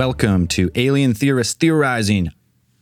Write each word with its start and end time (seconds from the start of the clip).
Welcome 0.00 0.46
to 0.46 0.70
Alien 0.76 1.12
Theorists 1.12 1.52
Theorizing, 1.52 2.30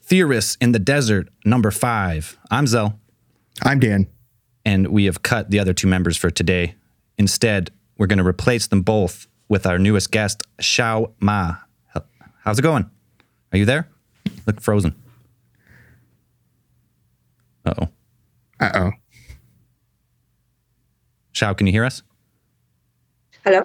Theorists 0.00 0.56
in 0.60 0.70
the 0.70 0.78
Desert, 0.78 1.28
number 1.44 1.72
five. 1.72 2.38
I'm 2.48 2.68
Zell, 2.68 3.00
I'm 3.60 3.80
Dan. 3.80 4.06
and 4.64 4.86
we 4.86 5.06
have 5.06 5.20
cut 5.24 5.50
the 5.50 5.58
other 5.58 5.74
two 5.74 5.88
members 5.88 6.16
for 6.16 6.30
today. 6.30 6.76
Instead, 7.18 7.73
we're 7.96 8.06
going 8.06 8.20
to 8.20 8.24
replace 8.24 8.68
them 8.68 8.82
both 8.82 9.26
with 9.48 9.66
our 9.66 9.80
newest 9.80 10.12
guest, 10.12 10.45
Xiao 10.60 11.12
Ma. 11.18 11.56
How's 12.45 12.60
it 12.60 12.62
going? 12.62 12.88
Are 13.50 13.59
you 13.59 13.64
there? 13.64 13.88
Look 14.46 14.60
frozen. 14.60 14.95
Uh 17.66 17.74
oh. 17.82 17.88
Uh 18.60 18.70
oh. 18.74 18.90
Xiao, 21.34 21.56
can 21.59 21.66
you 21.66 21.73
hear 21.73 21.84
us? 21.84 22.04
Hello. 23.45 23.64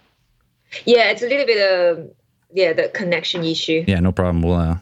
Yeah, 0.86 1.12
it's 1.12 1.22
a 1.22 1.28
little 1.28 1.46
bit 1.46 1.62
of 1.62 2.16
yeah 2.54 2.74
the 2.74 2.90
connection 2.90 3.44
issue. 3.44 3.84
Yeah, 3.88 4.00
no 4.00 4.12
problem. 4.12 4.42
We'll 4.42 4.56
uh, 4.56 4.78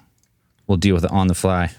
we'll 0.68 0.78
deal 0.78 0.96
with 0.96 1.06
it 1.06 1.12
on 1.12 1.28
the 1.28 1.36
fly. 1.36 1.72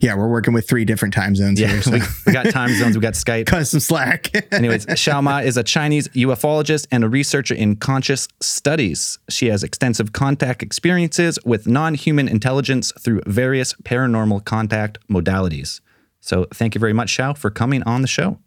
Yeah, 0.00 0.16
we're 0.16 0.28
working 0.28 0.54
with 0.54 0.66
three 0.66 0.86
different 0.86 1.12
time 1.12 1.36
zones 1.36 1.60
Yeah, 1.60 1.68
here. 1.68 1.82
So 1.82 1.90
we, 1.92 2.00
we 2.26 2.32
got 2.32 2.46
time 2.50 2.70
zones. 2.74 2.96
We 2.96 3.02
got 3.02 3.12
Skype. 3.14 3.46
cut 3.46 3.66
some 3.66 3.80
slack. 3.80 4.30
Anyways, 4.52 4.86
Xiao 4.86 5.22
Ma 5.22 5.38
is 5.38 5.56
a 5.58 5.62
Chinese 5.62 6.08
ufologist 6.08 6.86
and 6.90 7.04
a 7.04 7.08
researcher 7.08 7.54
in 7.54 7.76
conscious 7.76 8.26
studies. 8.40 9.18
She 9.28 9.48
has 9.48 9.62
extensive 9.62 10.12
contact 10.12 10.62
experiences 10.62 11.38
with 11.44 11.66
non 11.66 11.94
human 11.94 12.28
intelligence 12.28 12.92
through 12.98 13.20
various 13.26 13.74
paranormal 13.74 14.44
contact 14.44 14.98
modalities. 15.08 15.80
So, 16.20 16.46
thank 16.54 16.74
you 16.74 16.78
very 16.78 16.94
much, 16.94 17.14
Xiao, 17.16 17.36
for 17.36 17.50
coming 17.50 17.82
on 17.82 18.00
the 18.00 18.08
show. 18.08 18.38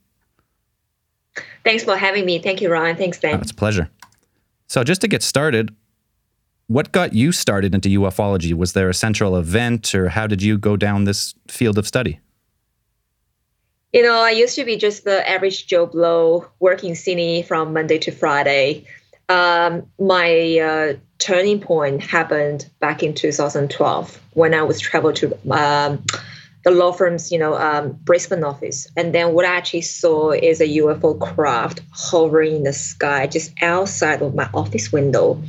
Thanks 1.64 1.84
for 1.84 1.96
having 1.96 2.26
me. 2.26 2.40
Thank 2.40 2.62
you, 2.62 2.72
Ryan. 2.72 2.96
Thanks, 2.98 3.20
Oh, 3.24 3.30
it's 3.30 3.52
a 3.52 3.56
pleasure. 3.56 3.90
So, 4.68 4.84
just 4.84 5.02
to 5.02 5.08
get 5.08 5.24
started, 5.24 5.74
what 6.68 6.92
got 6.92 7.14
you 7.14 7.32
started 7.32 7.74
into 7.74 7.90
ufology? 7.90 8.54
Was 8.54 8.74
there 8.74 8.90
a 8.90 8.94
central 8.94 9.38
event, 9.38 9.96
or 9.96 10.10
how 10.10 10.28
did 10.28 10.42
you 10.42 10.58
go 10.58 10.76
down 10.76 11.06
this 11.06 11.34
field 11.48 11.78
of 11.78 11.88
study? 11.88 12.20
You 13.94 14.04
know, 14.04 14.20
I 14.20 14.32
used 14.32 14.56
to 14.56 14.66
be 14.66 14.76
just 14.76 15.06
the 15.06 15.28
average 15.28 15.68
Joe 15.68 15.86
Blow 15.86 16.46
working 16.60 16.94
cine 16.94 17.46
from 17.46 17.72
Monday 17.72 17.98
to 18.00 18.12
Friday. 18.12 18.86
Um, 19.30 19.88
my 20.00 20.60
uh, 20.60 20.94
turning 21.20 21.60
point 21.62 22.04
happened 22.04 22.70
back 22.80 23.02
in 23.02 23.14
2012 23.14 24.22
when 24.34 24.54
I 24.54 24.64
was 24.64 24.80
traveled 24.80 25.16
to 25.18 25.38
um, 25.52 26.04
the 26.68 26.74
law 26.74 26.92
firm's, 26.92 27.32
you 27.32 27.40
know, 27.40 27.56
um, 27.56 27.94
Brisbane 28.04 28.44
office, 28.44 28.90
and 28.98 29.16
then 29.16 29.32
what 29.32 29.46
I 29.46 29.56
actually 29.56 29.84
saw 29.84 30.32
is 30.32 30.60
a 30.60 30.68
UFO 30.68 31.18
craft 31.18 31.80
hovering 31.92 32.58
in 32.58 32.64
the 32.64 32.74
sky 32.74 33.26
just 33.26 33.54
outside 33.62 34.22
of 34.22 34.36
my 34.36 34.50
office 34.54 34.92
window. 34.92 35.42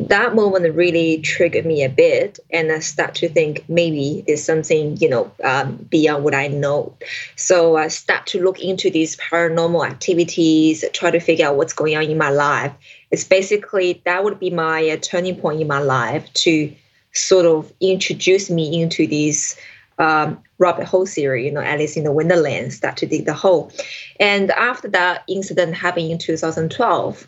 That 0.00 0.34
moment 0.34 0.74
really 0.74 1.18
triggered 1.18 1.66
me 1.66 1.84
a 1.84 1.88
bit, 1.88 2.40
and 2.50 2.72
I 2.72 2.80
start 2.80 3.14
to 3.16 3.28
think 3.28 3.64
maybe 3.68 4.24
there's 4.26 4.42
something, 4.42 4.96
you 4.96 5.08
know, 5.08 5.30
um, 5.44 5.76
beyond 5.88 6.24
what 6.24 6.34
I 6.34 6.48
know. 6.48 6.96
So 7.36 7.76
I 7.76 7.86
start 7.86 8.26
to 8.28 8.42
look 8.42 8.58
into 8.58 8.90
these 8.90 9.16
paranormal 9.18 9.86
activities, 9.86 10.84
try 10.92 11.12
to 11.12 11.20
figure 11.20 11.46
out 11.46 11.54
what's 11.54 11.74
going 11.74 11.96
on 11.96 12.02
in 12.02 12.18
my 12.18 12.30
life. 12.30 12.72
It's 13.12 13.22
basically 13.22 14.02
that 14.04 14.24
would 14.24 14.40
be 14.40 14.50
my 14.50 14.90
uh, 14.90 14.96
turning 14.96 15.36
point 15.36 15.60
in 15.60 15.68
my 15.68 15.78
life 15.78 16.28
to 16.34 16.74
sort 17.12 17.46
of 17.46 17.72
introduce 17.80 18.50
me 18.50 18.82
into 18.82 19.06
these 19.06 19.56
um, 19.98 20.42
hole 20.60 21.06
theory, 21.06 21.46
you 21.46 21.52
know, 21.52 21.60
Alice 21.60 21.96
in 21.96 22.04
the 22.04 22.12
Wonderland, 22.12 22.72
start 22.72 22.96
to 22.98 23.06
dig 23.06 23.26
the 23.26 23.34
hole. 23.34 23.72
And 24.20 24.50
after 24.52 24.88
that 24.88 25.24
incident 25.28 25.74
happened 25.74 26.10
in 26.10 26.18
2012, 26.18 27.26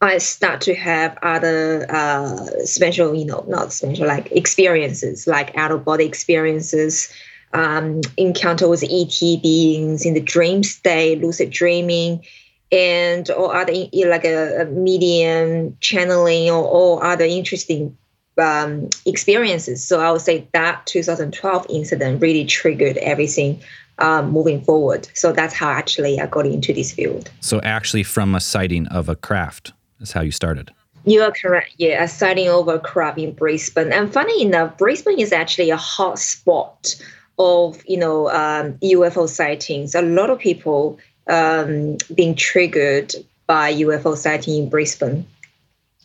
I 0.00 0.18
start 0.18 0.60
to 0.62 0.74
have 0.74 1.18
other 1.22 1.86
uh, 1.90 2.64
special, 2.64 3.14
you 3.14 3.24
know, 3.24 3.44
not 3.48 3.72
special, 3.72 4.06
like 4.06 4.30
experiences, 4.30 5.26
like 5.26 5.56
out 5.56 5.72
of 5.72 5.84
body 5.84 6.04
experiences, 6.04 7.12
um, 7.52 8.02
encounter 8.16 8.68
with 8.68 8.84
ET 8.84 9.42
beings 9.42 10.06
in 10.06 10.14
the 10.14 10.20
dream 10.20 10.62
state, 10.62 11.20
lucid 11.20 11.50
dreaming, 11.50 12.24
and 12.70 13.30
or 13.30 13.56
other 13.56 13.72
like 13.72 14.24
a, 14.24 14.62
a 14.62 14.64
medium 14.66 15.76
channeling 15.80 16.50
or, 16.50 16.62
or 16.64 17.04
other 17.04 17.24
interesting 17.24 17.96
um, 18.38 18.88
experiences. 19.06 19.84
So 19.84 20.00
I 20.00 20.10
would 20.10 20.20
say 20.20 20.46
that 20.52 20.86
2012 20.86 21.66
incident 21.70 22.20
really 22.20 22.44
triggered 22.44 22.96
everything 22.98 23.60
um, 23.98 24.30
moving 24.30 24.62
forward. 24.62 25.08
So 25.14 25.32
that's 25.32 25.54
how 25.54 25.70
actually 25.70 26.20
I 26.20 26.26
got 26.26 26.46
into 26.46 26.72
this 26.72 26.92
field. 26.92 27.30
So, 27.40 27.60
actually, 27.62 28.04
from 28.04 28.34
a 28.34 28.40
sighting 28.40 28.86
of 28.88 29.08
a 29.08 29.16
craft 29.16 29.72
is 30.00 30.12
how 30.12 30.20
you 30.20 30.30
started. 30.30 30.70
You 31.04 31.22
are 31.22 31.32
correct. 31.32 31.74
Yeah, 31.78 32.02
a 32.02 32.08
sighting 32.08 32.48
over 32.48 32.74
a 32.74 32.80
crab 32.80 33.18
in 33.18 33.32
Brisbane. 33.32 33.92
And 33.92 34.12
funny 34.12 34.42
enough, 34.42 34.76
Brisbane 34.76 35.18
is 35.18 35.32
actually 35.32 35.70
a 35.70 35.76
hot 35.76 36.18
spot 36.18 36.94
of 37.38 37.82
you 37.86 37.96
know 37.96 38.28
um, 38.30 38.74
UFO 38.82 39.28
sightings. 39.28 39.94
A 39.94 40.02
lot 40.02 40.30
of 40.30 40.38
people 40.38 40.98
um, 41.28 41.96
being 42.14 42.34
triggered 42.34 43.14
by 43.46 43.72
UFO 43.72 44.16
sighting 44.16 44.64
in 44.64 44.68
Brisbane, 44.68 45.26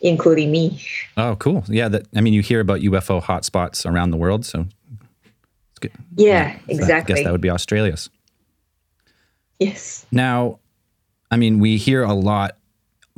including 0.03 0.51
me. 0.51 0.79
Oh, 1.17 1.35
cool. 1.37 1.63
Yeah, 1.67 1.87
that 1.89 2.07
I 2.15 2.21
mean, 2.21 2.33
you 2.33 2.41
hear 2.43 2.59
about 2.59 2.81
UFO 2.81 3.21
hotspots 3.23 3.89
around 3.89 4.11
the 4.11 4.17
world, 4.17 4.45
so 4.45 4.67
it's 5.71 5.79
good. 5.79 5.91
Yeah, 6.15 6.53
So 6.53 6.59
I 6.69 6.71
exactly. 6.71 7.15
guess 7.15 7.23
that 7.23 7.31
would 7.31 7.41
be 7.41 7.49
Australia's. 7.49 8.09
yes. 9.59 10.05
Now, 10.11 10.59
I 11.31 11.37
mean, 11.37 11.59
we 11.59 11.77
hear 11.77 12.03
a 12.03 12.13
lot. 12.13 12.57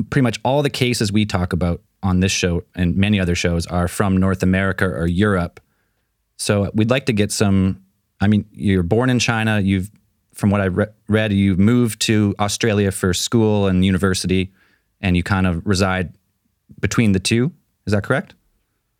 Pretty 0.10 0.24
much 0.24 0.40
all 0.44 0.62
the 0.62 0.70
cases 0.70 1.12
we 1.12 1.26
talk 1.26 1.54
about 1.54 1.82
on 2.04 2.20
this 2.20 2.32
show 2.32 2.64
and 2.76 2.96
many 2.96 3.20
other 3.20 3.36
shows 3.36 3.66
are 3.68 3.88
from 3.88 4.18
North 4.18 4.44
America 4.44 4.86
or 4.86 5.08
Europe. 5.08 5.60
So 6.38 6.70
we'd 6.74 6.90
like 6.90 7.06
to 7.08 7.14
get 7.14 7.32
some. 7.32 7.82
I 8.22 8.28
mean, 8.28 8.46
you're 8.52 8.84
born 8.84 9.10
in 9.10 9.20
China. 9.20 9.60
You've, 9.60 9.90
from 10.34 10.50
what 10.50 10.62
I 10.62 10.66
re- 10.66 10.88
read, 11.08 11.34
you've 11.34 11.60
moved 11.60 12.02
to 12.02 12.36
Australia 12.40 12.92
for 12.92 13.14
school 13.14 13.68
and 13.68 13.86
university, 13.86 14.52
and 15.02 15.16
you 15.18 15.24
kind 15.24 15.48
of 15.48 15.66
reside 15.66 16.14
between 16.80 17.12
the 17.12 17.20
two. 17.20 17.52
Is 17.86 17.94
that 17.94 18.04
correct? 18.04 18.34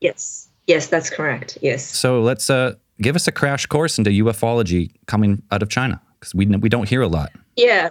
Yes. 0.02 0.50
Yes, 0.68 0.88
that's 0.88 1.10
correct. 1.10 1.58
Yes. 1.62 1.86
So 1.86 2.22
let's 2.22 2.50
uh, 2.50 2.76
give 3.02 3.16
us 3.16 3.28
a 3.28 3.32
crash 3.32 3.66
course 3.66 3.98
into 3.98 4.10
ufology 4.12 4.92
coming 5.06 5.42
out 5.52 5.62
of 5.62 5.70
China 5.70 6.02
because 6.20 6.34
we 6.34 6.46
we 6.46 6.70
don't 6.70 6.90
hear 6.90 7.02
a 7.02 7.08
lot. 7.08 7.32
Yeah. 7.56 7.90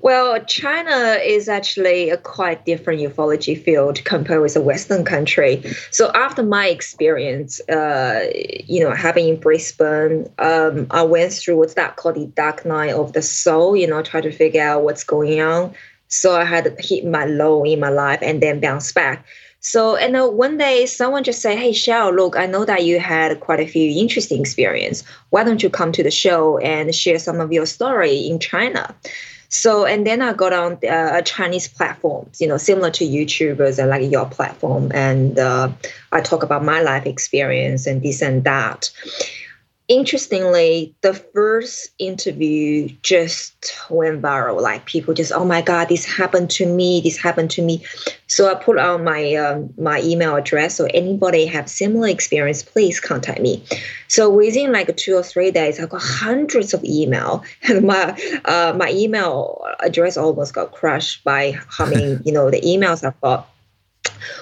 Well, 0.00 0.44
China 0.44 1.18
is 1.22 1.48
actually 1.48 2.10
a 2.10 2.16
quite 2.16 2.66
different 2.66 3.00
ufology 3.00 3.60
field 3.60 4.04
compared 4.04 4.42
with 4.42 4.56
a 4.56 4.60
Western 4.60 5.04
country. 5.04 5.62
So 5.90 6.10
after 6.12 6.42
my 6.42 6.66
experience, 6.66 7.60
uh, 7.68 8.26
you 8.66 8.82
know, 8.84 8.94
having 8.94 9.28
in 9.28 9.36
Brisbane, 9.40 10.28
um, 10.38 10.86
I 10.90 11.02
went 11.02 11.32
through 11.32 11.56
what's 11.56 11.74
that 11.74 11.96
called 11.96 12.16
the 12.16 12.26
dark 12.26 12.66
night 12.66 12.92
of 12.92 13.14
the 13.14 13.22
soul. 13.22 13.76
You 13.76 13.86
know, 13.86 14.02
try 14.02 14.20
to 14.20 14.32
figure 14.32 14.62
out 14.62 14.82
what's 14.82 15.04
going 15.04 15.40
on. 15.40 15.74
So 16.08 16.36
I 16.36 16.44
had 16.44 16.76
hit 16.78 17.04
my 17.04 17.24
low 17.24 17.64
in 17.64 17.80
my 17.80 17.88
life 17.88 18.20
and 18.22 18.42
then 18.42 18.60
bounce 18.60 18.92
back. 18.92 19.24
So, 19.60 19.96
and 19.96 20.14
then 20.14 20.36
one 20.36 20.58
day 20.58 20.86
someone 20.86 21.24
just 21.24 21.42
said, 21.42 21.58
Hey, 21.58 21.72
Shell, 21.72 22.14
look, 22.14 22.36
I 22.36 22.46
know 22.46 22.64
that 22.64 22.84
you 22.84 23.00
had 23.00 23.40
quite 23.40 23.58
a 23.58 23.66
few 23.66 24.00
interesting 24.00 24.40
experience. 24.40 25.02
Why 25.30 25.42
don't 25.42 25.62
you 25.62 25.70
come 25.70 25.90
to 25.92 26.02
the 26.02 26.10
show 26.10 26.58
and 26.58 26.94
share 26.94 27.18
some 27.18 27.40
of 27.40 27.52
your 27.52 27.66
story 27.66 28.16
in 28.16 28.38
China? 28.38 28.94
So, 29.48 29.84
and 29.84 30.06
then 30.06 30.22
I 30.22 30.32
got 30.32 30.52
on 30.52 30.72
uh, 30.84 31.18
a 31.18 31.22
Chinese 31.22 31.68
platforms, 31.68 32.40
you 32.40 32.48
know, 32.48 32.56
similar 32.56 32.90
to 32.92 33.04
YouTubers 33.04 33.78
and 33.78 33.90
like 33.90 34.10
your 34.10 34.26
platform. 34.26 34.90
And 34.92 35.38
uh, 35.38 35.70
I 36.12 36.20
talk 36.20 36.42
about 36.42 36.64
my 36.64 36.80
life 36.80 37.06
experience 37.06 37.86
and 37.86 38.02
this 38.02 38.22
and 38.22 38.44
that. 38.44 38.90
Interestingly, 39.88 40.96
the 41.02 41.14
first 41.14 41.90
interview 42.00 42.88
just 43.02 43.72
went 43.88 44.20
viral. 44.20 44.60
Like 44.60 44.84
people 44.84 45.14
just, 45.14 45.30
oh 45.30 45.44
my 45.44 45.62
God, 45.62 45.88
this 45.88 46.04
happened 46.04 46.50
to 46.50 46.66
me. 46.66 47.00
This 47.00 47.16
happened 47.16 47.52
to 47.52 47.62
me. 47.62 47.84
So 48.26 48.50
I 48.50 48.54
put 48.54 48.78
out 48.78 49.02
my 49.02 49.34
um, 49.36 49.72
my 49.78 50.00
email 50.02 50.34
address. 50.34 50.74
So 50.74 50.88
anybody 50.92 51.46
have 51.46 51.68
similar 51.68 52.08
experience, 52.08 52.64
please 52.64 52.98
contact 52.98 53.40
me. 53.40 53.62
So 54.08 54.28
within 54.28 54.72
like 54.72 54.94
two 54.96 55.14
or 55.14 55.22
three 55.22 55.52
days, 55.52 55.78
I 55.78 55.86
got 55.86 56.02
hundreds 56.02 56.74
of 56.74 56.82
email, 56.82 57.44
and 57.62 57.86
my 57.86 58.18
uh, 58.44 58.74
my 58.76 58.90
email 58.90 59.64
address 59.78 60.16
almost 60.16 60.52
got 60.52 60.72
crushed 60.72 61.22
by 61.22 61.60
how 61.68 61.86
many 61.86 62.18
you 62.24 62.32
know 62.32 62.50
the 62.50 62.60
emails 62.60 63.04
I've 63.04 63.20
got. 63.20 63.48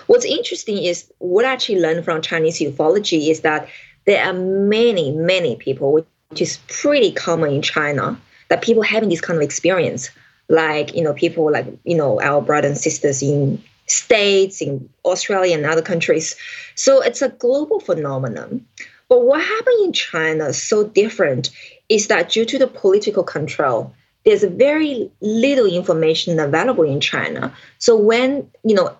What's 0.06 0.25
interesting 0.25 0.79
is 0.79 1.12
what 1.19 1.44
I 1.44 1.52
actually 1.52 1.81
learned 1.81 2.05
from 2.05 2.23
Chinese 2.23 2.61
ufology 2.61 3.29
is 3.29 3.40
that 3.40 3.69
there 4.06 4.24
are 4.24 4.32
many 4.32 5.12
many 5.12 5.56
people, 5.56 5.92
which 5.92 6.40
is 6.40 6.58
pretty 6.68 7.12
common 7.12 7.52
in 7.52 7.62
China, 7.62 8.18
that 8.48 8.62
people 8.62 8.82
having 8.82 9.08
this 9.08 9.20
kind 9.20 9.36
of 9.36 9.42
experience. 9.42 10.10
Like 10.48 10.94
you 10.94 11.02
know, 11.02 11.14
people 11.14 11.50
like 11.50 11.66
you 11.84 11.96
know 11.96 12.20
our 12.20 12.42
brothers 12.42 12.70
and 12.70 12.78
sisters 12.78 13.22
in 13.22 13.62
states 13.86 14.62
in 14.62 14.88
Australia 15.04 15.56
and 15.56 15.66
other 15.66 15.82
countries. 15.82 16.36
So 16.74 17.00
it's 17.00 17.22
a 17.22 17.28
global 17.28 17.80
phenomenon. 17.80 18.66
But 19.08 19.24
what 19.24 19.42
happened 19.42 19.84
in 19.84 19.92
China 19.92 20.46
is 20.46 20.62
so 20.62 20.84
different 20.84 21.50
is 21.88 22.08
that 22.08 22.30
due 22.30 22.44
to 22.46 22.58
the 22.58 22.66
political 22.66 23.22
control, 23.22 23.94
there's 24.24 24.42
very 24.44 25.10
little 25.20 25.66
information 25.66 26.40
available 26.40 26.84
in 26.84 27.00
China. 27.00 27.54
So 27.78 27.96
when, 27.96 28.50
you 28.64 28.74
know, 28.74 28.96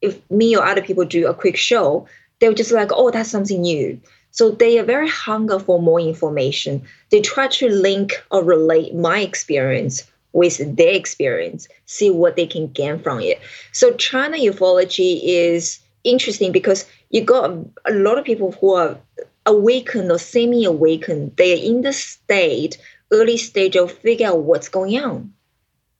if 0.00 0.18
me 0.30 0.56
or 0.56 0.64
other 0.64 0.82
people 0.82 1.04
do 1.04 1.26
a 1.26 1.34
quick 1.34 1.56
show, 1.56 2.06
they're 2.38 2.54
just 2.54 2.72
like, 2.72 2.90
oh, 2.92 3.10
that's 3.10 3.30
something 3.30 3.60
new. 3.60 4.00
So 4.30 4.50
they 4.50 4.78
are 4.78 4.84
very 4.84 5.08
hunger 5.08 5.58
for 5.58 5.80
more 5.80 6.00
information. 6.00 6.82
They 7.10 7.20
try 7.20 7.48
to 7.48 7.68
link 7.68 8.22
or 8.30 8.44
relate 8.44 8.94
my 8.94 9.20
experience 9.20 10.04
with 10.32 10.76
their 10.76 10.94
experience, 10.94 11.68
see 11.86 12.10
what 12.10 12.36
they 12.36 12.46
can 12.46 12.68
gain 12.68 13.00
from 13.00 13.20
it. 13.20 13.40
So 13.72 13.92
China 13.94 14.36
ufology 14.36 15.20
is 15.22 15.80
interesting 16.04 16.52
because 16.52 16.86
you 17.10 17.22
got 17.22 17.50
a 17.84 17.92
lot 17.92 18.18
of 18.18 18.24
people 18.24 18.52
who 18.52 18.74
are 18.74 18.96
awakened 19.46 20.10
or 20.12 20.18
semi-awakened. 20.18 21.36
They 21.36 21.52
are 21.54 21.64
in 21.64 21.82
the 21.82 21.92
state, 21.92 22.78
early 23.10 23.36
stage 23.36 23.76
of 23.76 23.90
figure 23.90 24.28
out 24.28 24.42
what's 24.42 24.68
going 24.68 24.98
on. 24.98 25.32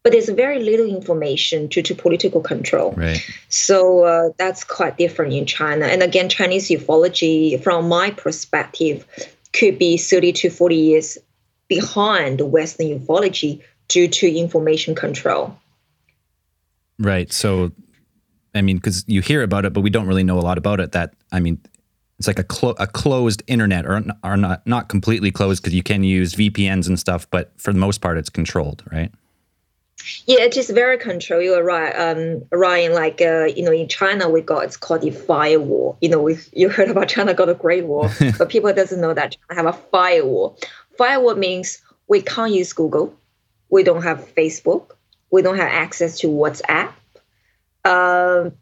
But 0.02 0.12
there's 0.12 0.30
very 0.30 0.62
little 0.62 0.86
information 0.86 1.66
due 1.66 1.82
to 1.82 1.94
political 1.94 2.40
control. 2.40 2.92
Right. 2.92 3.20
So 3.50 4.04
uh, 4.04 4.30
that's 4.38 4.64
quite 4.64 4.96
different 4.96 5.34
in 5.34 5.44
China. 5.44 5.86
And 5.86 6.02
again, 6.02 6.30
Chinese 6.30 6.68
ufology, 6.70 7.62
from 7.62 7.88
my 7.88 8.10
perspective, 8.10 9.06
could 9.52 9.78
be 9.78 9.98
30 9.98 10.32
to 10.32 10.50
40 10.50 10.76
years 10.76 11.18
behind 11.68 12.40
Western 12.40 12.86
ufology 12.86 13.62
due 13.88 14.08
to 14.08 14.38
information 14.38 14.94
control. 14.94 15.54
Right. 16.98 17.30
So, 17.32 17.72
I 18.54 18.62
mean, 18.62 18.76
because 18.76 19.04
you 19.06 19.20
hear 19.20 19.42
about 19.42 19.64
it, 19.64 19.72
but 19.72 19.82
we 19.82 19.90
don't 19.90 20.06
really 20.06 20.24
know 20.24 20.38
a 20.38 20.40
lot 20.40 20.58
about 20.58 20.80
it. 20.80 20.92
That 20.92 21.14
I 21.32 21.40
mean, 21.40 21.60
it's 22.18 22.26
like 22.26 22.38
a 22.38 22.44
clo- 22.44 22.76
a 22.78 22.86
closed 22.86 23.42
internet, 23.46 23.86
or 23.86 24.02
are 24.22 24.36
not 24.36 24.66
not 24.66 24.88
completely 24.88 25.30
closed 25.30 25.62
because 25.62 25.74
you 25.74 25.82
can 25.82 26.04
use 26.04 26.34
VPNs 26.34 26.86
and 26.86 26.98
stuff, 26.98 27.28
but 27.30 27.52
for 27.56 27.72
the 27.72 27.78
most 27.78 28.00
part, 28.00 28.18
it's 28.18 28.28
controlled, 28.28 28.82
right? 28.92 29.10
Yeah, 30.26 30.40
it 30.40 30.56
is 30.56 30.70
very 30.70 30.98
controlled. 30.98 31.44
You're 31.44 31.62
right, 31.62 31.92
um, 31.92 32.42
Ryan. 32.52 32.92
Like 32.92 33.20
uh, 33.20 33.44
you 33.44 33.62
know, 33.62 33.72
in 33.72 33.88
China, 33.88 34.28
we 34.28 34.40
got 34.40 34.64
it's 34.64 34.76
called 34.76 35.02
the 35.02 35.10
firewall. 35.10 35.96
You 36.00 36.08
know, 36.08 36.20
we 36.20 36.38
you 36.52 36.68
heard 36.68 36.88
about 36.88 37.08
China 37.08 37.34
got 37.34 37.48
a 37.48 37.54
Great 37.54 37.84
Wall, 37.86 38.10
but 38.38 38.48
people 38.48 38.72
doesn't 38.72 39.00
know 39.00 39.14
that 39.14 39.36
China 39.48 39.62
have 39.62 39.74
a 39.74 39.78
firewall. 39.90 40.58
Firewall 40.96 41.36
means 41.36 41.80
we 42.08 42.20
can't 42.20 42.52
use 42.52 42.72
Google, 42.72 43.14
we 43.70 43.82
don't 43.82 44.02
have 44.02 44.34
Facebook, 44.34 44.92
we 45.30 45.42
don't 45.42 45.56
have 45.56 45.68
access 45.68 46.18
to 46.18 46.26
WhatsApp. 46.26 46.92
Um, 47.82 48.52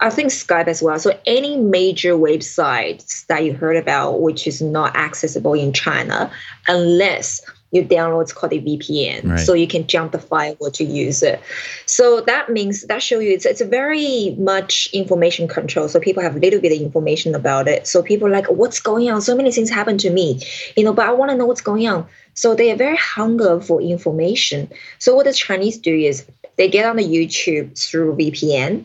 I 0.00 0.08
think 0.08 0.30
Skype 0.30 0.66
as 0.66 0.80
well. 0.80 0.98
So 0.98 1.18
any 1.26 1.58
major 1.58 2.14
websites 2.14 3.26
that 3.26 3.44
you 3.44 3.52
heard 3.52 3.76
about, 3.76 4.22
which 4.22 4.46
is 4.46 4.62
not 4.62 4.96
accessible 4.96 5.52
in 5.52 5.74
China, 5.74 6.30
unless 6.68 7.42
you 7.70 7.84
download 7.84 8.16
what's 8.16 8.32
called 8.32 8.52
a 8.52 8.60
VPN, 8.60 9.28
Right. 9.30 9.40
so 9.40 9.52
you 9.52 9.66
can 9.66 9.86
jump 9.86 10.12
the 10.12 10.18
firewall 10.18 10.70
to 10.70 10.84
use 10.84 11.22
it. 11.22 11.40
So 11.86 12.22
that 12.22 12.48
means 12.48 12.82
that 12.86 13.02
show 13.02 13.18
you 13.18 13.32
it's 13.32 13.44
it's 13.44 13.60
a 13.60 13.66
very 13.66 14.34
much 14.38 14.88
information 14.92 15.48
control. 15.48 15.88
So 15.88 16.00
people 16.00 16.22
have 16.22 16.36
a 16.36 16.38
little 16.38 16.60
bit 16.60 16.72
of 16.72 16.80
information 16.80 17.34
about 17.34 17.68
it. 17.68 17.86
So 17.86 18.02
people 18.02 18.26
are 18.28 18.30
like, 18.30 18.46
what's 18.46 18.80
going 18.80 19.10
on? 19.10 19.20
So 19.20 19.36
many 19.36 19.52
things 19.52 19.68
happen 19.70 19.98
to 19.98 20.10
me, 20.10 20.40
you 20.76 20.84
know, 20.84 20.92
but 20.92 21.06
I 21.06 21.12
want 21.12 21.30
to 21.30 21.36
know 21.36 21.46
what's 21.46 21.60
going 21.60 21.86
on. 21.88 22.06
So 22.34 22.54
they 22.54 22.70
are 22.70 22.76
very 22.76 22.96
hunger 22.96 23.60
for 23.60 23.82
information. 23.82 24.70
So 24.98 25.14
what 25.14 25.26
the 25.26 25.32
Chinese 25.34 25.76
do 25.76 25.94
is 25.94 26.24
they 26.56 26.68
get 26.68 26.86
on 26.86 26.96
the 26.96 27.04
YouTube 27.04 27.78
through 27.78 28.16
VPN, 28.16 28.84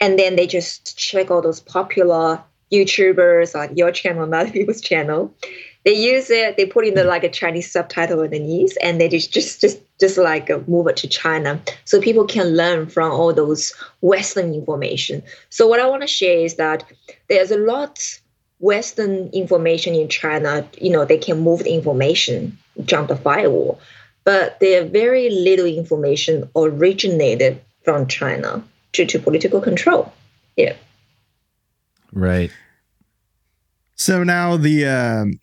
and 0.00 0.18
then 0.18 0.36
they 0.36 0.46
just 0.46 0.96
check 0.96 1.30
all 1.30 1.42
those 1.42 1.60
popular 1.60 2.40
YouTubers 2.72 3.54
like 3.54 3.70
your 3.74 3.90
channel 3.92 4.24
and 4.24 4.34
other 4.34 4.50
people's 4.58 4.80
channel. 4.80 5.34
They 5.84 5.92
use 5.92 6.30
it. 6.30 6.56
They 6.56 6.64
put 6.64 6.86
in 6.86 6.94
the 6.94 7.04
like 7.04 7.24
a 7.24 7.28
Chinese 7.28 7.70
subtitle 7.70 8.20
underneath, 8.20 8.76
and 8.80 9.00
they 9.00 9.08
just 9.08 9.32
just 9.32 9.60
just 9.60 9.78
just 10.00 10.16
like 10.16 10.50
uh, 10.50 10.60
move 10.66 10.86
it 10.86 10.96
to 10.98 11.08
China, 11.08 11.60
so 11.84 12.00
people 12.00 12.26
can 12.26 12.56
learn 12.56 12.86
from 12.88 13.12
all 13.12 13.32
those 13.34 13.72
Western 14.00 14.54
information. 14.54 15.22
So 15.50 15.66
what 15.66 15.80
I 15.80 15.86
want 15.86 16.02
to 16.02 16.08
share 16.08 16.38
is 16.38 16.54
that 16.54 16.84
there's 17.28 17.50
a 17.50 17.58
lot 17.58 18.00
Western 18.60 19.28
information 19.34 19.94
in 19.94 20.08
China. 20.08 20.66
You 20.80 20.90
know, 20.90 21.04
they 21.04 21.18
can 21.18 21.40
move 21.40 21.64
the 21.64 21.74
information, 21.74 22.56
jump 22.84 23.08
the 23.08 23.16
firewall, 23.16 23.78
but 24.24 24.58
there 24.60 24.82
are 24.82 24.86
very 24.86 25.28
little 25.28 25.66
information 25.66 26.48
originated 26.56 27.60
from 27.82 28.06
China 28.06 28.64
due 28.92 29.04
to 29.04 29.18
political 29.18 29.60
control. 29.60 30.10
Yeah. 30.56 30.76
Right. 32.12 32.50
So 33.96 34.24
now 34.24 34.56
the 34.56 34.86
um 34.86 35.38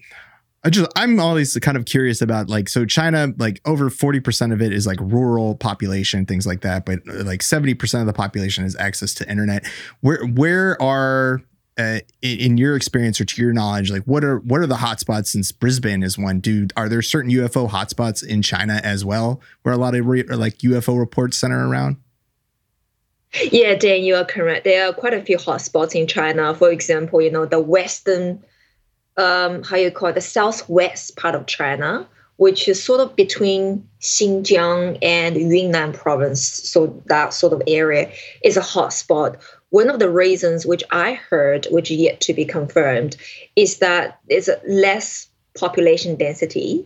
I 0.63 0.69
just 0.69 0.91
I'm 0.95 1.19
always 1.19 1.57
kind 1.57 1.75
of 1.75 1.85
curious 1.85 2.21
about 2.21 2.49
like 2.49 2.69
so 2.69 2.85
China 2.85 3.33
like 3.37 3.61
over 3.65 3.89
40% 3.89 4.53
of 4.53 4.61
it 4.61 4.71
is 4.71 4.85
like 4.85 4.99
rural 5.01 5.55
population 5.55 6.25
things 6.25 6.45
like 6.45 6.61
that 6.61 6.85
but 6.85 6.99
uh, 7.09 7.23
like 7.23 7.41
70% 7.41 7.99
of 7.99 8.05
the 8.05 8.13
population 8.13 8.63
has 8.63 8.75
access 8.75 9.13
to 9.15 9.29
internet. 9.29 9.65
Where 10.01 10.23
where 10.25 10.79
are 10.81 11.41
uh, 11.77 11.99
in, 12.21 12.57
your 12.57 12.75
experience 12.75 13.19
or 13.19 13.25
to 13.25 13.41
your 13.41 13.53
knowledge 13.53 13.89
like 13.89 14.03
what 14.03 14.23
are 14.23 14.39
what 14.39 14.59
are 14.59 14.67
the 14.67 14.75
hotspots 14.75 15.27
since 15.27 15.51
Brisbane 15.51 16.03
is 16.03 16.17
one 16.17 16.39
do 16.39 16.67
are 16.77 16.87
there 16.87 17.01
certain 17.01 17.31
UFO 17.31 17.67
hotspots 17.69 18.23
in 18.23 18.41
China 18.43 18.79
as 18.83 19.03
well 19.03 19.41
where 19.63 19.73
a 19.73 19.77
lot 19.77 19.95
of 19.95 20.05
re- 20.05 20.23
like 20.23 20.59
UFO 20.59 20.99
reports 20.99 21.37
center 21.37 21.67
around? 21.67 21.97
Yeah, 23.51 23.75
Dan, 23.75 24.03
you 24.03 24.15
are 24.15 24.25
correct. 24.25 24.65
There 24.65 24.87
are 24.87 24.93
quite 24.93 25.13
a 25.13 25.21
few 25.21 25.37
hotspots 25.37 25.95
in 25.95 26.05
China. 26.05 26.53
For 26.53 26.69
example, 26.69 27.21
you 27.21 27.31
know, 27.31 27.45
the 27.45 27.61
western, 27.61 28.43
um, 29.17 29.63
how 29.63 29.77
you 29.77 29.91
call 29.91 30.09
it, 30.09 30.15
the 30.15 30.21
southwest 30.21 31.15
part 31.17 31.35
of 31.35 31.45
China, 31.45 32.07
which 32.37 32.67
is 32.67 32.81
sort 32.81 32.99
of 32.99 33.15
between 33.15 33.87
Xinjiang 34.01 34.97
and 35.01 35.35
Yunnan 35.35 35.93
province. 35.93 36.43
So 36.43 37.01
that 37.05 37.33
sort 37.33 37.53
of 37.53 37.61
area 37.67 38.11
is 38.43 38.57
a 38.57 38.61
hotspot. 38.61 39.39
One 39.69 39.89
of 39.89 39.99
the 39.99 40.09
reasons 40.09 40.65
which 40.65 40.83
I 40.91 41.13
heard, 41.13 41.67
which 41.69 41.91
yet 41.91 42.19
to 42.21 42.33
be 42.33 42.45
confirmed, 42.45 43.15
is 43.55 43.77
that 43.77 44.19
there's 44.27 44.49
less 44.67 45.27
population 45.57 46.15
density. 46.15 46.85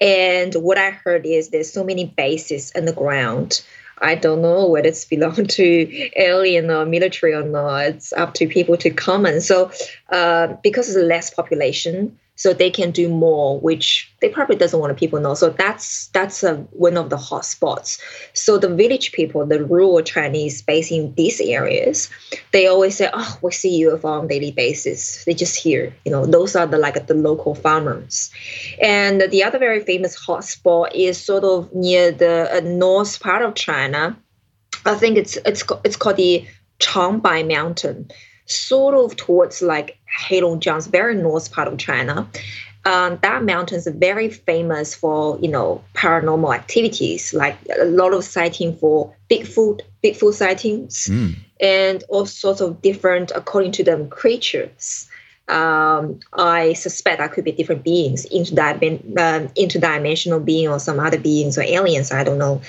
And 0.00 0.54
what 0.54 0.78
I 0.78 0.90
heard 0.90 1.26
is 1.26 1.48
there's 1.48 1.72
so 1.72 1.84
many 1.84 2.06
bases 2.06 2.72
on 2.76 2.84
the 2.84 2.92
ground. 2.92 3.62
I 4.00 4.14
don't 4.14 4.42
know 4.42 4.68
whether 4.68 4.88
it's 4.88 5.04
belong 5.04 5.46
to 5.46 6.10
alien 6.16 6.70
or 6.70 6.86
military 6.86 7.34
or 7.34 7.42
not. 7.42 7.84
It's 7.86 8.12
up 8.12 8.34
to 8.34 8.46
people 8.46 8.76
to 8.78 8.90
comment. 8.90 9.42
So, 9.42 9.70
uh, 10.10 10.54
because 10.62 10.88
it's 10.88 10.98
less 10.98 11.30
population, 11.30 12.18
so 12.40 12.54
they 12.54 12.70
can 12.70 12.90
do 12.90 13.06
more, 13.06 13.60
which 13.60 14.10
they 14.22 14.30
probably 14.30 14.56
doesn't 14.56 14.80
want 14.80 14.96
people 14.96 15.20
know. 15.20 15.34
So 15.34 15.50
that's 15.50 16.06
that's 16.14 16.42
uh, 16.42 16.54
one 16.72 16.96
of 16.96 17.10
the 17.10 17.18
hot 17.18 17.44
spots. 17.44 18.00
So 18.32 18.56
the 18.56 18.74
village 18.74 19.12
people, 19.12 19.44
the 19.44 19.62
rural 19.62 20.00
Chinese 20.00 20.62
based 20.62 20.90
in 20.90 21.12
these 21.16 21.38
areas, 21.42 22.08
they 22.52 22.66
always 22.66 22.96
say, 22.96 23.10
"Oh, 23.12 23.38
we 23.42 23.52
see 23.52 23.84
UFO 23.84 24.06
on 24.06 24.28
daily 24.28 24.52
basis." 24.52 25.22
They 25.26 25.34
just 25.34 25.54
hear, 25.54 25.94
you 26.06 26.10
know, 26.10 26.24
those 26.24 26.56
are 26.56 26.66
the 26.66 26.78
like 26.78 27.06
the 27.06 27.12
local 27.12 27.54
farmers. 27.54 28.30
And 28.80 29.20
the 29.20 29.44
other 29.44 29.58
very 29.58 29.84
famous 29.84 30.14
hot 30.14 30.42
spot 30.42 30.96
is 30.96 31.22
sort 31.22 31.44
of 31.44 31.70
near 31.74 32.10
the 32.10 32.48
uh, 32.56 32.60
north 32.60 33.20
part 33.20 33.42
of 33.42 33.54
China. 33.54 34.16
I 34.86 34.94
think 34.94 35.18
it's 35.18 35.36
it's 35.44 35.62
it's 35.84 35.96
called 35.96 36.16
the 36.16 36.46
Changbai 36.78 37.46
Mountain, 37.46 38.10
sort 38.50 38.94
of 38.94 39.16
towards 39.16 39.62
like 39.62 39.98
Heilongjiang's 40.28 40.86
very 40.88 41.14
north 41.14 41.52
part 41.52 41.68
of 41.68 41.78
China. 41.78 42.28
Um, 42.86 43.18
that 43.22 43.44
mountain 43.44 43.76
is 43.76 43.86
very 43.86 44.30
famous 44.30 44.94
for 44.94 45.38
you 45.40 45.48
know 45.48 45.82
paranormal 45.94 46.54
activities, 46.54 47.34
like 47.34 47.56
a 47.78 47.84
lot 47.84 48.14
of 48.14 48.24
sighting 48.24 48.74
for 48.76 49.14
Bigfoot, 49.30 49.80
Bigfoot 50.02 50.32
sightings, 50.34 51.06
Mm. 51.10 51.34
and 51.60 52.04
all 52.08 52.24
sorts 52.26 52.60
of 52.62 52.80
different, 52.80 53.32
according 53.34 53.72
to 53.72 53.84
them, 53.84 54.08
creatures. 54.08 55.06
Um, 55.48 56.20
I 56.32 56.72
suspect 56.74 57.18
that 57.18 57.32
could 57.32 57.44
be 57.44 57.52
different 57.52 57.82
beings, 57.82 58.24
interdimen- 58.32 59.02
um, 59.18 59.48
interdimensional 59.58 60.42
being 60.42 60.68
or 60.68 60.78
some 60.78 61.00
other 61.00 61.18
beings 61.18 61.58
or 61.58 61.62
aliens. 61.62 62.12
I 62.12 62.24
don't 62.24 62.38
know. 62.38 62.62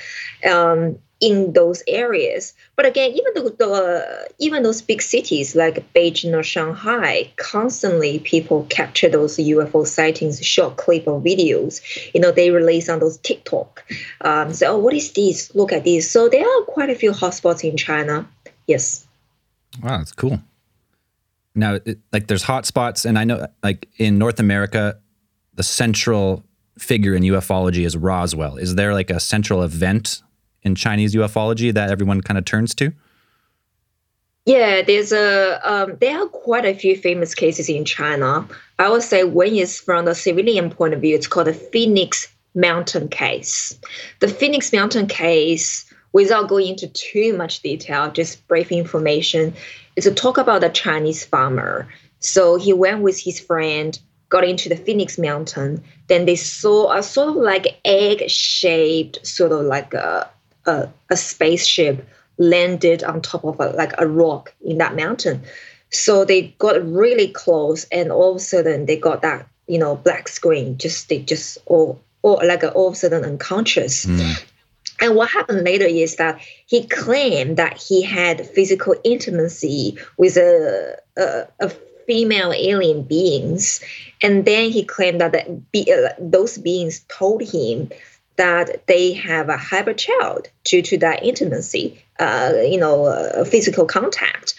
In 1.22 1.54
those 1.54 1.84
areas, 1.88 2.54
but 2.76 2.88
again, 2.88 3.12
even 3.12 3.34
the, 3.36 3.56
the 3.58 4.28
even 4.40 4.64
those 4.64 4.82
big 4.82 5.04
cities 5.04 5.56
like 5.56 5.94
Beijing 5.94 6.36
or 6.36 6.42
Shanghai, 6.42 7.32
constantly 7.36 8.18
people 8.20 8.66
capture 8.70 9.08
those 9.08 9.38
UFO 9.38 9.86
sightings, 9.86 10.44
short 10.44 10.78
clip 10.78 11.08
of 11.08 11.22
videos. 11.22 11.80
You 12.16 12.22
know, 12.22 12.32
they 12.32 12.50
release 12.50 12.90
on 12.90 13.00
those 13.00 13.18
TikTok. 13.18 13.84
Um, 14.22 14.52
so, 14.52 14.74
oh, 14.74 14.78
what 14.80 14.96
is 14.96 15.12
this? 15.12 15.54
Look 15.54 15.72
at 15.72 15.84
this. 15.84 16.10
So 16.10 16.28
there 16.28 16.44
are 16.44 16.64
quite 16.64 16.90
a 16.90 16.96
few 16.96 17.12
hotspots 17.12 17.64
in 17.64 17.78
China. 17.78 18.28
Yes. 18.66 19.06
Wow, 19.84 20.00
that's 20.00 20.14
cool. 20.14 20.42
Now, 21.54 21.76
it, 21.86 22.00
like, 22.12 22.28
there's 22.28 22.44
hotspots, 22.44 23.06
and 23.06 23.20
I 23.20 23.26
know, 23.26 23.46
like, 23.62 23.88
in 23.98 24.18
North 24.18 24.40
America, 24.40 24.98
the 25.54 25.64
central 25.64 26.44
figure 26.80 27.14
in 27.14 27.22
ufology 27.24 27.86
is 27.86 27.96
Roswell. 27.96 28.58
Is 28.58 28.76
there 28.76 28.94
like 28.94 29.12
a 29.12 29.20
central 29.20 29.62
event 29.62 30.24
in 30.64 30.76
Chinese 30.76 31.16
ufology 31.16 31.74
that 31.74 31.90
everyone 31.90 32.22
kind 32.22 32.38
of 32.38 32.46
turns 32.46 32.76
to? 32.76 32.94
Yeah, 34.46 34.82
there's 34.82 35.12
a 35.12 35.60
um, 35.64 35.98
there 36.00 36.20
are 36.20 36.28
quite 36.28 36.66
a 36.66 36.74
few 36.74 36.96
famous 36.96 37.36
cases 37.36 37.70
in 37.70 37.86
China. 37.86 38.48
I 38.80 38.90
would 38.90 39.04
say 39.04 39.24
one 39.24 39.56
is 39.56 39.80
from 39.80 40.06
the 40.06 40.16
civilian 40.16 40.72
point 40.72 40.96
of 40.96 41.02
view. 41.02 41.16
It's 41.16 41.28
called 41.28 41.48
the 41.48 41.54
Phoenix 41.54 42.28
Mountain 42.56 43.10
case. 43.10 43.78
The 44.20 44.28
Phoenix 44.28 44.74
Mountain 44.74 45.08
case 45.08 45.86
without 46.14 46.50
going 46.50 46.68
into 46.68 46.88
too 46.88 47.38
much 47.38 47.62
detail, 47.62 48.12
just 48.12 48.46
brief 48.48 48.72
information, 48.72 49.54
is 49.96 50.04
to 50.06 50.12
talk 50.12 50.38
about 50.38 50.64
a 50.64 50.70
Chinese 50.70 51.24
farmer. 51.24 51.88
So 52.20 52.58
he 52.58 52.74
went 52.74 53.02
with 53.02 53.20
his 53.20 53.40
friend, 53.40 53.98
got 54.30 54.44
into 54.44 54.70
the 54.70 54.76
Phoenix 54.76 55.18
Mountain. 55.18 55.84
Then 56.08 56.26
they 56.26 56.36
saw 56.36 56.92
a 56.92 57.04
sort 57.04 57.30
of 57.30 57.36
like 57.36 57.80
egg-shaped, 57.86 59.26
sort 59.26 59.52
of 59.52 59.62
like 59.62 59.94
a 59.94 60.30
a, 60.66 60.90
a 61.10 61.18
spaceship 61.18 62.08
landed 62.38 63.04
on 63.04 63.22
top 63.22 63.44
of 63.44 63.60
a, 63.60 63.70
like 63.70 63.94
a 63.98 64.08
rock 64.08 64.54
in 64.64 64.78
that 64.80 64.96
mountain. 64.96 65.42
So 65.90 66.26
they 66.26 66.54
got 66.58 66.86
really 66.86 67.28
close, 67.28 67.86
and 67.92 68.12
all 68.12 68.32
of 68.32 68.38
a 68.38 68.40
sudden 68.40 68.86
they 68.86 68.98
got 68.98 69.22
that 69.22 69.48
you 69.68 69.78
know 69.78 69.96
black 69.96 70.28
screen. 70.28 70.78
Just 70.78 71.10
they 71.10 71.20
just 71.20 71.58
all 71.66 72.02
or 72.22 72.44
like 72.46 72.64
all 72.64 72.88
of 72.88 72.94
a 72.94 72.98
sudden 72.98 73.26
unconscious. 73.26 74.06
Mm. 74.06 74.44
And 75.02 75.16
what 75.16 75.30
happened 75.32 75.64
later 75.64 75.86
is 75.86 76.18
that 76.18 76.40
he 76.68 76.86
claimed 76.86 77.58
that 77.58 77.78
he 77.78 78.04
had 78.04 78.48
physical 78.48 78.94
intimacy 79.04 79.98
with 80.18 80.38
a, 80.38 80.96
a, 81.18 81.48
a 81.60 81.70
female 82.06 82.54
alien 82.54 83.02
beings, 83.02 83.82
and 84.22 84.46
then 84.46 84.70
he 84.70 84.84
claimed 84.84 85.20
that 85.22 85.32
the, 85.32 85.62
be, 85.72 85.92
uh, 85.92 86.10
those 86.20 86.58
beings 86.58 87.04
told 87.10 87.42
him 87.42 87.90
that 88.42 88.88
they 88.88 89.14
have 89.14 89.50
a 89.50 89.58
hybrid 89.58 90.00
child 90.00 90.48
due 90.64 90.82
to 90.82 90.98
that 90.98 91.24
intimacy, 91.24 92.04
uh, 92.20 92.54
you 92.64 92.80
know, 92.80 93.06
uh, 93.06 93.46
physical 93.46 93.86
contact. 93.86 94.56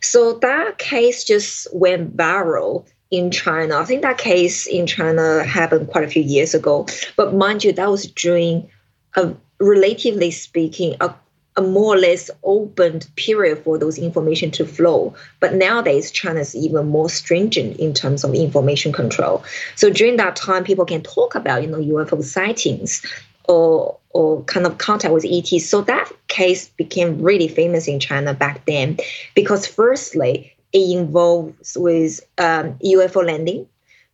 So 0.00 0.38
that 0.38 0.78
case 0.78 1.22
just 1.22 1.68
went 1.74 2.16
viral 2.16 2.86
in 3.10 3.30
China. 3.30 3.76
I 3.76 3.84
think 3.84 4.00
that 4.00 4.16
case 4.16 4.66
in 4.66 4.86
China 4.86 5.44
happened 5.44 5.88
quite 5.88 6.04
a 6.04 6.08
few 6.08 6.22
years 6.22 6.54
ago. 6.54 6.86
But 7.16 7.34
mind 7.34 7.62
you, 7.62 7.72
that 7.74 7.90
was 7.90 8.10
during 8.10 8.70
a 9.16 9.34
relatively 9.60 10.30
speaking, 10.30 10.96
a, 11.02 11.14
a 11.56 11.62
more 11.62 11.94
or 11.94 11.98
less 11.98 12.30
open 12.42 13.00
period 13.16 13.62
for 13.64 13.78
those 13.78 13.98
information 13.98 14.50
to 14.52 14.64
flow. 14.64 15.14
But 15.40 15.54
nowadays, 15.54 16.10
China 16.10 16.40
is 16.40 16.54
even 16.54 16.86
more 16.86 17.10
stringent 17.10 17.78
in 17.78 17.92
terms 17.92 18.24
of 18.24 18.34
information 18.34 18.92
control. 18.92 19.44
So 19.74 19.90
during 19.90 20.16
that 20.16 20.36
time, 20.36 20.64
people 20.64 20.84
can 20.84 21.02
talk 21.02 21.34
about, 21.34 21.62
you 21.62 21.68
know, 21.68 21.78
UFO 21.78 22.22
sightings 22.22 23.02
or 23.48 23.96
or 24.10 24.42
kind 24.44 24.66
of 24.66 24.78
contact 24.78 25.12
with 25.12 25.26
ET. 25.28 25.46
So 25.60 25.82
that 25.82 26.10
case 26.28 26.68
became 26.70 27.20
really 27.20 27.48
famous 27.48 27.86
in 27.86 28.00
China 28.00 28.32
back 28.32 28.64
then 28.64 28.96
because 29.34 29.66
firstly, 29.66 30.54
it 30.72 30.96
involves 30.96 31.76
with 31.76 32.20
um, 32.38 32.74
UFO 32.84 33.26
landing. 33.26 33.66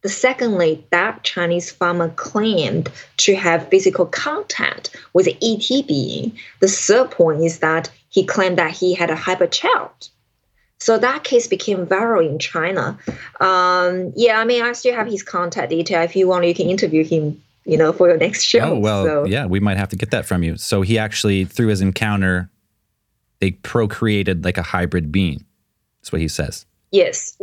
The 0.02 0.08
secondly, 0.08 0.84
that 0.90 1.22
Chinese 1.22 1.70
farmer 1.70 2.08
claimed 2.10 2.90
to 3.18 3.36
have 3.36 3.68
physical 3.68 4.06
contact 4.06 4.90
with 5.12 5.28
an 5.28 5.36
ET 5.40 5.86
being. 5.86 6.36
The 6.58 6.66
third 6.68 7.12
point 7.12 7.42
is 7.42 7.60
that 7.60 7.88
he 8.08 8.24
claimed 8.24 8.58
that 8.58 8.72
he 8.72 8.94
had 8.94 9.10
a 9.10 9.16
hyper 9.16 9.46
child. 9.46 10.08
So 10.82 10.98
that 10.98 11.22
case 11.22 11.46
became 11.46 11.86
viral 11.86 12.28
in 12.28 12.40
China. 12.40 12.98
Um, 13.38 14.12
yeah, 14.16 14.40
I 14.40 14.44
mean, 14.44 14.64
I 14.64 14.72
still 14.72 14.96
have 14.96 15.06
his 15.06 15.22
contact 15.22 15.70
detail. 15.70 16.02
If 16.02 16.16
you 16.16 16.26
want, 16.26 16.44
you 16.44 16.54
can 16.54 16.68
interview 16.68 17.04
him. 17.04 17.40
You 17.64 17.76
know, 17.76 17.92
for 17.92 18.08
your 18.08 18.16
next 18.16 18.42
show. 18.42 18.60
Oh 18.60 18.78
well, 18.78 19.04
so. 19.04 19.24
yeah, 19.24 19.46
we 19.46 19.60
might 19.60 19.76
have 19.76 19.88
to 19.90 19.96
get 19.96 20.10
that 20.10 20.26
from 20.26 20.42
you. 20.42 20.56
So 20.56 20.82
he 20.82 20.98
actually, 20.98 21.44
through 21.44 21.68
his 21.68 21.80
encounter, 21.80 22.50
they 23.38 23.52
procreated 23.52 24.44
like 24.44 24.58
a 24.58 24.62
hybrid 24.62 25.12
being. 25.12 25.44
That's 26.00 26.10
what 26.10 26.20
he 26.20 26.28
says. 26.28 26.66
Yes, 26.90 27.38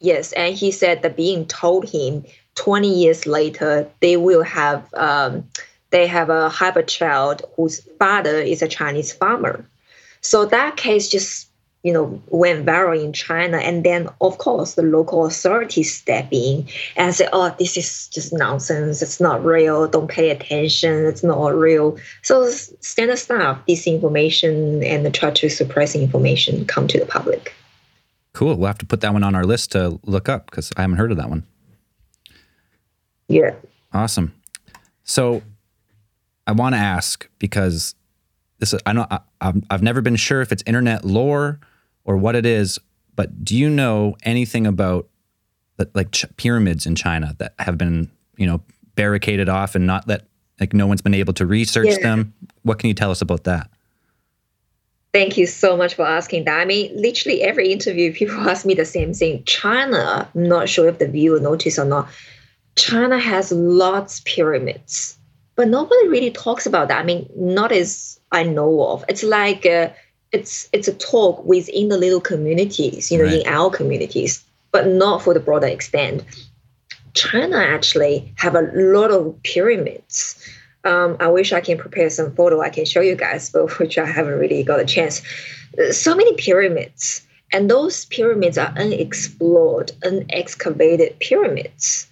yes, 0.00 0.32
and 0.32 0.54
he 0.54 0.70
said 0.70 1.02
the 1.02 1.10
being 1.10 1.46
told 1.46 1.88
him 1.88 2.24
20 2.54 2.88
years 2.88 3.26
later 3.26 3.88
they 4.00 4.16
will 4.16 4.42
have 4.42 4.92
um, 4.94 5.48
they 5.90 6.06
have 6.06 6.30
a 6.30 6.48
hybrid 6.48 6.88
child 6.88 7.42
whose 7.56 7.80
father 7.98 8.38
is 8.38 8.62
a 8.62 8.68
Chinese 8.68 9.12
farmer. 9.12 9.64
So 10.20 10.44
that 10.46 10.76
case 10.76 11.08
just 11.08 11.48
you 11.84 11.92
know 11.92 12.20
went 12.30 12.66
viral 12.66 13.00
in 13.00 13.12
China, 13.12 13.58
and 13.58 13.84
then 13.84 14.08
of 14.20 14.38
course 14.38 14.74
the 14.74 14.82
local 14.82 15.26
authorities 15.26 15.94
step 15.94 16.26
in 16.32 16.66
and 16.96 17.14
say, 17.14 17.28
"Oh, 17.32 17.54
this 17.58 17.76
is 17.76 18.08
just 18.08 18.32
nonsense. 18.32 19.02
It's 19.02 19.20
not 19.20 19.44
real. 19.44 19.86
Don't 19.86 20.08
pay 20.08 20.30
attention. 20.30 21.04
It's 21.04 21.22
not 21.22 21.54
real." 21.54 21.96
So 22.22 22.48
standard 22.48 23.18
stuff, 23.18 23.60
disinformation 23.68 24.84
and 24.84 25.14
try 25.14 25.30
to 25.30 25.48
suppress 25.48 25.94
information 25.94 26.64
come 26.64 26.88
to 26.88 26.98
the 26.98 27.06
public. 27.06 27.54
Cool. 28.32 28.56
We'll 28.56 28.66
have 28.66 28.78
to 28.78 28.86
put 28.86 29.00
that 29.02 29.12
one 29.12 29.22
on 29.22 29.34
our 29.34 29.44
list 29.44 29.72
to 29.72 30.00
look 30.04 30.28
up 30.28 30.50
because 30.50 30.72
I 30.76 30.80
haven't 30.80 30.96
heard 30.96 31.12
of 31.12 31.18
that 31.18 31.30
one. 31.30 31.46
Yeah. 33.28 33.54
Awesome. 33.92 34.34
So 35.04 35.42
I 36.46 36.52
want 36.52 36.74
to 36.74 36.78
ask 36.78 37.28
because 37.38 37.94
this 38.58 38.72
is, 38.72 38.80
I 38.86 38.92
know 38.92 39.06
I, 39.10 39.20
I've, 39.40 39.62
I've 39.70 39.82
never 39.82 40.00
been 40.00 40.16
sure 40.16 40.40
if 40.40 40.50
it's 40.50 40.64
internet 40.66 41.04
lore 41.04 41.60
or 42.04 42.16
what 42.16 42.36
it 42.36 42.46
is, 42.46 42.78
but 43.16 43.44
do 43.44 43.56
you 43.56 43.68
know 43.68 44.16
anything 44.22 44.66
about 44.66 45.08
the, 45.76 45.90
like 45.94 46.10
ch- 46.12 46.26
pyramids 46.36 46.86
in 46.86 46.94
China 46.94 47.34
that 47.38 47.54
have 47.58 47.78
been, 47.78 48.10
you 48.36 48.46
know, 48.46 48.62
barricaded 48.94 49.48
off 49.48 49.74
and 49.74 49.86
not 49.86 50.06
let 50.06 50.26
like 50.60 50.72
no 50.72 50.86
one's 50.86 51.02
been 51.02 51.14
able 51.14 51.32
to 51.34 51.46
research 51.46 51.88
yeah. 51.88 52.02
them? 52.02 52.34
What 52.62 52.78
can 52.78 52.88
you 52.88 52.94
tell 52.94 53.10
us 53.10 53.22
about 53.22 53.44
that? 53.44 53.70
Thank 55.12 55.36
you 55.36 55.46
so 55.46 55.76
much 55.76 55.94
for 55.94 56.04
asking 56.04 56.44
that. 56.46 56.58
I 56.58 56.64
mean, 56.64 56.90
literally 57.00 57.42
every 57.42 57.70
interview, 57.70 58.12
people 58.12 58.36
ask 58.50 58.66
me 58.66 58.74
the 58.74 58.84
same 58.84 59.14
thing. 59.14 59.44
China, 59.44 60.28
I'm 60.34 60.48
not 60.48 60.68
sure 60.68 60.88
if 60.88 60.98
the 60.98 61.08
viewer 61.08 61.40
noticed 61.40 61.78
or 61.78 61.84
not. 61.84 62.08
China 62.76 63.18
has 63.18 63.52
lots 63.52 64.20
pyramids, 64.24 65.16
but 65.54 65.68
nobody 65.68 66.08
really 66.08 66.32
talks 66.32 66.66
about 66.66 66.88
that. 66.88 66.98
I 66.98 67.04
mean, 67.04 67.30
not 67.36 67.70
as 67.70 68.18
I 68.32 68.42
know 68.42 68.88
of. 68.88 69.04
It's 69.08 69.22
like 69.22 69.64
uh, 69.64 69.90
it's 70.34 70.68
it's 70.72 70.88
a 70.88 70.92
talk 70.92 71.44
within 71.44 71.88
the 71.88 71.96
little 71.96 72.20
communities, 72.20 73.10
you 73.10 73.18
know, 73.18 73.24
right. 73.24 73.40
in 73.40 73.46
our 73.46 73.70
communities, 73.70 74.44
but 74.72 74.88
not 74.88 75.22
for 75.22 75.32
the 75.32 75.40
broader 75.40 75.68
extent. 75.68 76.24
China 77.14 77.56
actually 77.56 78.32
have 78.36 78.56
a 78.56 78.68
lot 78.74 79.12
of 79.12 79.40
pyramids. 79.44 80.36
Um, 80.82 81.16
I 81.20 81.28
wish 81.28 81.52
I 81.52 81.60
can 81.60 81.78
prepare 81.78 82.10
some 82.10 82.34
photo 82.34 82.60
I 82.60 82.68
can 82.68 82.84
show 82.84 83.00
you 83.00 83.14
guys, 83.14 83.48
but 83.54 83.78
which 83.78 83.96
I 83.96 84.06
haven't 84.06 84.38
really 84.38 84.64
got 84.64 84.80
a 84.80 84.84
chance. 84.84 85.22
So 85.92 86.16
many 86.16 86.34
pyramids, 86.34 87.22
and 87.52 87.70
those 87.70 88.04
pyramids 88.06 88.58
are 88.58 88.74
unexplored, 88.76 89.92
unexcavated 90.02 91.18
pyramids. 91.20 92.08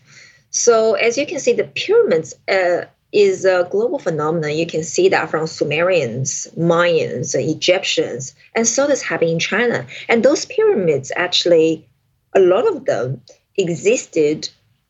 So 0.50 0.95
as 0.95 1.19
you 1.19 1.26
can 1.26 1.41
see, 1.41 1.55
the 1.55 1.64
pyramids 1.64 2.35
uh, 2.47 2.85
is 3.12 3.45
a 3.45 3.69
global 3.71 3.99
phenomenon. 3.99 4.57
You 4.57 4.66
can 4.66 4.83
see 4.83 5.09
that 5.11 5.31
from 5.31 5.47
Sumerians, 5.47 6.49
Mayans, 6.57 7.35
Egyptians, 7.35 8.35
and 8.54 8.66
so 8.66 8.87
does 8.87 9.02
happen 9.02 9.28
in 9.28 9.38
China. 9.38 9.87
And 10.09 10.25
those 10.25 10.47
pyramids 10.47 11.12
actually, 11.14 11.87
a 12.35 12.40
lot 12.40 12.66
of 12.66 12.87
them 12.87 13.21
existed 13.57 14.49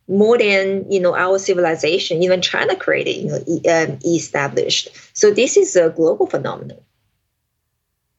more 0.09 0.37
than 0.39 0.91
you 0.91 1.01
know 1.01 1.15
our 1.17 1.39
civilization, 1.39 2.23
even 2.23 2.43
China 2.43 2.77
created, 2.77 3.17
you 3.17 3.29
know, 3.29 3.73
um, 3.73 3.99
established. 4.05 4.91
So 5.15 5.31
this 5.31 5.57
is 5.57 5.75
a 5.77 5.91
global 5.91 6.27
phenomenon. 6.27 6.79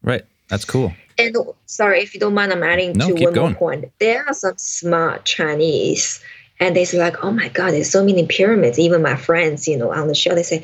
Right, 0.01 0.23
that's 0.49 0.65
cool. 0.65 0.93
And 1.17 1.35
sorry, 1.65 2.01
if 2.01 2.13
you 2.13 2.19
don't 2.19 2.33
mind, 2.33 2.51
I'm 2.51 2.63
adding 2.63 2.93
no, 2.93 3.07
to 3.07 3.13
one 3.13 3.33
going. 3.33 3.51
more 3.51 3.59
point. 3.59 3.91
There 3.99 4.25
are 4.27 4.33
some 4.33 4.57
smart 4.57 5.25
Chinese, 5.25 6.21
and 6.63 6.75
they 6.75 6.85
say 6.85 6.97
like, 6.97 7.23
"Oh 7.23 7.31
my 7.31 7.49
God, 7.49 7.71
there's 7.71 7.89
so 7.89 8.05
many 8.05 8.25
pyramids." 8.25 8.79
Even 8.79 9.01
my 9.01 9.17
friends, 9.17 9.67
you 9.67 9.77
know, 9.77 9.91
on 9.91 10.07
the 10.07 10.15
show, 10.15 10.33
they 10.33 10.43
say, 10.43 10.63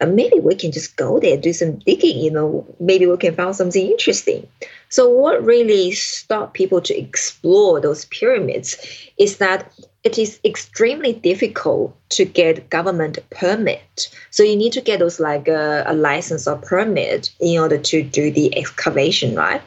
uh, 0.00 0.06
"Maybe 0.06 0.38
we 0.38 0.54
can 0.54 0.70
just 0.70 0.96
go 0.96 1.18
there, 1.18 1.36
do 1.36 1.52
some 1.52 1.80
digging. 1.86 2.18
You 2.18 2.30
know, 2.30 2.66
maybe 2.78 3.06
we 3.06 3.16
can 3.16 3.34
find 3.34 3.54
something 3.56 3.90
interesting." 3.90 4.46
So, 4.88 5.08
what 5.08 5.44
really 5.44 5.90
stopped 5.90 6.54
people 6.54 6.80
to 6.82 6.96
explore 6.96 7.80
those 7.80 8.04
pyramids 8.06 8.76
is 9.18 9.38
that 9.38 9.72
it 10.04 10.18
is 10.18 10.38
extremely 10.44 11.12
difficult 11.12 11.94
to 12.10 12.24
get 12.24 12.70
government 12.70 13.18
permit. 13.30 14.08
So 14.30 14.42
you 14.42 14.56
need 14.56 14.72
to 14.72 14.80
get 14.80 14.98
those 15.00 15.20
like 15.20 15.46
a, 15.46 15.84
a, 15.86 15.94
license 15.94 16.48
or 16.48 16.56
permit 16.56 17.30
in 17.38 17.60
order 17.60 17.76
to 17.76 18.02
do 18.02 18.30
the 18.30 18.56
excavation, 18.56 19.34
right? 19.34 19.60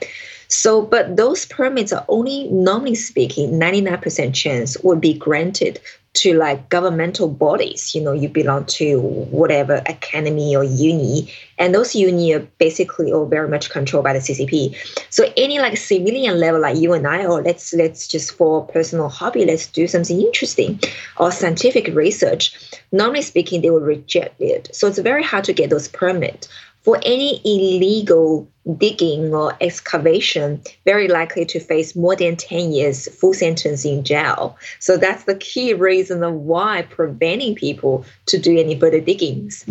So, 0.53 0.83
but 0.83 1.17
those 1.17 1.47
permits 1.47 1.91
are 1.91 2.05
only, 2.07 2.47
normally 2.49 2.93
speaking, 2.93 3.53
99% 3.53 4.35
chance 4.35 4.77
would 4.83 5.01
be 5.01 5.15
granted 5.15 5.79
to 6.13 6.35
like 6.35 6.69
governmental 6.69 7.27
bodies. 7.27 7.95
You 7.95 8.01
know, 8.01 8.13
you 8.13 8.29
belong 8.29 8.65
to 8.65 8.99
whatever 9.01 9.81
academy 9.87 10.55
or 10.55 10.63
uni, 10.63 11.33
and 11.57 11.73
those 11.73 11.95
uni 11.95 12.33
are 12.33 12.47
basically 12.59 13.11
all 13.11 13.25
very 13.25 13.49
much 13.49 13.71
controlled 13.71 14.03
by 14.03 14.13
the 14.13 14.19
CCP. 14.19 14.75
So 15.09 15.33
any 15.35 15.57
like 15.57 15.75
civilian 15.75 16.39
level, 16.39 16.61
like 16.61 16.77
you 16.77 16.93
and 16.93 17.07
I, 17.07 17.25
or 17.25 17.41
let's 17.41 17.73
let's 17.73 18.07
just 18.07 18.33
for 18.33 18.63
personal 18.67 19.09
hobby, 19.09 19.45
let's 19.45 19.65
do 19.65 19.87
something 19.87 20.21
interesting, 20.21 20.79
or 21.17 21.31
scientific 21.31 21.87
research. 21.95 22.55
Normally 22.91 23.23
speaking, 23.23 23.63
they 23.63 23.71
will 23.71 23.79
reject 23.79 24.39
it. 24.39 24.69
So 24.71 24.87
it's 24.87 24.99
very 24.99 25.23
hard 25.23 25.45
to 25.45 25.53
get 25.53 25.71
those 25.71 25.87
permits 25.87 26.47
for 26.83 26.99
any 27.03 27.41
illegal 27.43 28.47
digging 28.77 29.33
or 29.33 29.55
excavation, 29.61 30.61
very 30.85 31.07
likely 31.07 31.45
to 31.45 31.59
face 31.59 31.95
more 31.95 32.15
than 32.15 32.35
10 32.35 32.71
years 32.71 33.07
full 33.19 33.33
sentence 33.33 33.83
in 33.85 34.03
jail. 34.03 34.57
So 34.79 34.97
that's 34.97 35.23
the 35.23 35.35
key 35.35 35.73
reason 35.73 36.23
of 36.23 36.33
why 36.33 36.83
preventing 36.83 37.55
people 37.55 38.05
to 38.27 38.37
do 38.37 38.57
any 38.57 38.79
further 38.79 39.01
diggings. 39.01 39.65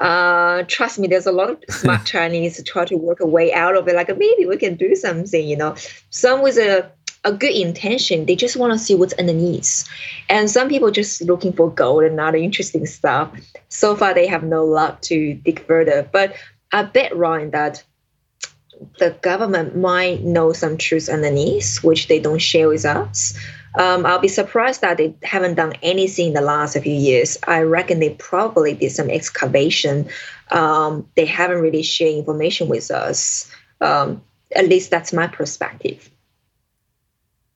uh, 0.00 0.64
trust 0.66 0.98
me, 0.98 1.06
there's 1.06 1.26
a 1.26 1.32
lot 1.32 1.50
of 1.50 1.58
smart 1.68 2.06
Chinese 2.06 2.62
try 2.64 2.84
to 2.86 2.96
work 2.96 3.20
a 3.20 3.26
way 3.26 3.52
out 3.52 3.76
of 3.76 3.86
it. 3.86 3.94
Like 3.94 4.08
maybe 4.16 4.46
we 4.46 4.56
can 4.56 4.74
do 4.74 4.96
something, 4.96 5.46
you 5.46 5.56
know. 5.56 5.76
Some 6.10 6.42
with 6.42 6.56
a 6.56 6.90
a 7.24 7.32
good 7.32 7.54
intention. 7.54 8.26
They 8.26 8.36
just 8.36 8.56
want 8.56 8.72
to 8.72 8.78
see 8.78 8.94
what's 8.94 9.12
underneath. 9.14 9.88
And 10.28 10.50
some 10.50 10.68
people 10.68 10.90
just 10.90 11.20
looking 11.22 11.52
for 11.52 11.70
gold 11.70 12.04
and 12.04 12.18
other 12.18 12.38
interesting 12.38 12.86
stuff. 12.86 13.30
So 13.68 13.94
far, 13.94 14.14
they 14.14 14.26
have 14.26 14.42
no 14.42 14.64
luck 14.64 15.02
to 15.02 15.34
dig 15.34 15.64
further. 15.66 16.08
But 16.10 16.34
I 16.72 16.84
bet, 16.84 17.16
Ryan, 17.16 17.50
that 17.50 17.82
the 18.98 19.10
government 19.22 19.76
might 19.76 20.22
know 20.22 20.52
some 20.52 20.78
truths 20.78 21.08
underneath, 21.08 21.82
which 21.84 22.08
they 22.08 22.18
don't 22.18 22.38
share 22.38 22.68
with 22.68 22.86
us. 22.86 23.38
Um, 23.78 24.04
I'll 24.04 24.18
be 24.18 24.28
surprised 24.28 24.80
that 24.80 24.96
they 24.96 25.14
haven't 25.22 25.54
done 25.54 25.74
anything 25.82 26.28
in 26.28 26.34
the 26.34 26.40
last 26.40 26.76
few 26.78 26.92
years. 26.92 27.38
I 27.46 27.60
reckon 27.60 28.00
they 28.00 28.10
probably 28.10 28.74
did 28.74 28.90
some 28.90 29.10
excavation. 29.10 30.08
Um, 30.50 31.08
they 31.14 31.26
haven't 31.26 31.60
really 31.60 31.82
shared 31.82 32.14
information 32.14 32.68
with 32.68 32.90
us. 32.90 33.50
Um, 33.80 34.22
at 34.56 34.68
least 34.68 34.90
that's 34.90 35.12
my 35.12 35.28
perspective. 35.28 36.09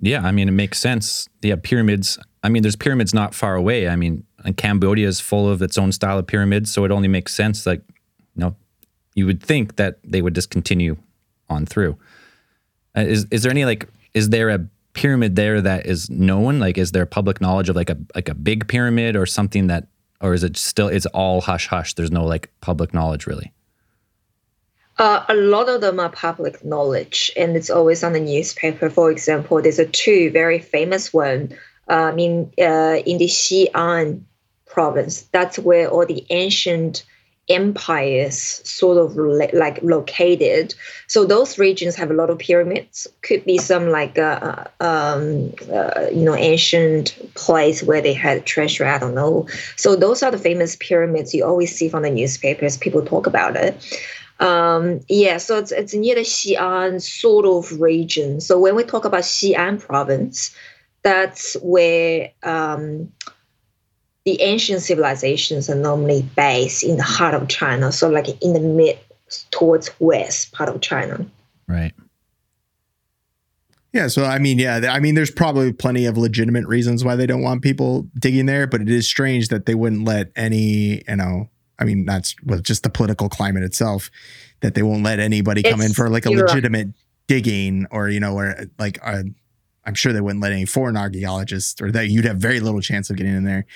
Yeah, 0.05 0.21
I 0.23 0.33
mean, 0.33 0.49
it 0.49 0.53
makes 0.53 0.79
sense. 0.79 1.31
Yeah, 1.41 1.57
pyramids. 1.63 2.19
I 2.43 2.51
mean, 2.51 2.63
there's 2.63 2.77
pyramids 2.77 3.15
not 3.15 3.35
far 3.35 3.55
away. 3.55 3.89
I 3.89 3.97
mean, 3.97 4.25
Cambodia 4.59 5.09
is 5.09 5.19
full 5.19 5.49
of 5.49 5.63
its 5.63 5.79
own 5.79 5.93
style 5.93 6.19
of 6.19 6.27
pyramids, 6.27 6.71
so 6.71 6.85
it 6.85 6.91
only 6.91 7.09
makes 7.09 7.35
sense. 7.35 7.67
Like, 7.67 7.81
you 8.37 8.41
know, 8.41 8.55
you 9.15 9.25
would 9.25 9.43
think 9.43 9.77
that 9.77 9.99
they 10.05 10.21
would 10.21 10.35
just 10.35 10.51
continue 10.51 10.97
on 11.49 11.65
through. 11.65 11.97
Uh, 12.95 13.01
is 13.01 13.27
is 13.31 13.43
there 13.43 13.51
any 13.51 13.65
like? 13.65 13.89
Is 14.13 14.29
there 14.29 14.51
a 14.51 14.69
pyramid 14.93 15.37
there 15.37 15.63
that 15.63 15.87
is 15.87 16.11
known? 16.11 16.59
Like, 16.59 16.77
is 16.77 16.93
there 16.93 17.07
public 17.07 17.41
knowledge 17.41 17.71
of 17.71 17.77
like 17.77 17.89
a 17.89 17.97
like 18.15 18.29
a 18.29 18.35
big 18.35 18.69
pyramid 18.69 19.17
or 19.17 19.25
something 19.25 19.69
that, 19.69 19.87
or 20.21 20.35
is 20.35 20.45
it 20.45 20.59
still 20.59 20.89
it's 20.89 21.07
all 21.07 21.41
hush 21.41 21.69
hush? 21.69 21.95
There's 21.95 22.13
no 22.13 22.25
like 22.27 22.51
public 22.61 22.93
knowledge 22.93 23.27
really. 23.27 23.54
Uh, 24.99 25.25
a 25.29 25.35
lot 25.35 25.69
of 25.69 25.81
them 25.81 25.99
are 25.99 26.11
public 26.11 26.65
knowledge, 26.65 27.33
and 27.37 27.57
it's 27.57 27.71
always 27.71 28.05
on 28.05 28.13
the 28.13 28.21
newspaper. 28.21 28.89
For 28.89 29.11
example, 29.11 29.61
there's 29.61 29.81
a 29.81 29.87
two 29.87 30.31
very 30.31 30.61
famous 30.61 31.13
one 31.13 31.57
um, 31.89 32.19
in 32.19 32.53
uh, 32.59 33.03
in 33.05 33.19
the 33.19 33.27
Xi'an 33.27 34.23
province. 34.67 35.23
That's 35.33 35.59
where 35.59 35.89
all 35.89 36.07
the 36.07 36.25
ancient 36.31 37.05
empires 37.49 38.39
sort 38.65 38.97
of 38.97 39.17
like 39.17 39.83
located. 39.83 40.75
So 41.09 41.25
those 41.25 41.59
regions 41.59 41.95
have 41.97 42.11
a 42.11 42.15
lot 42.15 42.31
of 42.31 42.39
pyramids. 42.39 43.07
Could 43.23 43.45
be 43.45 43.59
some 43.59 43.91
like 43.91 44.19
uh, 44.19 44.65
uh 44.81 44.85
um, 44.85 45.53
uh, 45.73 46.07
you 46.11 46.25
know 46.25 46.37
ancient 46.37 47.19
place 47.35 47.83
where 47.83 48.01
they 48.01 48.15
had 48.15 48.47
treasure. 48.47 48.87
I 48.87 48.99
don't 48.99 49.15
know. 49.15 49.49
So 49.77 49.97
those 49.97 50.23
are 50.23 50.31
the 50.31 50.39
famous 50.39 50.77
pyramids 50.77 51.35
you 51.35 51.45
always 51.45 51.75
see 51.75 51.89
from 51.89 52.03
the 52.03 52.11
newspapers. 52.11 52.77
People 52.77 53.05
talk 53.05 53.27
about 53.27 53.57
it. 53.57 53.75
Um, 54.41 55.01
yeah, 55.09 55.39
so 55.39 55.59
it's, 55.59 55.73
it's 55.73 55.95
near 55.95 56.17
the 56.17 56.23
Xi'an 56.23 57.01
sort 57.01 57.47
of 57.47 57.81
region. 57.81 58.41
So 58.41 58.59
when 58.59 58.75
we 58.75 58.83
talk 58.83 59.05
about 59.05 59.23
Xi'an 59.23 59.81
province, 59.81 60.55
that's 61.03 61.55
where 61.63 62.31
um, 62.43 63.13
the 64.25 64.41
ancient 64.41 64.83
civilizations 64.83 65.71
are 65.71 65.77
normally 65.77 66.23
based 66.35 66.83
in 66.83 66.97
the 66.97 67.03
heart 67.03 67.35
of 67.35 67.49
China, 67.49 67.93
so 67.93 68.09
like 68.09 68.29
in 68.43 68.55
the 68.55 68.61
mid 68.61 68.99
towards 69.51 69.91
west 70.01 70.53
part 70.53 70.69
of 70.69 70.81
China. 70.81 71.25
Right. 71.69 71.93
Yeah, 73.93 74.09
so 74.09 74.25
I 74.25 74.41
mean, 74.41 74.59
yeah, 74.59 74.89
I 74.91 74.99
mean, 74.99 75.15
there's 75.15 75.31
probably 75.31 75.73
plenty 75.73 76.07
of 76.07 76.19
legitimate 76.19 76.67
reasons 76.67 77.05
why 77.05 77.15
they 77.15 77.27
don't 77.27 77.43
want 77.43 77.63
people 77.63 78.09
digging 78.19 78.47
there, 78.47 78.67
but 78.67 78.81
it 78.81 78.91
is 78.91 79.07
strange 79.07 79.49
that 79.49 79.67
they 79.67 79.77
wouldn't 79.77 80.05
let 80.05 80.33
any, 80.35 81.05
you 81.07 81.17
know, 81.17 81.49
I 81.79 81.85
mean, 81.85 82.05
that's 82.05 82.35
well, 82.45 82.61
just 82.61 82.83
the 82.83 82.91
political 82.91 83.29
climate 83.29 83.63
itself 83.63 84.11
that 84.61 84.75
they 84.75 84.83
won't 84.83 85.03
let 85.03 85.19
anybody 85.19 85.63
come 85.63 85.81
in 85.81 85.93
for 85.93 86.09
like 86.09 86.27
a 86.27 86.31
legitimate 86.31 86.87
right. 86.87 86.95
digging 87.27 87.87
or 87.91 88.09
you 88.09 88.21
know, 88.21 88.37
or 88.37 88.55
like 88.79 88.99
uh, 89.03 89.23
I'm 89.85 89.95
sure 89.95 90.13
they 90.13 90.21
wouldn't 90.21 90.43
let 90.43 90.53
any 90.53 90.65
foreign 90.65 90.97
archaeologists 90.97 91.81
or 91.81 91.91
that 91.93 92.09
you'd 92.09 92.25
have 92.25 92.39
very 92.39 92.61
little 92.61 92.81
chance 92.81 93.11
of 93.11 93.17
getting 93.17 93.35
in 93.35 93.45
there. 93.45 93.67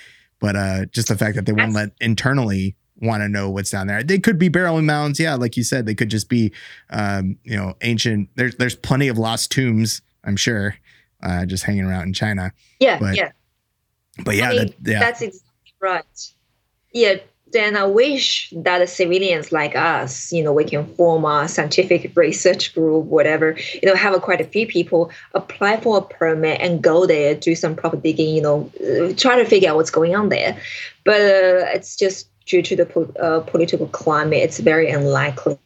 But 0.41 0.57
uh, 0.57 0.85
just 0.87 1.09
the 1.09 1.17
fact 1.17 1.35
that 1.37 1.47
they 1.47 1.53
won't 1.53 1.73
let 1.73 1.91
internally 2.01 2.77
want 3.01 3.23
to 3.23 3.29
know 3.29 3.51
what's 3.51 3.71
down 3.71 3.87
there. 3.87 4.03
They 4.03 4.19
could 4.19 4.39
be 4.39 4.49
burial 4.49 4.81
mounds, 4.83 5.21
yeah, 5.21 5.35
like 5.35 5.57
you 5.57 5.65
said. 5.65 5.87
They 5.87 5.95
could 5.95 6.11
just 6.11 6.29
be, 6.29 6.53
um, 6.91 7.37
you 7.45 7.57
know, 7.57 7.75
ancient. 7.83 8.31
There's 8.37 8.57
there's 8.57 8.77
plenty 8.77 9.09
of 9.09 9.19
lost 9.19 9.51
tombs, 9.51 10.03
I'm 10.25 10.37
sure, 10.37 10.77
uh, 11.23 11.47
just 11.47 11.65
hanging 11.65 11.85
around 11.85 12.05
in 12.05 12.13
China. 12.13 12.53
Yeah, 12.81 12.99
but, 12.99 13.17
yeah. 13.17 13.33
But 14.25 14.37
yeah, 14.37 14.49
I 14.49 14.53
mean, 14.53 14.75
that, 14.81 14.91
yeah, 14.91 14.99
that's 15.01 15.23
exactly 15.23 15.73
right. 15.81 16.33
Yeah, 16.93 17.17
then 17.53 17.77
I 17.77 17.85
wish 17.85 18.51
that 18.57 18.89
civilians 18.89 19.53
like 19.53 19.75
us, 19.75 20.33
you 20.33 20.43
know, 20.43 20.53
we 20.53 20.65
can 20.65 20.87
form 20.95 21.25
a 21.25 21.49
scientific 21.49 22.15
research 22.17 22.75
group, 22.75 23.07
whatever, 23.07 23.57
you 23.75 23.89
know, 23.89 23.95
have 23.95 24.21
quite 24.23 24.41
a 24.41 24.45
few 24.45 24.67
people 24.67 25.11
apply 25.35 25.81
for 25.81 25.99
a 25.99 26.03
permit 26.03 26.61
and 26.61 26.83
go 26.83 27.07
there, 27.07 27.35
do 27.35 27.55
some 27.55 27.75
proper 27.75 27.97
digging, 27.97 28.35
you 28.35 28.43
know, 28.43 28.71
uh, 28.81 29.13
try 29.17 29.37
to 29.37 29.45
figure 29.45 29.71
out 29.71 29.77
what's 29.77 29.91
going 29.91 30.15
on 30.15 30.29
there. 30.29 30.61
But 31.05 31.21
uh, 31.21 31.73
it's 31.75 31.97
just 31.97 32.29
due 32.47 32.63
to 32.63 32.77
the 32.77 32.87
po- 32.87 33.13
uh, 33.21 33.41
political 33.41 33.87
climate, 33.89 34.43
it's 34.43 34.59
very 34.59 34.91
unlikely 34.91 35.59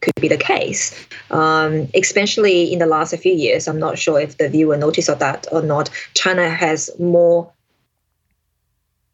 could 0.00 0.20
be 0.20 0.26
the 0.26 0.36
case. 0.36 1.06
Um, 1.30 1.88
especially 1.94 2.72
in 2.72 2.80
the 2.80 2.86
last 2.86 3.16
few 3.18 3.32
years, 3.32 3.68
I'm 3.68 3.78
not 3.78 3.98
sure 3.98 4.18
if 4.18 4.36
the 4.36 4.48
viewer 4.48 4.76
noticed 4.76 5.16
that 5.16 5.46
or 5.52 5.62
not. 5.62 5.90
China 6.14 6.50
has 6.50 6.90
more 6.98 7.52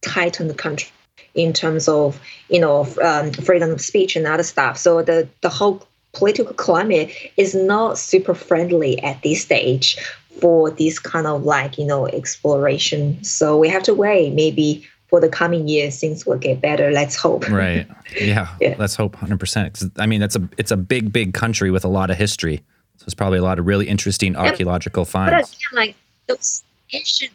tightened 0.00 0.48
the 0.48 0.54
country 0.54 0.90
in 1.34 1.52
terms 1.52 1.88
of 1.88 2.20
you 2.48 2.60
know 2.60 2.86
um, 3.02 3.32
freedom 3.32 3.70
of 3.70 3.80
speech 3.80 4.16
and 4.16 4.26
other 4.26 4.42
stuff. 4.42 4.78
So 4.78 5.02
the 5.02 5.28
the 5.40 5.48
whole 5.48 5.86
political 6.12 6.54
climate 6.54 7.12
is 7.36 7.54
not 7.54 7.98
super 7.98 8.34
friendly 8.34 9.00
at 9.02 9.22
this 9.22 9.42
stage 9.42 9.98
for 10.40 10.70
this 10.70 10.98
kind 10.98 11.26
of 11.26 11.44
like 11.44 11.78
you 11.78 11.86
know 11.86 12.06
exploration. 12.06 13.22
So 13.24 13.56
we 13.56 13.68
have 13.68 13.82
to 13.84 13.94
wait 13.94 14.34
maybe 14.34 14.86
for 15.08 15.20
the 15.20 15.28
coming 15.28 15.66
years 15.66 16.00
things 16.00 16.26
will 16.26 16.36
get 16.36 16.60
better 16.60 16.90
let's 16.92 17.16
hope 17.16 17.48
right 17.50 17.86
yeah, 18.20 18.54
yeah. 18.60 18.74
let's 18.78 18.94
hope 18.94 19.16
100% 19.16 19.90
i 19.96 20.06
mean 20.06 20.20
it's 20.20 20.36
a 20.36 20.48
it's 20.58 20.70
a 20.70 20.76
big 20.76 21.12
big 21.12 21.32
country 21.32 21.70
with 21.70 21.82
a 21.82 21.88
lot 21.88 22.10
of 22.10 22.18
history 22.18 22.62
so 22.98 23.04
it's 23.04 23.14
probably 23.14 23.38
a 23.38 23.42
lot 23.42 23.58
of 23.58 23.66
really 23.66 23.88
interesting 23.88 24.36
archaeological 24.36 25.06
finds 25.06 25.32
but 25.32 25.56
again, 25.56 25.86
like 25.86 25.96
those 26.26 26.62
ancient 26.92 27.32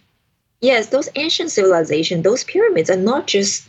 yes, 0.64 0.88
those 0.88 1.10
ancient 1.16 1.52
civilizations, 1.52 2.24
those 2.24 2.44
pyramids 2.46 2.90
are 2.90 2.98
not 2.98 3.28
just 3.28 3.68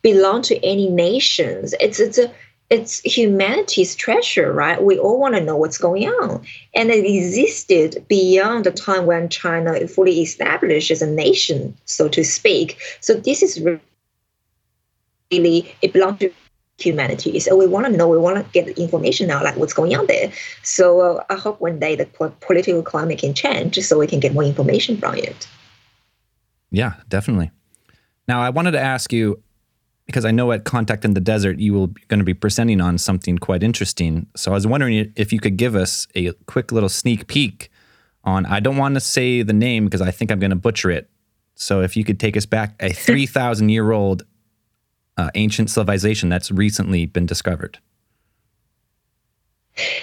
belong 0.00 0.42
to 0.42 0.64
any 0.64 0.88
nations. 0.88 1.74
It's 1.80 2.00
it's 2.00 2.16
a 2.16 2.32
it's 2.70 3.00
humanity's 3.00 3.94
treasure, 3.94 4.50
right? 4.50 4.82
We 4.82 4.98
all 4.98 5.20
want 5.20 5.34
to 5.34 5.42
know 5.42 5.56
what's 5.56 5.76
going 5.76 6.08
on. 6.08 6.42
And 6.74 6.90
it 6.90 7.04
existed 7.04 8.02
beyond 8.08 8.64
the 8.64 8.70
time 8.70 9.04
when 9.04 9.28
China 9.28 9.86
fully 9.86 10.22
established 10.22 10.90
as 10.90 11.02
a 11.02 11.06
nation, 11.06 11.76
so 11.84 12.08
to 12.08 12.24
speak. 12.24 12.80
So 13.00 13.12
this 13.12 13.42
is 13.42 13.60
really, 15.30 15.76
it 15.82 15.92
belongs 15.92 16.20
to 16.20 16.32
humanity. 16.78 17.38
So 17.40 17.56
we 17.56 17.66
want 17.66 17.84
to 17.86 17.92
know, 17.92 18.08
we 18.08 18.16
want 18.16 18.38
to 18.38 18.52
get 18.52 18.78
information 18.78 19.26
now, 19.26 19.44
like 19.44 19.56
what's 19.58 19.74
going 19.74 19.94
on 19.94 20.06
there. 20.06 20.32
So 20.62 21.00
uh, 21.00 21.24
I 21.28 21.34
hope 21.34 21.60
one 21.60 21.78
day 21.78 21.94
the 21.94 22.06
political 22.40 22.82
climate 22.82 23.18
can 23.18 23.34
change 23.34 23.78
so 23.80 23.98
we 23.98 24.06
can 24.06 24.20
get 24.20 24.32
more 24.32 24.44
information 24.44 24.96
from 24.96 25.16
it. 25.16 25.46
Yeah, 26.72 26.94
definitely. 27.08 27.52
Now, 28.26 28.40
I 28.40 28.50
wanted 28.50 28.72
to 28.72 28.80
ask 28.80 29.12
you 29.12 29.40
because 30.06 30.24
I 30.24 30.30
know 30.30 30.50
at 30.52 30.64
Contact 30.64 31.04
in 31.04 31.14
the 31.14 31.20
Desert 31.20 31.58
you 31.60 31.72
will 31.74 31.88
going 32.08 32.18
to 32.18 32.24
be 32.24 32.34
presenting 32.34 32.80
on 32.80 32.98
something 32.98 33.38
quite 33.38 33.62
interesting. 33.62 34.26
So 34.34 34.50
I 34.50 34.54
was 34.54 34.66
wondering 34.66 35.12
if 35.14 35.32
you 35.32 35.38
could 35.38 35.56
give 35.56 35.76
us 35.76 36.08
a 36.14 36.32
quick 36.46 36.72
little 36.72 36.88
sneak 36.88 37.28
peek 37.28 37.70
on. 38.24 38.46
I 38.46 38.58
don't 38.58 38.76
want 38.76 38.94
to 38.94 39.00
say 39.00 39.42
the 39.42 39.52
name 39.52 39.84
because 39.84 40.00
I 40.00 40.10
think 40.10 40.32
I'm 40.32 40.40
going 40.40 40.50
to 40.50 40.56
butcher 40.56 40.90
it. 40.90 41.08
So 41.54 41.82
if 41.82 41.96
you 41.96 42.04
could 42.04 42.18
take 42.18 42.36
us 42.36 42.46
back 42.46 42.74
a 42.80 42.92
3,000 42.92 43.68
year 43.68 43.92
old 43.92 44.24
uh, 45.16 45.30
ancient 45.34 45.70
civilization 45.70 46.28
that's 46.28 46.50
recently 46.50 47.06
been 47.06 47.26
discovered. 47.26 47.78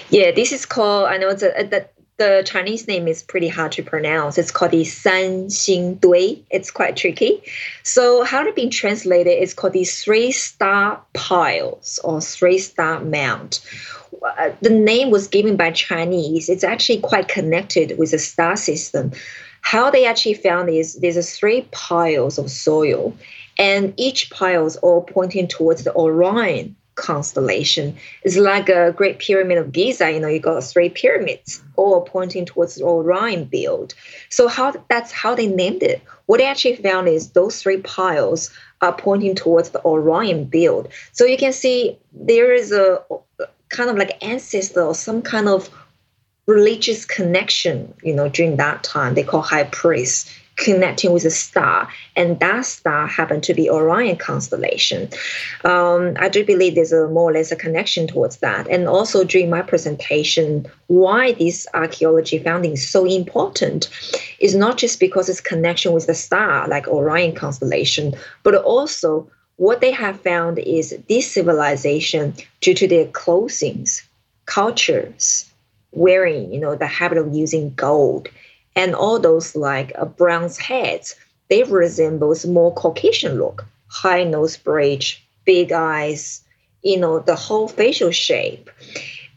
Yeah, 0.08 0.30
this 0.30 0.52
is 0.52 0.66
called. 0.66 1.08
I 1.08 1.16
know 1.16 1.28
it's 1.28 1.42
a, 1.42 1.60
a 1.60 1.84
the 2.20 2.42
Chinese 2.44 2.86
name 2.86 3.08
is 3.08 3.22
pretty 3.22 3.48
hard 3.48 3.72
to 3.72 3.82
pronounce. 3.82 4.36
It's 4.36 4.50
called 4.50 4.72
the 4.72 4.84
San 4.84 5.46
Xing 5.46 5.98
Dui. 6.00 6.42
It's 6.50 6.70
quite 6.70 6.94
tricky. 6.94 7.42
So 7.82 8.24
how 8.24 8.44
it's 8.44 8.54
been 8.54 8.68
translated 8.68 9.42
is 9.42 9.54
called 9.54 9.72
the 9.72 9.84
three 9.84 10.30
star 10.30 11.00
piles 11.14 11.98
or 12.04 12.20
three 12.20 12.58
star 12.58 13.00
mount. 13.00 13.66
Uh, 14.22 14.50
the 14.60 14.68
name 14.68 15.10
was 15.10 15.28
given 15.28 15.56
by 15.56 15.70
Chinese. 15.70 16.50
It's 16.50 16.62
actually 16.62 17.00
quite 17.00 17.28
connected 17.28 17.96
with 17.96 18.10
the 18.10 18.18
star 18.18 18.54
system. 18.54 19.12
How 19.62 19.90
they 19.90 20.04
actually 20.04 20.34
found 20.34 20.68
is 20.68 20.96
there's 20.96 21.34
three 21.38 21.62
piles 21.70 22.36
of 22.36 22.50
soil, 22.50 23.16
and 23.56 23.94
each 23.96 24.28
pile 24.28 24.66
is 24.66 24.76
all 24.76 25.00
pointing 25.02 25.48
towards 25.48 25.84
the 25.84 25.94
Orion 25.94 26.76
constellation. 27.00 27.96
It's 28.22 28.36
like 28.36 28.68
a 28.68 28.92
Great 28.92 29.18
Pyramid 29.18 29.58
of 29.58 29.72
Giza. 29.72 30.12
You 30.12 30.20
know, 30.20 30.28
you 30.28 30.38
got 30.38 30.62
three 30.62 30.90
pyramids, 30.90 31.62
all 31.76 32.02
pointing 32.02 32.44
towards 32.44 32.76
the 32.76 32.84
Orion 32.84 33.46
belt. 33.46 33.94
So 34.28 34.46
how 34.46 34.72
that's 34.88 35.10
how 35.10 35.34
they 35.34 35.46
named 35.46 35.82
it. 35.82 36.02
What 36.26 36.38
they 36.38 36.46
actually 36.46 36.76
found 36.76 37.08
is 37.08 37.30
those 37.30 37.60
three 37.60 37.78
piles 37.78 38.50
are 38.82 38.92
pointing 38.92 39.34
towards 39.34 39.70
the 39.70 39.84
Orion 39.84 40.44
belt. 40.44 40.88
So 41.12 41.24
you 41.24 41.36
can 41.36 41.52
see 41.52 41.98
there 42.12 42.52
is 42.52 42.70
a 42.70 43.02
kind 43.70 43.90
of 43.90 43.96
like 43.96 44.22
ancestor 44.22 44.82
or 44.82 44.94
some 44.94 45.22
kind 45.22 45.48
of 45.48 45.70
religious 46.46 47.04
connection, 47.04 47.92
you 48.02 48.14
know, 48.14 48.28
during 48.28 48.56
that 48.56 48.82
time. 48.84 49.14
They 49.14 49.22
call 49.22 49.42
high 49.42 49.64
priest 49.64 50.30
connecting 50.60 51.12
with 51.12 51.24
a 51.24 51.30
star, 51.30 51.88
and 52.14 52.38
that 52.38 52.64
star 52.66 53.08
happened 53.08 53.42
to 53.42 53.54
be 53.54 53.68
Orion 53.68 54.16
constellation. 54.16 55.08
Um, 55.64 56.14
I 56.20 56.28
do 56.28 56.44
believe 56.44 56.74
there's 56.74 56.92
a 56.92 57.08
more 57.08 57.30
or 57.30 57.32
less 57.32 57.50
a 57.50 57.56
connection 57.56 58.06
towards 58.06 58.36
that. 58.38 58.68
And 58.68 58.86
also 58.86 59.24
during 59.24 59.50
my 59.50 59.62
presentation, 59.62 60.66
why 60.86 61.32
this 61.32 61.66
archaeology 61.74 62.38
finding 62.38 62.72
is 62.72 62.88
so 62.88 63.04
important 63.06 63.88
is 64.38 64.54
not 64.54 64.76
just 64.76 65.00
because 65.00 65.28
it's 65.28 65.40
connection 65.40 65.92
with 65.92 66.06
the 66.06 66.14
star, 66.14 66.68
like 66.68 66.86
Orion 66.86 67.34
constellation, 67.34 68.14
but 68.42 68.54
also 68.54 69.28
what 69.56 69.80
they 69.80 69.90
have 69.90 70.20
found 70.20 70.58
is 70.58 70.96
this 71.08 71.30
civilization, 71.30 72.34
due 72.60 72.74
to 72.74 72.86
their 72.86 73.06
clothings, 73.06 74.02
cultures, 74.46 75.50
wearing, 75.92 76.52
you 76.52 76.60
know, 76.60 76.74
the 76.76 76.86
habit 76.86 77.18
of 77.18 77.34
using 77.34 77.74
gold 77.74 78.28
and 78.80 78.94
all 78.94 79.18
those 79.18 79.54
like 79.54 79.92
uh, 79.98 80.06
bronze 80.06 80.56
heads, 80.56 81.14
they 81.50 81.62
resemble 81.64 82.34
more 82.46 82.72
Caucasian 82.72 83.38
look, 83.38 83.66
high 83.88 84.24
nose 84.24 84.56
bridge, 84.56 85.22
big 85.44 85.70
eyes, 85.70 86.42
you 86.82 86.98
know, 86.98 87.18
the 87.18 87.36
whole 87.36 87.68
facial 87.68 88.10
shape. 88.10 88.70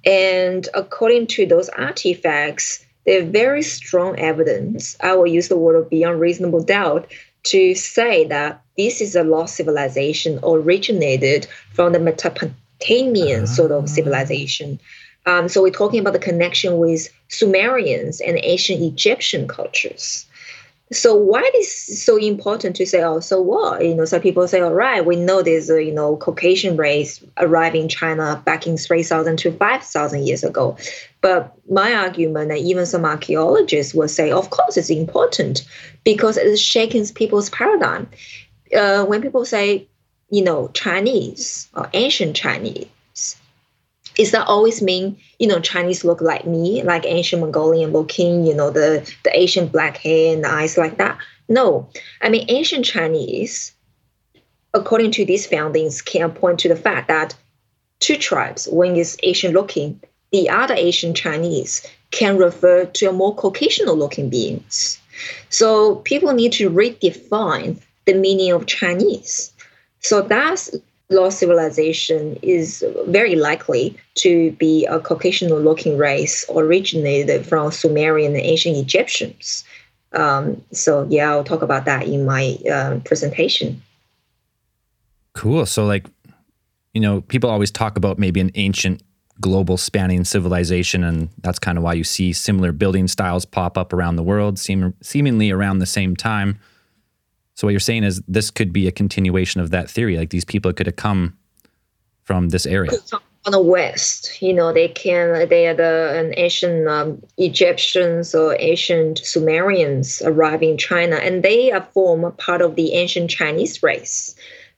And 0.06 0.70
according 0.74 1.28
to 1.36 1.46
those 1.46 1.68
artifacts, 1.70 2.86
they're 3.06 3.26
very 3.26 3.64
strong 3.64 4.18
evidence. 4.18 4.96
I 5.02 5.14
will 5.16 5.28
use 5.28 5.50
the 5.50 5.58
word 5.58 5.76
of 5.76 5.90
beyond 5.90 6.22
reasonable 6.22 6.64
doubt 6.64 7.12
to 7.52 7.76
say 7.76 8.26
that 8.28 8.62
this 8.78 9.02
is 9.02 9.14
a 9.14 9.26
lost 9.26 9.58
civilization 9.58 10.40
originated 10.42 11.48
from 11.74 11.92
the 11.92 12.00
Mesopotamian 12.00 13.46
sort 13.46 13.72
of 13.72 13.84
ah. 13.84 13.88
civilization 13.88 14.80
um, 15.26 15.48
so 15.48 15.62
we're 15.62 15.72
talking 15.72 16.00
about 16.00 16.14
the 16.14 16.20
connection 16.20 16.78
with 16.78 17.10
Sumerians 17.30 18.20
and 18.22 18.40
ancient 18.44 18.82
Egyptian 18.82 19.48
cultures. 19.48 20.26
So 20.92 21.16
why 21.16 21.50
is 21.56 22.04
so 22.04 22.18
important 22.18 22.76
to 22.76 22.86
say, 22.86 23.02
oh, 23.02 23.20
so 23.20 23.42
what? 23.42 23.84
You 23.84 23.96
know, 23.96 24.06
some 24.06 24.22
people 24.22 24.48
say, 24.48 24.62
all 24.62 24.74
right, 24.74 25.04
we 25.04 25.16
know 25.16 25.42
there's 25.42 25.70
a, 25.70 25.84
you 25.84 25.94
know, 25.94 26.18
Caucasian 26.18 26.78
race 26.78 27.24
arrived 27.38 27.76
in 27.76 27.90
China 27.90 28.42
back 28.46 28.68
in 28.68 28.78
3,000 28.78 29.38
to 29.40 29.52
5,000 29.54 30.28
years 30.28 30.44
ago. 30.44 30.78
But 31.22 31.52
my 31.70 31.94
argument, 31.94 32.52
and 32.52 32.60
even 32.60 32.86
some 32.86 33.06
archaeologists 33.06 33.94
will 33.94 34.10
say, 34.10 34.32
of 34.32 34.50
course, 34.50 34.78
it's 34.78 34.90
important 34.90 35.66
because 36.04 36.38
it 36.38 36.58
shakes 36.60 37.12
people's 37.12 37.50
paradigm. 37.50 38.08
Uh, 38.76 39.06
when 39.06 39.22
people 39.22 39.46
say, 39.46 39.88
you 40.30 40.44
know, 40.44 40.68
Chinese 40.70 41.70
or 41.74 41.90
ancient 41.94 42.36
Chinese, 42.36 42.88
is 44.18 44.32
that 44.32 44.48
always 44.48 44.82
mean 44.82 45.18
you 45.40 45.48
know 45.48 45.60
Chinese 45.60 46.04
look 46.04 46.22
like 46.22 46.46
me, 46.46 46.84
like 46.84 47.06
ancient 47.06 47.42
Mongolian 47.42 47.92
looking, 47.92 48.46
you 48.46 48.54
know 48.54 48.70
the 48.70 49.10
the 49.24 49.38
Asian 49.38 49.68
black 49.68 49.98
hair 49.98 50.36
and 50.36 50.46
eyes 50.46 50.78
like 50.78 50.98
that? 50.98 51.18
No, 51.50 51.90
I 52.22 52.30
mean 52.30 52.46
ancient 52.50 52.86
Chinese, 52.86 53.74
according 54.74 55.12
to 55.12 55.26
these 55.26 55.46
foundings, 55.46 56.02
can 56.02 56.32
point 56.32 56.60
to 56.60 56.70
the 56.70 56.76
fact 56.76 57.08
that 57.08 57.36
two 58.00 58.18
tribes, 58.18 58.68
one 58.68 58.96
is 58.96 59.18
Asian 59.24 59.54
looking, 59.54 60.00
the 60.32 60.50
other 60.50 60.74
Asian 60.74 61.14
Chinese 61.14 61.86
can 62.12 62.38
refer 62.38 62.86
to 62.86 63.08
a 63.08 63.14
more 63.14 63.36
Caucasian 63.36 63.88
looking 63.88 64.30
beings. 64.30 65.00
So 65.50 65.98
people 65.98 66.34
need 66.34 66.54
to 66.54 66.70
redefine 66.70 67.82
the 68.06 68.14
meaning 68.14 68.52
of 68.52 68.66
Chinese. 68.66 69.54
So 70.00 70.22
that's 70.22 70.76
lost 71.14 71.40
civilization 71.40 72.38
is 72.42 72.84
very 73.08 73.36
likely 73.36 73.96
to 74.16 74.52
be 74.54 74.86
a 74.88 75.00
Caucasian 75.00 75.54
looking 75.54 75.98
race 75.98 76.46
originated 76.50 77.46
from 77.46 77.72
Sumerian 77.72 78.36
and 78.36 78.42
ancient 78.42 78.78
Egyptians. 78.78 79.64
Um, 80.14 80.62
so, 80.72 81.08
yeah, 81.10 81.32
I'll 81.32 81.44
talk 81.44 81.62
about 81.62 81.86
that 81.86 82.08
in 82.08 82.26
my 82.26 82.58
uh, 82.72 83.00
presentation. 83.06 83.82
Cool. 85.34 85.66
So, 85.66 85.86
like, 85.86 86.08
you 86.94 87.02
know, 87.02 87.22
people 87.22 87.50
always 87.50 87.72
talk 87.72 87.98
about 87.98 88.20
maybe 88.20 88.40
an 88.40 88.52
ancient 88.56 89.02
global 89.42 89.78
spanning 89.78 90.24
civilization, 90.24 91.04
and 91.04 91.30
that's 91.42 91.58
kind 91.58 91.78
of 91.78 91.84
why 91.84 91.94
you 91.94 92.04
see 92.04 92.34
similar 92.34 92.72
building 92.72 93.08
styles 93.08 93.46
pop 93.46 93.78
up 93.78 93.92
around 93.92 94.16
the 94.16 94.24
world, 94.24 94.60
seem, 94.60 94.94
seemingly 95.02 95.50
around 95.50 95.80
the 95.80 95.88
same 95.88 96.16
time. 96.16 96.60
So 97.56 97.68
what 97.68 97.72
you're 97.72 97.80
saying 97.80 98.04
is 98.04 98.22
this 98.28 98.50
could 98.50 98.74
be 98.74 98.88
a 98.88 98.92
continuation 98.92 99.62
of 99.62 99.70
that 99.72 99.90
theory. 99.90 100.18
Like 100.18 100.32
these 100.32 100.46
people 100.46 100.74
could 100.74 100.88
have 100.88 100.96
come 100.96 101.38
from 102.24 102.50
this 102.50 102.66
area. 102.66 102.92
From 103.44 103.52
the 103.52 103.62
west, 103.62 104.42
you 104.42 104.54
know, 104.54 104.72
they 104.72 104.88
can 104.88 105.50
they 105.50 105.68
are 105.68 105.74
the 105.74 106.18
an 106.18 106.34
ancient 106.38 106.88
um, 106.88 107.22
Egyptians 107.38 108.34
or 108.34 108.56
ancient 108.58 109.20
Sumerians 109.20 110.22
arriving 110.22 110.70
in 110.72 110.78
China, 110.78 111.18
and 111.18 111.44
they 111.44 111.74
form 111.94 112.32
part 112.38 112.62
of 112.62 112.76
the 112.76 112.94
ancient 112.94 113.30
Chinese 113.30 113.84
race. 113.84 114.34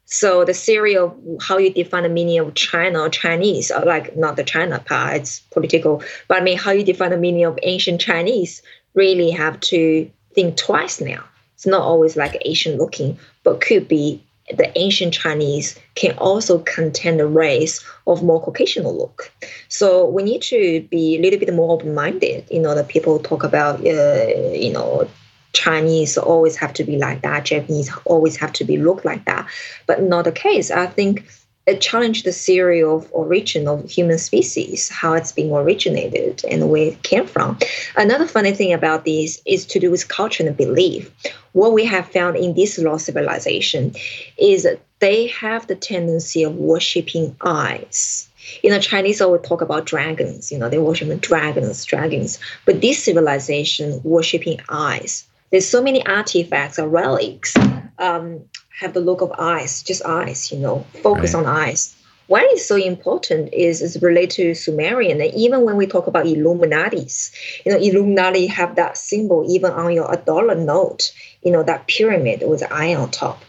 So 0.05 0.45
the 0.45 0.53
theory 0.53 0.97
of 0.97 1.15
how 1.41 1.57
you 1.57 1.71
define 1.71 2.03
the 2.03 2.09
meaning 2.09 2.39
of 2.39 2.55
China 2.55 3.01
or 3.01 3.09
Chinese, 3.09 3.69
or 3.69 3.81
like 3.81 4.17
not 4.17 4.35
the 4.35 4.43
China 4.43 4.79
part, 4.79 5.17
it's 5.17 5.39
political, 5.51 6.03
but 6.27 6.41
I 6.41 6.41
mean 6.41 6.57
how 6.57 6.71
you 6.71 6.83
define 6.83 7.11
the 7.11 7.17
meaning 7.17 7.45
of 7.45 7.59
ancient 7.61 8.01
Chinese 8.01 8.63
really 8.95 9.29
have 9.29 9.59
to 9.59 10.09
think 10.33 10.57
twice 10.57 10.99
now 10.99 11.23
it's 11.55 11.65
not 11.65 11.81
always 11.81 12.15
like 12.15 12.37
Asian 12.45 12.77
looking, 12.77 13.17
but 13.43 13.61
could 13.61 13.87
be 13.87 14.21
the 14.55 14.71
ancient 14.77 15.13
Chinese 15.13 15.79
can 15.95 16.15
also 16.19 16.59
contain 16.59 17.19
a 17.19 17.25
race 17.25 17.83
of 18.05 18.21
more 18.21 18.41
Caucasian 18.41 18.87
look. 18.87 19.31
So 19.69 20.07
we 20.07 20.21
need 20.21 20.43
to 20.43 20.85
be 20.91 21.17
a 21.17 21.21
little 21.21 21.39
bit 21.39 21.51
more 21.53 21.73
open-minded. 21.73 22.45
You 22.51 22.59
know, 22.59 22.75
that 22.75 22.87
people 22.87 23.17
talk 23.17 23.43
about, 23.43 23.79
uh, 23.79 24.27
you 24.53 24.71
know, 24.71 25.07
Chinese 25.53 26.17
always 26.17 26.55
have 26.57 26.73
to 26.73 26.83
be 26.83 26.97
like 26.97 27.21
that, 27.23 27.45
Japanese 27.45 27.89
always 28.05 28.35
have 28.35 28.53
to 28.53 28.63
be 28.65 28.77
look 28.77 29.05
like 29.05 29.25
that, 29.25 29.47
but 29.87 30.03
not 30.03 30.25
the 30.25 30.31
case. 30.31 30.69
I 30.69 30.85
think 30.85 31.25
it 31.67 31.81
challenged 31.81 32.25
the 32.25 32.31
theory 32.31 32.83
of 32.83 33.07
origin 33.11 33.67
of 33.67 33.89
human 33.89 34.17
species, 34.19 34.89
how 34.89 35.13
it's 35.13 35.31
being 35.31 35.51
originated 35.51 36.43
and 36.49 36.69
where 36.69 36.89
it 36.89 37.03
came 37.03 37.25
from. 37.25 37.57
Another 37.95 38.27
funny 38.27 38.51
thing 38.51 38.71
about 38.71 39.05
this 39.05 39.41
is 39.45 39.65
to 39.67 39.79
do 39.79 39.89
with 39.89 40.07
culture 40.07 40.45
and 40.45 40.55
belief. 40.55 41.11
What 41.53 41.73
we 41.73 41.85
have 41.85 42.11
found 42.11 42.37
in 42.37 42.53
this 42.53 42.77
lost 42.77 43.05
civilization 43.05 43.95
is 44.37 44.63
that 44.63 44.79
they 44.99 45.27
have 45.27 45.65
the 45.67 45.75
tendency 45.75 46.43
of 46.43 46.55
worshiping 46.55 47.35
eyes. 47.41 48.29
You 48.61 48.69
know, 48.69 48.79
Chinese 48.79 49.21
always 49.21 49.41
talk 49.41 49.61
about 49.61 49.85
dragons, 49.85 50.51
you 50.51 50.59
know, 50.59 50.69
they 50.69 50.77
worship 50.77 51.19
dragons, 51.21 51.83
dragons. 51.83 52.39
But 52.65 52.81
this 52.81 53.03
civilization 53.03 54.01
worshiping 54.03 54.59
eyes. 54.69 55.25
There's 55.51 55.67
so 55.67 55.81
many 55.81 56.05
artifacts 56.05 56.77
or 56.77 56.87
relics 56.87 57.55
um, 57.97 58.41
have 58.79 58.93
the 58.93 58.99
look 58.99 59.21
of 59.21 59.31
eyes, 59.37 59.81
just 59.83 60.03
eyes, 60.05 60.51
you 60.51 60.59
know, 60.59 60.85
focus 61.01 61.33
right. 61.33 61.45
on 61.45 61.45
eyes. 61.45 61.95
Why 62.27 62.47
it's 62.51 62.65
so 62.65 62.75
important 62.75 63.53
is 63.53 63.81
is 63.81 64.01
related 64.01 64.31
to 64.31 64.55
Sumerian. 64.55 65.21
And 65.21 65.33
even 65.33 65.61
when 65.61 65.77
we 65.77 65.85
talk 65.85 66.07
about 66.07 66.25
Illuminatis, 66.25 67.31
you 67.63 67.71
know, 67.71 67.77
Illuminati 67.77 68.47
have 68.47 68.75
that 68.75 68.97
symbol 68.97 69.45
even 69.47 69.71
on 69.71 69.93
your 69.93 70.11
a 70.11 70.17
dollar 70.17 70.55
note, 70.55 71.13
you 71.43 71.51
know, 71.51 71.63
that 71.63 71.87
pyramid 71.87 72.43
with 72.47 72.61
the 72.61 72.73
eye 72.73 72.95
on 72.95 73.11
top. 73.11 73.43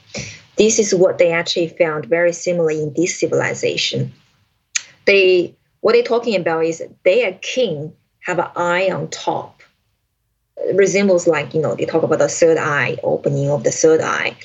This 0.56 0.78
is 0.78 0.94
what 0.94 1.18
they 1.18 1.32
actually 1.32 1.68
found 1.68 2.06
very 2.06 2.32
similar 2.32 2.70
in 2.70 2.92
this 2.94 3.18
civilization. 3.18 4.12
They 5.06 5.54
what 5.80 5.92
they're 5.92 6.02
talking 6.02 6.36
about 6.36 6.64
is 6.64 6.84
their 7.04 7.32
king 7.40 7.94
have 8.20 8.38
an 8.38 8.50
eye 8.56 8.90
on 8.90 9.08
top. 9.08 9.62
It 10.58 10.76
resembles 10.76 11.26
like, 11.26 11.54
you 11.54 11.60
know, 11.60 11.74
they 11.74 11.86
talk 11.86 12.02
about 12.02 12.18
the 12.18 12.28
third 12.28 12.58
eye, 12.58 12.98
opening 13.02 13.50
of 13.50 13.64
the 13.64 13.70
third 13.70 14.00
eye 14.00 14.36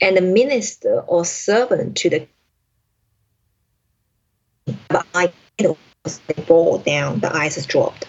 and 0.00 0.16
the 0.16 0.20
minister 0.20 1.00
or 1.06 1.24
servant 1.24 1.96
to 1.98 2.10
the 2.10 2.26
eye 5.14 5.32
they 5.58 6.42
fall 6.44 6.78
down, 6.78 7.20
the 7.20 7.34
eyes 7.34 7.56
is 7.56 7.66
dropped. 7.66 8.06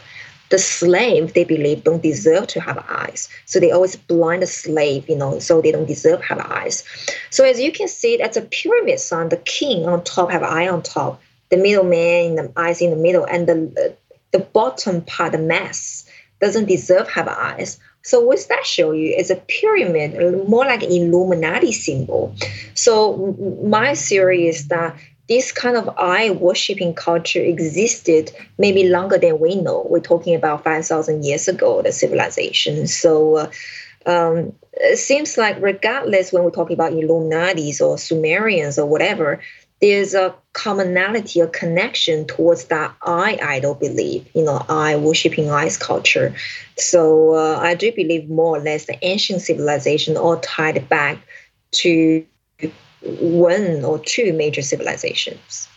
The 0.49 0.59
slave, 0.59 1.33
they 1.33 1.43
believe, 1.43 1.83
don't 1.83 2.01
deserve 2.01 2.47
to 2.47 2.61
have 2.61 2.83
eyes. 2.87 3.27
So 3.45 3.59
they 3.59 3.71
always 3.71 3.95
blind 3.95 4.43
the 4.43 4.47
slave, 4.47 5.09
you 5.09 5.15
know, 5.15 5.39
so 5.39 5.61
they 5.61 5.71
don't 5.71 5.87
deserve 5.87 6.23
have 6.23 6.39
eyes. 6.39 6.83
So 7.31 7.43
as 7.43 7.59
you 7.59 7.71
can 7.71 7.87
see, 7.87 8.17
that's 8.17 8.37
a 8.37 8.41
pyramid 8.41 8.99
sign. 8.99 9.29
The 9.29 9.37
king 9.37 9.87
on 9.87 10.03
top 10.03 10.31
have 10.31 10.43
eye 10.43 10.67
on 10.69 10.83
top, 10.83 11.21
the 11.49 11.57
middleman, 11.57 12.35
the 12.35 12.51
eyes 12.55 12.81
in 12.81 12.91
the 12.91 12.95
middle, 12.95 13.25
and 13.25 13.47
the 13.47 13.97
the 14.31 14.39
bottom 14.39 15.01
part, 15.01 15.31
the 15.31 15.37
mass, 15.37 16.05
doesn't 16.41 16.65
deserve 16.65 17.09
have 17.09 17.27
eyes. 17.27 17.79
So 18.07 18.21
what 18.21 18.39
that 18.47 18.65
show 18.65 18.93
you 18.93 19.13
is 19.13 19.29
a 19.29 19.35
pyramid, 19.35 20.47
more 20.47 20.63
like 20.63 20.81
an 20.81 20.91
Illuminati 20.91 21.73
symbol. 21.73 22.33
So 22.73 23.35
my 23.61 23.95
theory 23.95 24.47
is 24.47 24.69
that 24.69 24.97
this 25.27 25.51
kind 25.51 25.75
of 25.75 25.89
eye 25.97 26.29
worshipping 26.29 26.93
culture 26.93 27.41
existed 27.41 28.31
maybe 28.57 28.87
longer 28.87 29.17
than 29.17 29.39
we 29.39 29.55
know. 29.55 29.85
We're 29.89 29.99
talking 29.99 30.35
about 30.35 30.63
5,000 30.63 31.25
years 31.25 31.49
ago, 31.49 31.81
the 31.81 31.91
civilization. 31.91 32.87
So 32.87 33.35
uh, 33.35 33.51
um, 34.05 34.53
it 34.71 34.99
seems 34.99 35.37
like, 35.37 35.57
regardless 35.59 36.31
when 36.31 36.45
we're 36.45 36.51
talking 36.51 36.75
about 36.75 36.93
Illuminatis 36.93 37.81
or 37.81 37.97
Sumerians 37.97 38.79
or 38.79 38.85
whatever, 38.85 39.41
there's 39.81 40.13
a 40.13 40.33
commonality, 40.53 41.39
a 41.39 41.47
connection 41.47 42.25
towards 42.25 42.65
that 42.65 42.95
I 43.03 43.37
idol 43.41 43.75
belief, 43.75 44.25
you 44.33 44.43
know, 44.43 44.65
I 44.69 44.95
worshipping 44.95 45.51
eyes 45.51 45.77
culture. 45.77 46.33
So 46.77 47.35
uh, 47.35 47.59
I 47.61 47.75
do 47.75 47.91
believe 47.91 48.29
more 48.29 48.57
or 48.57 48.59
less 48.59 48.85
the 48.85 48.97
ancient 49.05 49.41
civilization 49.41 50.17
all 50.17 50.37
tied 50.37 50.89
back 50.89 51.19
to 51.73 52.25
one 53.01 53.83
or 53.83 53.99
two 53.99 54.33
major 54.33 54.61
civilizations. 54.61 55.67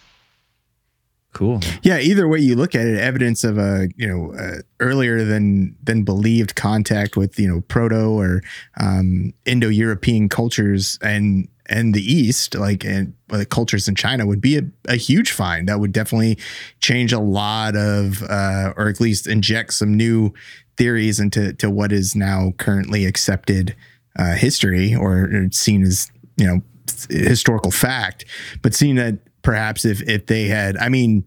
Cool. 1.32 1.60
Yeah. 1.82 1.98
Either 2.00 2.26
way 2.26 2.40
you 2.40 2.56
look 2.56 2.74
at 2.74 2.86
it, 2.86 2.98
evidence 2.98 3.44
of 3.44 3.56
a 3.56 3.88
you 3.96 4.06
know 4.06 4.34
uh, 4.34 4.62
earlier 4.80 5.24
than 5.24 5.76
than 5.82 6.02
believed 6.02 6.56
contact 6.56 7.16
with 7.16 7.38
you 7.38 7.46
know 7.46 7.60
proto 7.62 8.10
or 8.10 8.42
um, 8.80 9.32
Indo-European 9.46 10.28
cultures 10.28 10.98
and 11.02 11.46
and 11.70 11.94
the 11.94 12.02
East, 12.02 12.54
like 12.56 12.84
and 12.84 13.14
uh, 13.30 13.44
cultures 13.48 13.86
in 13.88 13.94
China, 13.94 14.26
would 14.26 14.40
be 14.40 14.58
a, 14.58 14.62
a, 14.88 14.96
huge 14.96 15.30
find. 15.30 15.68
That 15.68 15.78
would 15.78 15.92
definitely 15.92 16.36
change 16.80 17.12
a 17.12 17.20
lot 17.20 17.76
of, 17.76 18.22
uh, 18.24 18.74
or 18.76 18.88
at 18.88 19.00
least 19.00 19.28
inject 19.28 19.72
some 19.74 19.96
new 19.96 20.34
theories 20.76 21.20
into 21.20 21.52
to 21.54 21.70
what 21.70 21.92
is 21.92 22.16
now 22.16 22.52
currently 22.58 23.06
accepted 23.06 23.76
uh, 24.18 24.34
history 24.34 24.94
or 24.94 25.48
seen 25.52 25.82
as 25.82 26.10
you 26.36 26.46
know 26.46 26.60
historical 27.08 27.70
fact. 27.70 28.24
But 28.62 28.74
seeing 28.74 28.96
that 28.96 29.20
perhaps 29.42 29.84
if 29.84 30.02
if 30.02 30.26
they 30.26 30.46
had, 30.46 30.76
I 30.76 30.88
mean, 30.88 31.24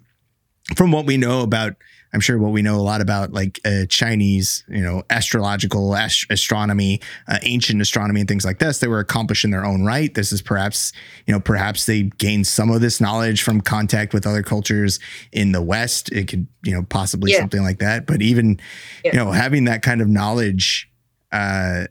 from 0.76 0.92
what 0.92 1.06
we 1.06 1.16
know 1.16 1.42
about 1.42 1.76
I'm 2.14 2.20
sure 2.20 2.38
what 2.38 2.52
we 2.52 2.62
know 2.62 2.76
a 2.76 2.82
lot 2.82 3.02
about 3.02 3.34
like 3.34 3.60
uh, 3.66 3.86
Chinese, 3.90 4.64
you 4.68 4.82
know, 4.82 5.04
astrological 5.10 5.96
ast- 5.96 6.28
astronomy, 6.30 7.02
uh, 7.28 7.40
ancient 7.42 7.82
astronomy, 7.82 8.20
and 8.20 8.30
things 8.30 8.46
like 8.46 8.60
this. 8.60 8.80
They 8.80 8.88
were 8.88 9.00
accomplished 9.00 9.44
in 9.44 9.50
their 9.50 9.66
own 9.66 9.84
right. 9.84 10.14
This 10.14 10.32
is 10.32 10.42
perhaps, 10.42 10.94
you 11.26 11.34
know, 11.34 11.40
perhaps 11.40 11.88
they 11.88 12.04
gained 12.04 12.46
some 12.46 12.70
of 12.70 12.82
this 12.82 13.02
knowledge 13.02 13.42
from 13.42 13.62
contact 13.62 14.14
with 14.14 14.28
other 14.28 14.44
cultures 14.44 15.00
in 15.32 15.54
the 15.54 15.62
West. 15.62 16.12
It 16.12 16.28
could, 16.28 16.46
you 16.64 16.74
know, 16.74 16.84
possibly 16.84 17.32
yeah. 17.32 17.40
something 17.40 17.64
like 17.64 17.80
that. 17.80 18.06
But 18.06 18.22
even, 18.22 18.60
yeah. 19.04 19.14
you 19.14 19.18
know, 19.18 19.32
having 19.32 19.66
that 19.66 19.82
kind 19.82 20.00
of 20.00 20.08
knowledge, 20.08 20.90
uh, 21.32 21.86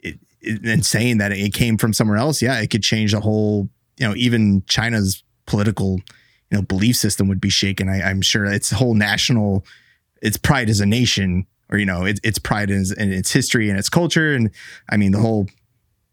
it, 0.00 0.18
it, 0.42 0.64
and 0.66 0.84
saying 0.84 1.18
that 1.18 1.32
it 1.32 1.54
came 1.54 1.78
from 1.78 1.94
somewhere 1.94 2.18
else, 2.18 2.42
yeah, 2.42 2.60
it 2.60 2.68
could 2.68 2.82
change 2.82 3.12
the 3.12 3.20
whole, 3.20 3.70
you 3.96 4.06
know, 4.06 4.14
even 4.14 4.62
China's 4.66 5.24
political 5.46 6.00
you 6.54 6.60
know 6.60 6.66
belief 6.66 6.94
system 6.94 7.26
would 7.26 7.40
be 7.40 7.50
shaken. 7.50 7.88
I, 7.88 8.08
am 8.08 8.22
sure 8.22 8.44
its 8.44 8.70
whole 8.70 8.94
national, 8.94 9.64
its 10.22 10.36
pride 10.36 10.70
as 10.70 10.78
a 10.78 10.86
nation, 10.86 11.46
or 11.68 11.78
you 11.78 11.84
know, 11.84 12.04
it, 12.04 12.20
its 12.22 12.38
pride 12.38 12.70
in, 12.70 12.84
in 12.96 13.12
its 13.12 13.32
history 13.32 13.68
and 13.68 13.76
its 13.76 13.88
culture, 13.88 14.32
and 14.32 14.50
I 14.88 14.96
mean 14.96 15.10
the 15.10 15.18
whole, 15.18 15.48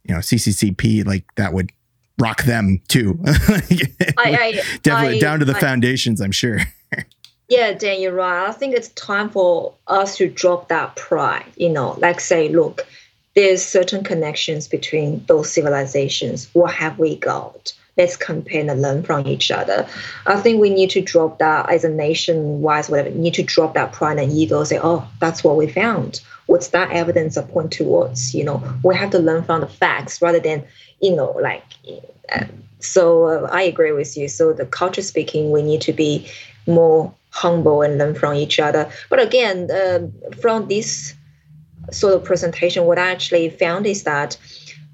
you 0.03 0.15
know, 0.15 0.19
CCCP 0.19 1.05
like 1.05 1.25
that 1.35 1.53
would 1.53 1.71
rock 2.17 2.41
them 2.43 2.81
too. 2.87 3.19
I, 3.27 3.85
I, 4.17 4.61
Definitely 4.81 5.17
I, 5.17 5.19
down 5.19 5.37
to 5.39 5.45
the 5.45 5.53
foundations, 5.53 6.21
I'm 6.21 6.31
sure. 6.31 6.57
yeah, 7.47 7.73
Dan, 7.73 8.01
you're 8.01 8.11
right. 8.11 8.47
I 8.47 8.51
think 8.51 8.73
it's 8.73 8.89
time 8.89 9.29
for 9.29 9.75
us 9.85 10.17
to 10.17 10.27
drop 10.27 10.69
that 10.69 10.95
pride. 10.95 11.51
You 11.55 11.69
know, 11.69 11.91
like 11.99 12.19
say, 12.19 12.49
look, 12.49 12.87
there's 13.35 13.63
certain 13.63 14.03
connections 14.03 14.67
between 14.67 15.23
those 15.27 15.51
civilizations. 15.51 16.49
What 16.53 16.73
have 16.73 16.97
we 16.97 17.17
got? 17.17 17.73
Let's 18.01 18.17
and 18.69 18.81
learn 18.81 19.03
from 19.03 19.27
each 19.27 19.51
other. 19.51 19.87
I 20.25 20.39
think 20.41 20.59
we 20.59 20.69
need 20.69 20.89
to 20.91 21.01
drop 21.01 21.37
that 21.39 21.69
as 21.69 21.83
a 21.83 21.89
nation 21.89 22.61
wise, 22.61 22.89
whatever, 22.89 23.11
need 23.11 23.35
to 23.35 23.43
drop 23.43 23.75
that 23.75 23.93
pride 23.93 24.17
and 24.17 24.31
ego, 24.31 24.63
say, 24.63 24.79
oh, 24.81 25.07
that's 25.19 25.43
what 25.43 25.55
we 25.55 25.67
found. 25.67 26.21
What's 26.47 26.69
that 26.69 26.91
evidence 26.91 27.37
I 27.37 27.43
point 27.43 27.71
towards? 27.71 28.33
You 28.33 28.43
know, 28.43 28.63
we 28.83 28.95
have 28.95 29.11
to 29.11 29.19
learn 29.19 29.43
from 29.43 29.61
the 29.61 29.67
facts 29.67 30.21
rather 30.21 30.39
than, 30.39 30.65
you 30.99 31.15
know, 31.15 31.31
like, 31.41 31.63
uh, 32.35 32.45
so 32.79 33.25
uh, 33.25 33.49
I 33.51 33.61
agree 33.61 33.91
with 33.91 34.17
you. 34.17 34.27
So 34.27 34.51
the 34.51 34.65
culture 34.65 35.03
speaking, 35.03 35.51
we 35.51 35.61
need 35.61 35.81
to 35.81 35.93
be 35.93 36.27
more 36.65 37.13
humble 37.29 37.83
and 37.83 37.97
learn 37.97 38.15
from 38.15 38.33
each 38.33 38.59
other. 38.59 38.89
But 39.09 39.21
again, 39.21 39.69
uh, 39.71 40.07
from 40.41 40.67
this 40.67 41.13
sort 41.91 42.15
of 42.15 42.23
presentation, 42.23 42.85
what 42.85 42.97
I 42.97 43.11
actually 43.11 43.49
found 43.49 43.85
is 43.85 44.03
that 44.03 44.37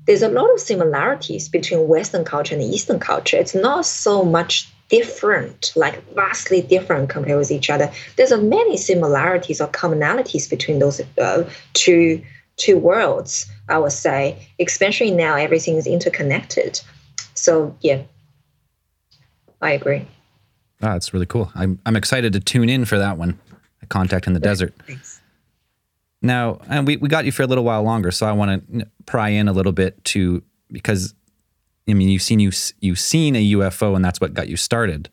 there's 0.07 0.23
a 0.23 0.29
lot 0.29 0.51
of 0.51 0.59
similarities 0.59 1.49
between 1.49 1.87
Western 1.87 2.23
culture 2.23 2.55
and 2.55 2.63
Eastern 2.63 2.99
culture. 2.99 3.37
It's 3.37 3.53
not 3.53 3.85
so 3.85 4.23
much 4.23 4.71
different, 4.89 5.73
like 5.75 6.01
vastly 6.15 6.61
different 6.61 7.09
compared 7.09 7.37
with 7.37 7.51
each 7.51 7.69
other. 7.69 7.91
There's 8.15 8.31
a 8.31 8.41
many 8.41 8.77
similarities 8.77 9.59
or 9.59 9.67
commonalities 9.67 10.49
between 10.49 10.79
those 10.79 11.01
uh, 11.21 11.47
two 11.73 12.23
two 12.55 12.77
worlds. 12.77 13.45
I 13.69 13.77
would 13.77 13.91
say, 13.91 14.47
especially 14.59 15.11
now 15.11 15.35
everything 15.35 15.75
is 15.75 15.85
interconnected. 15.85 16.79
So 17.33 17.75
yeah, 17.81 18.03
I 19.61 19.71
agree. 19.71 20.07
Ah, 20.81 20.93
that's 20.93 21.13
really 21.13 21.25
cool. 21.25 21.51
I'm 21.53 21.79
I'm 21.85 21.97
excited 21.97 22.31
to 22.33 22.39
tune 22.39 22.69
in 22.69 22.85
for 22.85 22.97
that 22.97 23.17
one. 23.17 23.37
Contact 23.89 24.27
in 24.27 24.33
the 24.33 24.39
Desert. 24.39 24.73
Thanks. 24.85 25.06
Now, 26.21 26.59
and 26.67 26.87
we, 26.87 26.97
we 26.97 27.09
got 27.09 27.25
you 27.25 27.31
for 27.31 27.43
a 27.43 27.47
little 27.47 27.63
while 27.63 27.83
longer, 27.83 28.11
so 28.11 28.25
I 28.25 28.31
want 28.31 28.79
to 28.79 28.87
pry 29.05 29.29
in 29.29 29.47
a 29.47 29.53
little 29.53 29.71
bit 29.71 30.03
to 30.05 30.43
because 30.71 31.13
I 31.87 31.93
mean 31.93 32.09
you've 32.09 32.21
seen 32.21 32.39
you 32.39 32.51
you've 32.79 32.99
seen 32.99 33.35
a 33.35 33.51
UFO 33.51 33.95
and 33.95 34.03
that's 34.03 34.19
what 34.19 34.33
got 34.33 34.49
you 34.49 34.57
started. 34.57 35.09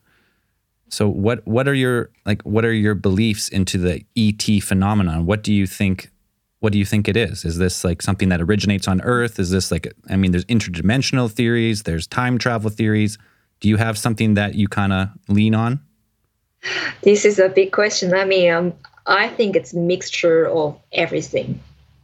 So 0.89 1.07
what 1.07 1.45
what 1.47 1.67
are 1.67 1.73
your 1.73 2.09
like 2.25 2.41
what 2.43 2.65
are 2.65 2.73
your 2.73 2.95
beliefs 2.95 3.49
into 3.49 3.77
the 3.77 4.03
ET 4.15 4.63
phenomenon? 4.63 5.25
What 5.25 5.43
do 5.43 5.53
you 5.53 5.67
think 5.67 6.11
what 6.59 6.73
do 6.73 6.79
you 6.79 6.85
think 6.85 7.07
it 7.07 7.15
is? 7.15 7.45
Is 7.45 7.57
this 7.57 7.83
like 7.83 8.01
something 8.01 8.29
that 8.29 8.41
originates 8.41 8.87
on 8.87 9.01
Earth? 9.01 9.39
Is 9.39 9.51
this 9.51 9.71
like 9.71 9.93
I 10.09 10.15
mean 10.15 10.31
there's 10.31 10.45
interdimensional 10.45 11.31
theories, 11.31 11.83
there's 11.83 12.07
time 12.07 12.37
travel 12.37 12.69
theories. 12.69 13.17
Do 13.59 13.69
you 13.69 13.77
have 13.77 13.97
something 13.97 14.33
that 14.33 14.55
you 14.55 14.67
kind 14.67 14.91
of 14.91 15.09
lean 15.27 15.55
on? 15.55 15.79
This 17.03 17.25
is 17.25 17.39
a 17.39 17.47
big 17.47 17.71
question. 17.71 18.13
I 18.13 18.25
mean, 18.25 18.51
um, 18.51 18.73
I 19.05 19.29
think 19.29 19.55
it's 19.55 19.73
mixture 19.73 20.47
of 20.47 20.79
everything. 20.91 21.59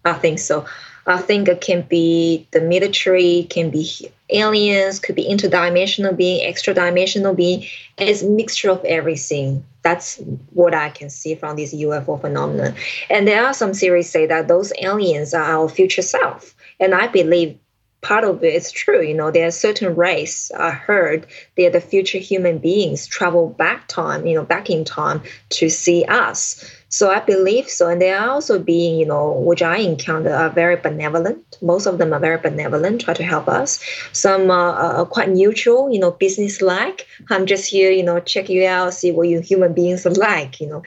I 0.05 0.13
think 0.13 0.39
so. 0.39 0.65
I 1.07 1.17
think 1.17 1.47
it 1.47 1.61
can 1.61 1.81
be 1.81 2.47
the 2.51 2.61
military, 2.61 3.47
can 3.49 3.71
be 3.71 4.11
aliens, 4.29 4.99
could 4.99 5.15
be 5.15 5.27
interdimensional 5.27 6.15
being, 6.15 6.45
extra 6.45 6.73
dimensional 6.73 7.33
being. 7.33 7.65
It's 7.97 8.21
mixture 8.21 8.69
of 8.69 8.83
everything. 8.85 9.65
That's 9.81 10.17
what 10.53 10.75
I 10.75 10.89
can 10.89 11.09
see 11.09 11.33
from 11.35 11.55
this 11.55 11.73
UFO 11.73 12.21
phenomenon. 12.21 12.75
And 13.09 13.27
there 13.27 13.45
are 13.45 13.53
some 13.53 13.73
theories 13.73 14.09
say 14.09 14.27
that 14.27 14.47
those 14.47 14.71
aliens 14.79 15.33
are 15.33 15.43
our 15.43 15.69
future 15.69 16.03
self. 16.03 16.55
And 16.79 16.93
I 16.93 17.07
believe 17.07 17.57
part 18.01 18.23
of 18.23 18.43
it 18.43 18.53
is 18.53 18.71
true. 18.71 19.01
You 19.01 19.15
know, 19.15 19.31
there 19.31 19.47
are 19.47 19.51
certain 19.51 19.95
race 19.95 20.51
I 20.57 20.71
heard 20.71 21.25
they're 21.55 21.69
the 21.69 21.81
future 21.81 22.17
human 22.17 22.59
beings 22.59 23.07
travel 23.07 23.49
back 23.49 23.87
time, 23.87 24.25
you 24.25 24.35
know, 24.35 24.43
back 24.43 24.69
in 24.69 24.85
time 24.85 25.21
to 25.49 25.69
see 25.69 26.05
us. 26.05 26.63
So 26.91 27.09
I 27.09 27.19
believe 27.19 27.69
so. 27.69 27.87
And 27.87 28.01
they 28.01 28.11
are 28.11 28.29
also 28.29 28.59
being, 28.59 28.99
you 28.99 29.05
know, 29.05 29.31
which 29.31 29.61
I 29.61 29.77
encounter 29.77 30.33
are 30.33 30.49
very 30.49 30.75
benevolent. 30.75 31.57
Most 31.61 31.87
of 31.87 31.97
them 31.97 32.13
are 32.13 32.19
very 32.19 32.37
benevolent, 32.37 33.01
try 33.01 33.13
to 33.13 33.23
help 33.23 33.47
us. 33.47 33.79
Some 34.11 34.51
are, 34.51 34.73
are 34.73 35.05
quite 35.05 35.29
neutral, 35.29 35.91
you 35.91 35.99
know, 35.99 36.11
business 36.11 36.61
like. 36.61 37.07
I'm 37.29 37.45
just 37.45 37.69
here, 37.69 37.91
you 37.91 38.03
know, 38.03 38.19
check 38.19 38.49
you 38.49 38.67
out, 38.67 38.93
see 38.93 39.11
what 39.11 39.29
you 39.29 39.39
human 39.39 39.73
beings 39.73 40.05
are 40.05 40.11
like, 40.11 40.61
you 40.61 40.67
know 40.67 40.83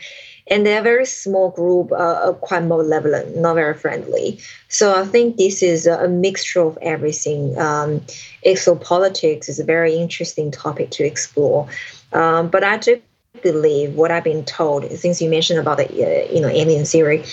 and 0.46 0.66
they're 0.66 0.80
a 0.80 0.82
very 0.82 1.06
small 1.06 1.50
group, 1.50 1.90
uh, 1.92 2.32
quite 2.32 2.64
malevolent, 2.64 3.36
not 3.36 3.54
very 3.54 3.74
friendly. 3.74 4.38
So 4.68 5.00
I 5.00 5.04
think 5.04 5.36
this 5.36 5.62
is 5.62 5.86
a 5.86 6.08
mixture 6.08 6.60
of 6.60 6.76
everything. 6.82 7.58
Um, 7.58 8.00
exopolitics 8.44 9.48
is 9.48 9.58
a 9.58 9.64
very 9.64 9.94
interesting 9.94 10.50
topic 10.50 10.90
to 10.90 11.04
explore, 11.04 11.66
um, 12.12 12.48
but 12.48 12.62
I 12.62 12.76
do 12.76 13.00
believe 13.42 13.94
what 13.94 14.10
I've 14.10 14.24
been 14.24 14.44
told. 14.44 14.90
Since 14.92 15.20
you 15.20 15.28
mentioned 15.28 15.58
about 15.58 15.78
the 15.78 15.86
uh, 15.86 16.32
you 16.32 16.40
know 16.40 16.48
alien 16.48 16.84
theory, 16.84 17.24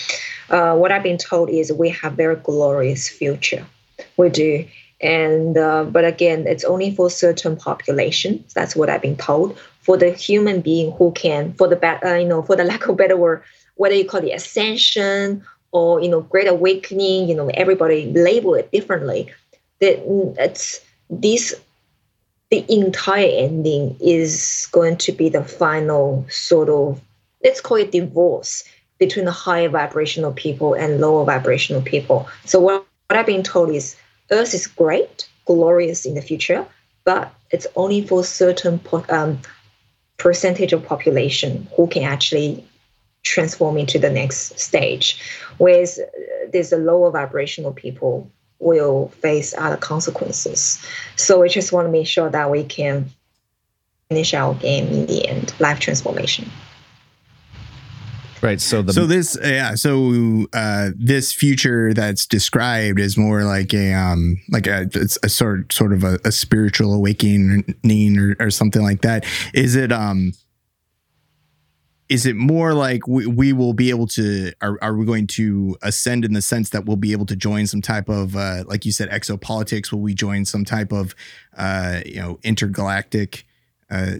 uh, 0.50 0.76
what 0.76 0.92
I've 0.92 1.02
been 1.02 1.18
told 1.18 1.50
is 1.50 1.72
we 1.72 1.90
have 1.90 2.14
very 2.14 2.36
glorious 2.36 3.08
future. 3.08 3.66
We 4.16 4.28
do 4.30 4.66
and 5.00 5.58
uh, 5.58 5.82
but 5.82 6.04
again 6.04 6.46
it's 6.46 6.62
only 6.62 6.94
for 6.94 7.10
certain 7.10 7.56
populations 7.56 8.54
that's 8.54 8.76
what 8.76 8.88
i've 8.88 9.02
been 9.02 9.16
told 9.16 9.58
for 9.82 9.96
the 9.96 10.10
human 10.12 10.60
being 10.60 10.92
who 10.92 11.12
can, 11.12 11.52
for 11.54 11.68
the 11.68 11.76
bad, 11.76 12.02
uh, 12.04 12.14
you 12.14 12.26
know, 12.26 12.42
for 12.42 12.56
the 12.56 12.64
lack 12.72 12.88
of 12.88 12.96
better 12.96 13.16
word, 13.16 13.42
whether 13.76 13.94
you 13.94 14.04
call 14.04 14.24
it 14.24 14.30
ascension 14.30 15.44
or 15.72 16.00
you 16.00 16.08
know 16.08 16.22
great 16.22 16.48
awakening, 16.48 17.28
you 17.28 17.34
know, 17.34 17.50
everybody 17.54 18.06
label 18.12 18.54
it 18.54 18.70
differently. 18.72 19.30
That 19.80 20.00
it's 20.38 20.80
this 21.10 21.54
the 22.52 22.66
entire 22.68 23.30
ending 23.32 23.96
is 23.98 24.68
going 24.72 24.98
to 24.98 25.10
be 25.10 25.30
the 25.30 25.42
final 25.42 26.26
sort 26.28 26.68
of 26.68 27.00
let's 27.42 27.62
call 27.62 27.78
it 27.78 27.90
divorce 27.90 28.62
between 28.98 29.24
the 29.24 29.32
higher 29.32 29.70
vibrational 29.70 30.32
people 30.34 30.74
and 30.74 31.00
lower 31.00 31.24
vibrational 31.24 31.80
people. 31.80 32.28
So 32.44 32.60
what, 32.60 32.86
what 33.08 33.18
I've 33.18 33.24
been 33.24 33.42
told 33.42 33.70
is 33.70 33.96
Earth 34.30 34.52
is 34.52 34.66
great, 34.66 35.26
glorious 35.46 36.04
in 36.04 36.14
the 36.14 36.20
future, 36.20 36.66
but 37.04 37.32
it's 37.50 37.66
only 37.74 38.06
for 38.06 38.22
certain 38.22 38.78
um, 39.08 39.40
percentage 40.18 40.74
of 40.74 40.84
population 40.84 41.66
who 41.74 41.86
can 41.86 42.02
actually 42.02 42.62
transform 43.22 43.78
into 43.78 43.98
the 43.98 44.10
next 44.10 44.60
stage. 44.60 45.18
Whereas 45.56 45.98
uh, 45.98 46.04
there's 46.52 46.70
a 46.70 46.76
lower 46.76 47.10
vibrational 47.10 47.72
people 47.72 48.30
will 48.62 49.08
face 49.20 49.54
other 49.58 49.76
consequences. 49.76 50.82
So 51.16 51.40
we 51.40 51.48
just 51.48 51.72
want 51.72 51.86
to 51.86 51.92
make 51.92 52.06
sure 52.06 52.30
that 52.30 52.50
we 52.50 52.64
can 52.64 53.10
finish 54.08 54.34
our 54.34 54.54
game 54.54 54.86
in 54.88 55.06
the 55.06 55.28
end, 55.28 55.52
life 55.58 55.80
transformation. 55.80 56.50
Right. 58.42 58.60
So 58.60 58.82
the 58.82 58.92
so 58.92 59.06
this 59.06 59.38
yeah 59.40 59.76
so 59.76 60.46
uh, 60.52 60.90
this 60.96 61.32
future 61.32 61.94
that's 61.94 62.26
described 62.26 62.98
is 62.98 63.16
more 63.16 63.44
like 63.44 63.72
a 63.72 63.94
um 63.94 64.36
like 64.50 64.66
a 64.66 64.88
it's 64.94 65.16
a 65.22 65.28
sort 65.28 65.72
sort 65.72 65.92
of 65.92 66.02
a, 66.02 66.18
a 66.24 66.32
spiritual 66.32 66.92
awakening 66.92 68.18
or, 68.18 68.36
or 68.40 68.50
something 68.50 68.82
like 68.82 69.02
that. 69.02 69.24
Is 69.54 69.76
it 69.76 69.92
um 69.92 70.32
is 72.12 72.26
it 72.26 72.36
more 72.36 72.74
like 72.74 73.08
we, 73.08 73.26
we 73.26 73.52
will 73.52 73.72
be 73.72 73.90
able 73.90 74.06
to 74.06 74.52
are, 74.60 74.78
are 74.82 74.94
we 74.94 75.06
going 75.06 75.26
to 75.26 75.76
ascend 75.82 76.24
in 76.24 76.32
the 76.32 76.42
sense 76.42 76.70
that 76.70 76.84
we'll 76.84 76.96
be 76.96 77.12
able 77.12 77.26
to 77.26 77.36
join 77.36 77.66
some 77.66 77.80
type 77.80 78.08
of 78.08 78.36
uh, 78.36 78.64
like 78.66 78.84
you 78.84 78.92
said 78.92 79.08
exopolitics 79.10 79.90
will 79.90 80.00
we 80.00 80.14
join 80.14 80.44
some 80.44 80.64
type 80.64 80.92
of 80.92 81.14
uh, 81.56 82.00
you 82.04 82.20
know 82.20 82.38
intergalactic 82.42 83.46
uh, 83.90 84.16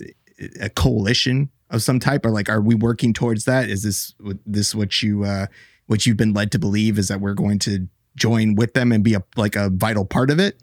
a 0.61 0.69
coalition 0.71 1.51
of 1.73 1.83
some 1.83 1.99
type, 1.99 2.25
or 2.25 2.31
like, 2.31 2.49
are 2.49 2.61
we 2.61 2.75
working 2.75 3.13
towards 3.13 3.47
that? 3.47 3.69
Is 3.69 3.83
this 3.83 4.15
this 4.47 4.75
what 4.75 5.03
you 5.03 5.25
uh, 5.25 5.47
what 5.87 6.07
you've 6.07 6.17
been 6.17 6.35
led 6.35 6.53
to 6.53 6.59
believe? 6.59 6.99
Is 6.99 7.09
that 7.09 7.21
we're 7.21 7.35
going 7.35 7.59
to 7.61 7.89
join 8.15 8.55
with 8.55 8.75
them 8.75 8.93
and 8.93 9.03
be 9.03 9.15
a 9.15 9.25
like 9.37 9.57
a 9.57 9.71
vital 9.71 10.05
part 10.05 10.31
of 10.31 10.39
it? 10.39 10.63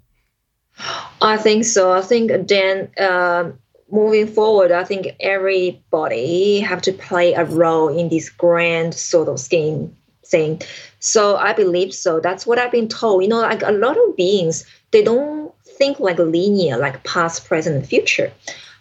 I 1.22 1.38
think 1.38 1.66
so. 1.66 1.92
I 1.92 2.02
think 2.02 2.48
then 2.48 2.90
uh, 2.98 3.52
moving 3.92 4.28
forward, 4.28 4.72
I 4.72 4.84
think 4.84 5.08
everybody 5.20 6.60
have 6.60 6.82
to 6.84 6.94
play 6.94 7.34
a 7.34 7.46
role 7.46 7.88
in 7.88 8.10
this 8.10 8.30
grand 8.30 8.94
sort 8.94 9.28
of 9.28 9.40
scheme 9.40 9.96
thing. 10.26 10.62
So 11.00 11.38
I 11.38 11.54
believe 11.54 11.94
so. 11.94 12.20
That's 12.20 12.46
what 12.46 12.60
I've 12.60 12.72
been 12.72 12.88
told. 12.88 13.24
You 13.24 13.30
know, 13.30 13.42
like 13.42 13.64
a 13.64 13.72
lot 13.72 13.98
of 13.98 14.16
beings, 14.16 14.66
they 14.92 15.04
don't 15.04 15.52
think 15.64 16.00
like 16.00 16.20
linear, 16.20 16.78
like 16.78 17.04
past, 17.04 17.46
present, 17.46 17.86
future. 17.86 18.32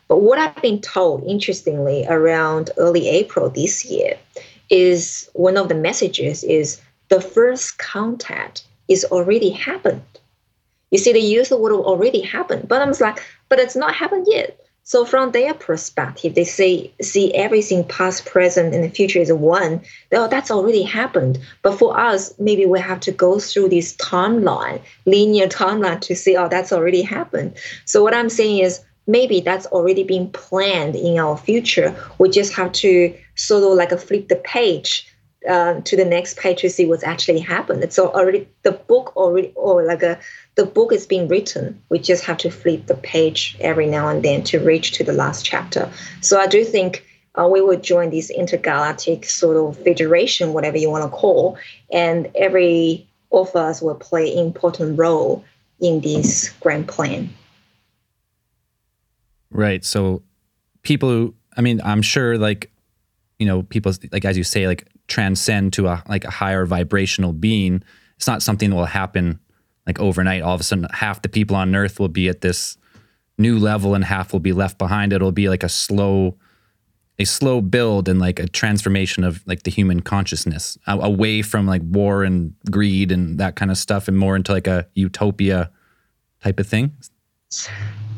But 0.09 0.19
what 0.19 0.39
I've 0.39 0.63
been 0.63 0.81
told, 0.81 1.25
interestingly, 1.25 2.07
around 2.09 2.71
early 2.77 3.09
April 3.09 3.51
this 3.51 3.85
year, 3.85 4.17
is 4.71 5.31
one 5.35 5.57
of 5.57 5.69
the 5.69 5.75
messages 5.75 6.45
is 6.45 6.81
the 7.09 7.21
first 7.21 7.79
contact 7.79 8.65
is 8.89 9.05
already 9.07 9.51
happened. 9.51 10.03
You 10.91 10.99
see, 10.99 11.13
they 11.13 11.19
use 11.19 11.51
the 11.51 11.59
word 11.59 11.73
already 11.73 12.21
happened, 12.21 12.69
but 12.69 12.81
I'm 12.81 12.93
like, 13.01 13.23
but 13.49 13.59
it's 13.59 13.77
not 13.77 13.95
happened 13.95 14.27
yet. 14.29 14.59
So 14.89 15.05
from 15.05 15.33
their 15.33 15.53
perspective, 15.53 16.35
they 16.35 16.45
say 16.45 16.91
see 17.03 17.35
everything 17.35 17.85
past, 17.85 18.25
present, 18.25 18.75
and 18.75 18.83
the 18.83 18.89
future 18.89 19.19
is 19.19 19.31
one. 19.31 19.83
Oh, 20.13 20.29
that's 20.29 20.51
already 20.51 20.83
happened. 20.83 21.39
But 21.61 21.79
for 21.79 22.01
us, 22.01 22.33
maybe 22.39 22.65
we 22.65 22.81
have 22.81 23.01
to 23.01 23.13
go 23.13 23.39
through 23.39 23.69
this 23.69 23.95
timeline, 23.97 24.81
linear 25.05 25.47
timeline, 25.47 26.01
to 26.01 26.17
see 26.17 26.39
oh, 26.39 26.49
that's 26.49 26.73
already 26.73 27.03
happened. 27.03 27.59
So 27.85 28.03
what 28.03 28.15
I'm 28.15 28.31
saying 28.31 28.61
is 28.61 28.81
maybe 29.07 29.43
that's 29.43 29.67
already 29.67 30.05
been 30.05 30.31
planned 30.31 30.97
in 30.97 31.19
our 31.19 31.37
future. 31.37 31.95
We 32.17 32.31
just 32.31 32.55
have 32.55 32.73
to 32.81 33.15
sort 33.35 33.65
of 33.65 33.77
like 33.77 33.91
flip 34.01 34.29
the 34.29 34.37
page 34.37 35.07
uh, 35.49 35.81
to 35.83 35.97
the 35.97 36.05
next 36.05 36.37
page 36.37 36.61
to 36.63 36.71
see 36.71 36.87
what's 36.87 37.05
actually 37.05 37.41
happened. 37.41 37.93
So 37.93 38.09
already 38.09 38.49
the 38.63 38.73
book 38.73 39.17
already 39.17 39.53
or 39.55 39.85
like 39.85 40.03
a 40.03 40.19
the 40.57 40.67
book 40.67 40.93
is 40.93 41.07
being 41.07 41.29
written. 41.29 41.81
We 41.91 41.99
just 41.99 42.25
have 42.25 42.39
to 42.39 42.51
flip 42.51 42.87
the 42.87 42.95
page 42.95 43.57
every 43.61 43.87
now 43.87 44.09
and 44.09 44.25
then 44.25 44.43
to 44.45 44.59
reach 44.59 44.93
to 44.93 45.05
the 45.05 45.13
last 45.13 45.45
chapter. 45.45 45.91
So 46.21 46.41
I 46.41 46.47
do 46.47 46.65
think 46.65 47.05
uh, 47.37 47.47
we 47.47 47.61
will 47.61 47.79
join 47.79 48.11
this 48.11 48.31
intergalactic 48.31 49.25
sort 49.27 49.57
of 49.57 49.83
federation, 49.85 50.53
whatever 50.53 50.77
you 50.77 50.91
want 50.91 51.05
to 51.05 51.17
call, 51.17 51.57
and 51.93 52.29
every 52.35 53.07
of 53.31 53.55
us 53.55 53.81
will 53.81 53.95
play 53.95 54.35
important 54.37 54.99
role 54.99 55.45
in 55.81 56.01
this 56.01 56.51
grand 56.61 56.89
plan. 56.89 57.31
Right. 59.51 59.85
So 59.85 60.23
people 60.83 61.09
who, 61.11 61.35
I 61.57 61.61
mean, 61.61 61.81
I'm 61.85 62.03
sure 62.03 62.37
like, 62.37 62.71
you 63.39 63.47
know, 63.47 63.63
people 63.63 63.93
like, 64.11 64.25
as 64.25 64.37
you 64.37 64.45
say, 64.45 64.67
like 64.67 64.89
transcend 65.09 65.73
to 65.75 65.89
a, 65.89 66.03
like 66.09 66.25
a 66.25 66.31
higher 66.31 66.65
vibrational 66.65 67.33
being. 67.33 67.83
It's 68.17 68.27
not 68.27 68.43
something 68.43 68.71
that 68.71 68.77
will 68.77 68.85
happen 68.85 69.41
like 69.87 69.99
overnight. 69.99 70.43
All 70.43 70.55
of 70.55 70.61
a 70.61 70.65
sudden, 70.65 70.87
half 70.93 71.23
the 71.23 71.29
people 71.29 71.57
on 71.57 71.75
earth 71.75 71.99
will 71.99 72.09
be 72.09 72.29
at 72.29 72.43
this 72.43 72.77
new 73.39 73.59
level 73.59 73.95
and 73.95 74.05
half 74.05 74.33
will 74.33 74.41
be 74.41 74.53
left 74.53 74.79
behind. 74.79 75.13
It'll 75.13 75.33
be 75.33 75.49
like 75.49 75.63
a 75.63 75.69
slow, 75.69 76.37
a 77.19 77.25
slow 77.25 77.61
build 77.61 78.09
and 78.09 78.19
like 78.21 78.39
a 78.39 78.47
transformation 78.49 79.25
of 79.25 79.43
like 79.47 79.63
the 79.63 79.71
human 79.71 80.01
consciousness 80.01 80.77
away 80.87 81.43
from 81.43 81.67
like 81.67 81.83
war 81.85 82.23
and 82.23 82.55
greed 82.71 83.11
and 83.11 83.39
that 83.39 83.57
kind 83.57 83.71
of 83.71 83.79
stuff 83.79 84.09
and 84.09 84.19
more 84.19 84.37
into 84.37 84.53
like 84.53 84.67
a 84.67 84.87
utopia 84.95 85.71
type 86.43 86.61
of 86.61 86.67
thing. 86.67 86.93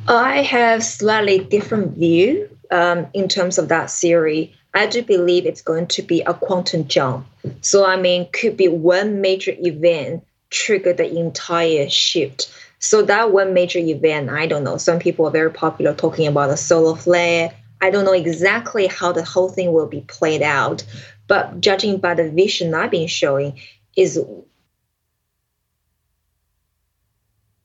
I 0.09 0.43
have 0.43 0.83
slightly 0.83 1.39
different 1.39 1.97
view 1.97 2.49
um, 2.71 3.07
in 3.15 3.29
terms 3.29 3.59
of 3.59 3.69
that 3.69 3.91
theory. 3.91 4.55
I 4.73 4.87
do 4.87 5.03
believe 5.03 5.47
it's 5.47 5.63
going 5.63 5.89
to 5.89 6.03
be 6.03 6.23
a 6.23 6.35
quantum 6.35 6.87
jump. 6.87 7.27
So 7.61 7.85
I 7.85 7.97
mean, 7.97 8.29
could 8.33 8.57
be 8.57 8.69
one 8.69 9.21
major 9.21 9.53
event 9.57 10.25
trigger 10.51 10.93
the 10.93 11.09
entire 11.19 11.89
shift. 11.89 12.53
So 12.79 13.03
that 13.03 13.33
one 13.33 13.55
major 13.55 13.79
event, 13.79 14.31
I 14.31 14.47
don't 14.47 14.65
know. 14.65 14.77
Some 14.77 14.99
people 14.99 15.27
are 15.27 15.31
very 15.31 15.51
popular 15.51 15.95
talking 15.95 16.27
about 16.27 16.51
a 16.51 16.57
solar 16.57 16.97
flare. 16.97 17.55
I 17.81 17.91
don't 17.91 18.05
know 18.05 18.13
exactly 18.13 18.87
how 18.87 19.13
the 19.13 19.25
whole 19.25 19.49
thing 19.49 19.73
will 19.73 19.87
be 19.87 20.03
played 20.03 20.43
out, 20.43 20.85
but 21.27 21.61
judging 21.61 21.99
by 21.99 22.15
the 22.15 22.31
vision 22.31 22.75
I've 22.75 22.91
been 22.91 23.09
showing, 23.09 23.61
is 23.97 24.21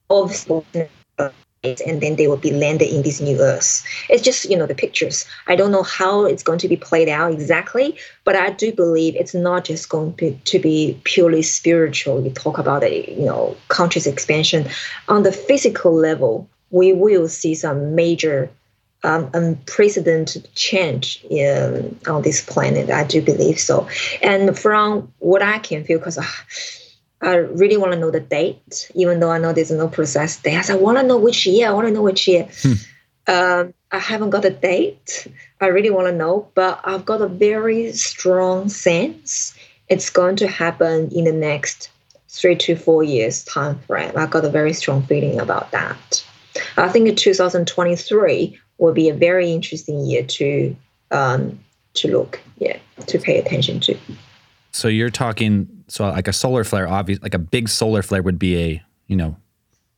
obviously 0.10 0.90
and 1.86 2.02
then 2.02 2.16
they 2.16 2.28
will 2.28 2.38
be 2.38 2.52
landed 2.52 2.94
in 2.94 3.02
this 3.02 3.22
new 3.22 3.40
earth. 3.42 3.84
It's 4.10 4.24
just, 4.24 4.50
you 4.50 4.58
know, 4.58 4.66
the 4.66 4.76
pictures. 4.76 5.26
I 5.48 5.56
don't 5.56 5.72
know 5.72 5.84
how 5.84 6.26
it's 6.26 6.44
going 6.44 6.60
to 6.60 6.68
be 6.68 6.78
played 6.78 7.10
out 7.10 7.32
exactly, 7.32 7.98
but 8.24 8.36
I 8.36 8.52
do 8.52 8.72
believe 8.72 9.16
it's 9.16 9.34
not 9.34 9.66
just 9.66 9.90
going 9.90 10.16
to, 10.16 10.60
be 10.60 11.00
purely 11.04 11.42
spiritual. 11.42 12.22
We 12.22 12.30
talk 12.30 12.58
about 12.58 12.84
a, 12.84 13.12
you 13.12 13.26
know, 13.26 13.58
conscious 13.68 14.08
expansion. 14.08 14.68
On 15.10 15.24
the 15.24 15.32
physical 15.32 15.94
level, 15.94 16.48
we 16.72 16.94
will 16.94 17.28
see 17.28 17.56
some 17.56 17.94
major 17.94 18.50
um, 19.04 19.30
unprecedented 19.34 20.48
change 20.56 21.24
in, 21.30 21.98
on 22.08 22.22
this 22.24 22.42
planet. 22.42 22.90
I 22.90 23.04
do 23.04 23.22
believe 23.22 23.60
so. 23.60 23.88
And 24.22 24.58
from 24.58 25.12
what 25.20 25.42
I 25.42 25.60
can 25.60 25.84
feel, 25.84 26.00
because 26.00 26.18
uh, 26.18 26.24
I 27.26 27.36
really 27.36 27.78
want 27.78 27.92
to 27.94 28.00
know 28.00 28.12
the 28.12 28.20
date, 28.20 28.90
even 28.96 29.20
though 29.20 29.32
I 29.32 29.40
know 29.40 29.52
there's 29.52 29.72
no 29.72 29.88
precise 29.88 30.38
date. 30.38 30.70
I 30.70 30.76
want 30.76 30.98
to 31.00 31.04
know 31.04 31.18
which 31.18 31.46
year. 31.46 31.68
I 31.68 31.72
want 31.72 31.88
to 31.88 31.94
know 31.94 32.04
which 32.04 32.28
year. 32.28 32.48
Hmm. 32.62 32.74
Um, 33.28 33.74
I 33.92 33.98
haven't 33.98 34.30
got 34.30 34.46
a 34.46 34.52
date. 34.52 35.28
I 35.60 35.68
really 35.68 35.90
want 35.90 36.08
to 36.08 36.14
know, 36.14 36.48
but 36.54 36.80
I've 36.84 37.06
got 37.06 37.22
a 37.22 37.28
very 37.28 37.92
strong 37.94 38.70
sense 38.70 39.56
it's 39.90 40.10
going 40.10 40.36
to 40.38 40.48
happen 40.48 41.10
in 41.12 41.26
the 41.26 41.32
next 41.32 41.90
three 42.30 42.56
to 42.56 42.76
four 42.76 43.04
years 43.04 43.44
time 43.44 43.80
frame. 43.80 44.12
I 44.16 44.26
got 44.26 44.46
a 44.46 44.50
very 44.50 44.74
strong 44.74 45.04
feeling 45.04 45.40
about 45.40 45.72
that. 45.72 46.26
I 46.78 46.90
think 46.90 47.18
2023 47.18 48.60
will 48.78 48.94
be 48.94 49.10
a 49.10 49.14
very 49.14 49.52
interesting 49.52 50.06
year 50.06 50.24
to 50.24 50.76
um, 51.12 51.60
to 51.94 52.12
look, 52.12 52.42
yeah, 52.58 52.78
to 53.08 53.20
pay 53.20 53.38
attention 53.38 53.80
to. 53.82 53.98
So 54.72 54.88
you're 54.90 55.10
talking 55.10 55.75
so 55.88 56.08
like 56.10 56.28
a 56.28 56.34
solar 56.34 56.64
flare, 56.64 56.88
obvious 56.88 57.22
like 57.22 57.34
a 57.34 57.40
big 57.40 57.70
solar 57.70 58.02
flare 58.02 58.24
would 58.24 58.40
be 58.40 58.58
a 58.58 58.84
you 59.08 59.16
know 59.16 59.38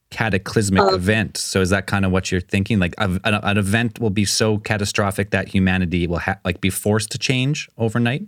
cataclysmic 0.10 0.82
uh, 0.82 0.94
event. 0.94 1.38
So 1.38 1.62
is 1.62 1.70
that 1.70 1.88
kind 1.88 2.06
of 2.06 2.12
what 2.12 2.32
you're 2.32 2.42
thinking? 2.42 2.80
Like 2.80 2.96
a, 2.98 3.20
an, 3.24 3.34
an, 3.36 3.58
event 3.58 4.00
will 4.00 4.10
be 4.10 4.26
so 4.26 4.58
catastrophic 4.60 5.32
that 5.32 5.48
humanity 5.48 6.08
will 6.08 6.20
ha- 6.20 6.40
like 6.46 6.62
be 6.62 6.70
forced 6.70 7.12
to 7.12 7.18
change 7.18 7.70
overnight. 7.78 8.24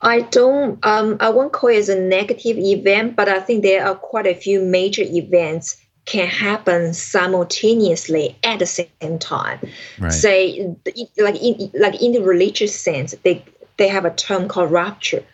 I 0.00 0.20
don't. 0.20 0.78
Um, 0.86 1.16
I 1.20 1.30
won't 1.30 1.52
call 1.52 1.70
it 1.70 1.76
as 1.76 1.88
a 1.88 2.00
negative 2.00 2.56
event, 2.56 3.16
but 3.16 3.28
I 3.28 3.40
think 3.40 3.62
there 3.62 3.84
are 3.84 3.96
quite 3.96 4.26
a 4.26 4.34
few 4.34 4.60
major 4.60 5.02
events 5.02 5.76
can 6.04 6.26
happen 6.26 6.94
simultaneously 6.94 8.34
at 8.42 8.60
the 8.60 8.66
same 8.66 9.18
time. 9.18 9.58
Right. 9.98 10.12
Say, 10.12 10.74
like 11.18 11.36
in 11.42 11.70
like 11.74 12.00
in 12.00 12.12
the 12.12 12.22
religious 12.22 12.78
sense, 12.78 13.14
they 13.24 13.44
they 13.76 13.88
have 13.88 14.04
a 14.04 14.14
term 14.14 14.48
called 14.48 14.70
rapture 14.70 15.24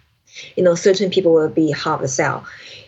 you 0.56 0.62
know 0.62 0.74
certain 0.74 1.10
people 1.10 1.32
will 1.32 1.48
be 1.48 1.70
half 1.72 2.00
a 2.00 2.08
cell 2.08 2.46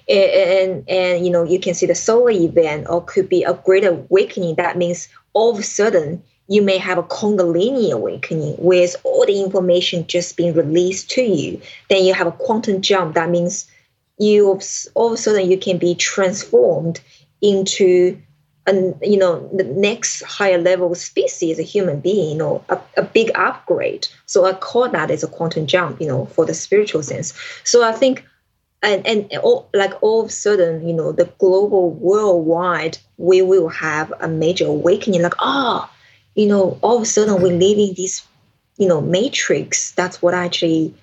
and, 0.08 0.30
and, 0.30 0.88
and 0.88 1.24
you 1.24 1.32
know 1.32 1.42
you 1.42 1.58
can 1.58 1.74
see 1.74 1.86
the 1.86 1.94
solar 1.94 2.30
event 2.30 2.86
or 2.88 3.04
could 3.04 3.28
be 3.28 3.42
a 3.42 3.54
great 3.54 3.84
awakening. 3.84 4.54
That 4.56 4.78
means 4.78 5.08
all 5.32 5.52
of 5.52 5.58
a 5.58 5.62
sudden 5.62 6.22
you 6.48 6.62
may 6.62 6.78
have 6.78 6.98
a 6.98 7.02
kundalini 7.02 7.90
awakening 7.90 8.54
with 8.58 8.94
all 9.02 9.26
the 9.26 9.42
information 9.42 10.06
just 10.06 10.36
being 10.36 10.54
released 10.54 11.10
to 11.10 11.22
you. 11.22 11.60
Then 11.90 12.04
you 12.04 12.14
have 12.14 12.28
a 12.28 12.32
quantum 12.32 12.80
jump. 12.82 13.14
That 13.14 13.30
means 13.30 13.68
you 14.18 14.60
all 14.94 15.08
of 15.08 15.12
a 15.12 15.16
sudden 15.16 15.50
you 15.50 15.58
can 15.58 15.78
be 15.78 15.94
transformed 15.94 17.00
into 17.42 18.20
and 18.66 18.94
you 19.00 19.16
know 19.16 19.48
the 19.52 19.64
next 19.64 20.22
higher 20.22 20.58
level 20.58 20.94
species 20.94 21.58
a 21.58 21.62
human 21.62 22.00
being 22.00 22.38
know 22.38 22.64
a, 22.68 22.78
a 22.96 23.02
big 23.02 23.30
upgrade. 23.34 24.08
So 24.26 24.44
i 24.44 24.52
call 24.52 24.88
that 24.88 25.10
as 25.10 25.22
a 25.22 25.28
quantum 25.28 25.66
jump 25.66 26.00
you 26.00 26.08
know 26.08 26.26
for 26.26 26.44
the 26.44 26.54
spiritual 26.54 27.02
sense. 27.02 27.32
So 27.64 27.84
i 27.84 27.92
think 27.92 28.24
and 28.82 29.06
and 29.06 29.30
all, 29.42 29.68
like 29.72 29.94
all 30.02 30.22
of 30.22 30.26
a 30.26 30.32
sudden 30.32 30.86
you 30.86 30.94
know 30.94 31.12
the 31.12 31.26
global 31.38 31.90
worldwide 31.92 32.98
we 33.16 33.40
will 33.42 33.68
have 33.68 34.12
a 34.20 34.28
major 34.28 34.66
awakening 34.66 35.22
like 35.22 35.34
ah 35.38 35.88
oh, 35.88 35.96
you 36.34 36.46
know 36.46 36.78
all 36.82 36.96
of 36.96 37.02
a 37.02 37.06
sudden 37.06 37.40
we're 37.40 37.56
living 37.56 37.94
this 37.96 38.26
you 38.76 38.88
know 38.88 39.00
matrix. 39.00 39.92
That's 39.92 40.20
what 40.20 40.34
i 40.34 40.44
actually 40.44 40.94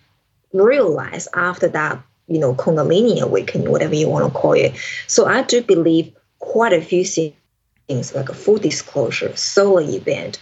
realized 0.52 1.30
after 1.34 1.68
that 1.70 2.00
you 2.28 2.40
know 2.40 2.54
kundalini 2.56 3.22
awakening 3.22 3.72
whatever 3.72 3.96
you 3.96 4.10
want 4.10 4.32
to 4.32 4.38
call 4.38 4.54
it. 4.54 4.74
So 5.08 5.26
i 5.26 5.42
do 5.44 5.64
believe 5.64 6.14
quite 6.40 6.74
a 6.74 6.82
few 6.82 7.06
things 7.06 7.34
things 7.88 8.14
like 8.16 8.30
a 8.30 8.34
full 8.34 8.58
disclosure, 8.58 9.36
solar 9.36 9.82
event, 9.82 10.40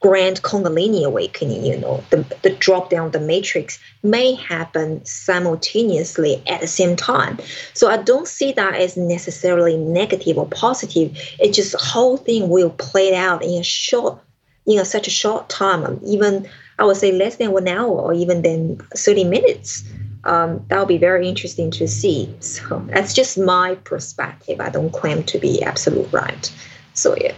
grand 0.00 0.42
kundalini 0.42 1.04
awakening, 1.04 1.64
you 1.64 1.76
know, 1.78 2.04
the, 2.10 2.24
the 2.42 2.50
drop 2.50 2.90
down 2.90 3.10
the 3.10 3.20
matrix 3.20 3.78
may 4.02 4.34
happen 4.34 5.04
simultaneously 5.04 6.42
at 6.46 6.60
the 6.60 6.66
same 6.66 6.96
time. 6.96 7.38
So 7.72 7.88
I 7.88 7.96
don't 7.96 8.28
see 8.28 8.52
that 8.52 8.74
as 8.74 8.96
necessarily 8.96 9.76
negative 9.76 10.38
or 10.38 10.46
positive. 10.46 11.16
It's 11.40 11.56
just 11.56 11.72
the 11.72 11.78
whole 11.78 12.18
thing 12.18 12.48
will 12.48 12.70
play 12.70 13.14
out 13.14 13.42
in 13.42 13.60
a 13.60 13.64
short, 13.64 14.18
you 14.66 14.76
know, 14.76 14.84
such 14.84 15.06
a 15.06 15.10
short 15.10 15.48
time, 15.48 15.98
even 16.04 16.48
I 16.78 16.84
would 16.84 16.98
say 16.98 17.12
less 17.12 17.36
than 17.36 17.52
one 17.52 17.68
hour 17.68 17.88
or 17.88 18.12
even 18.12 18.42
then 18.42 18.78
30 18.94 19.24
minutes 19.24 19.82
um, 20.26 20.64
that 20.68 20.78
will 20.78 20.86
be 20.86 20.98
very 20.98 21.28
interesting 21.28 21.70
to 21.72 21.86
see. 21.86 22.34
So 22.40 22.84
that's 22.88 23.14
just 23.14 23.38
my 23.38 23.76
perspective. 23.84 24.60
I 24.60 24.70
don't 24.70 24.92
claim 24.92 25.22
to 25.24 25.38
be 25.38 25.62
absolute 25.62 26.12
right. 26.12 26.52
So 26.96 27.16
yeah. 27.16 27.34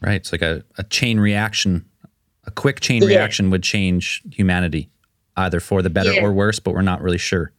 Right. 0.00 0.14
It's 0.14 0.32
like 0.32 0.42
a, 0.42 0.64
a 0.78 0.84
chain 0.84 1.20
reaction. 1.20 1.84
A 2.44 2.50
quick 2.50 2.80
chain 2.80 3.02
yeah. 3.02 3.08
reaction 3.08 3.50
would 3.50 3.62
change 3.62 4.22
humanity, 4.30 4.88
either 5.36 5.60
for 5.60 5.80
the 5.80 5.90
better 5.90 6.12
yeah. 6.12 6.24
or 6.24 6.32
worse, 6.32 6.58
but 6.58 6.74
we're 6.74 6.82
not 6.82 7.00
really 7.00 7.18
sure. 7.18 7.52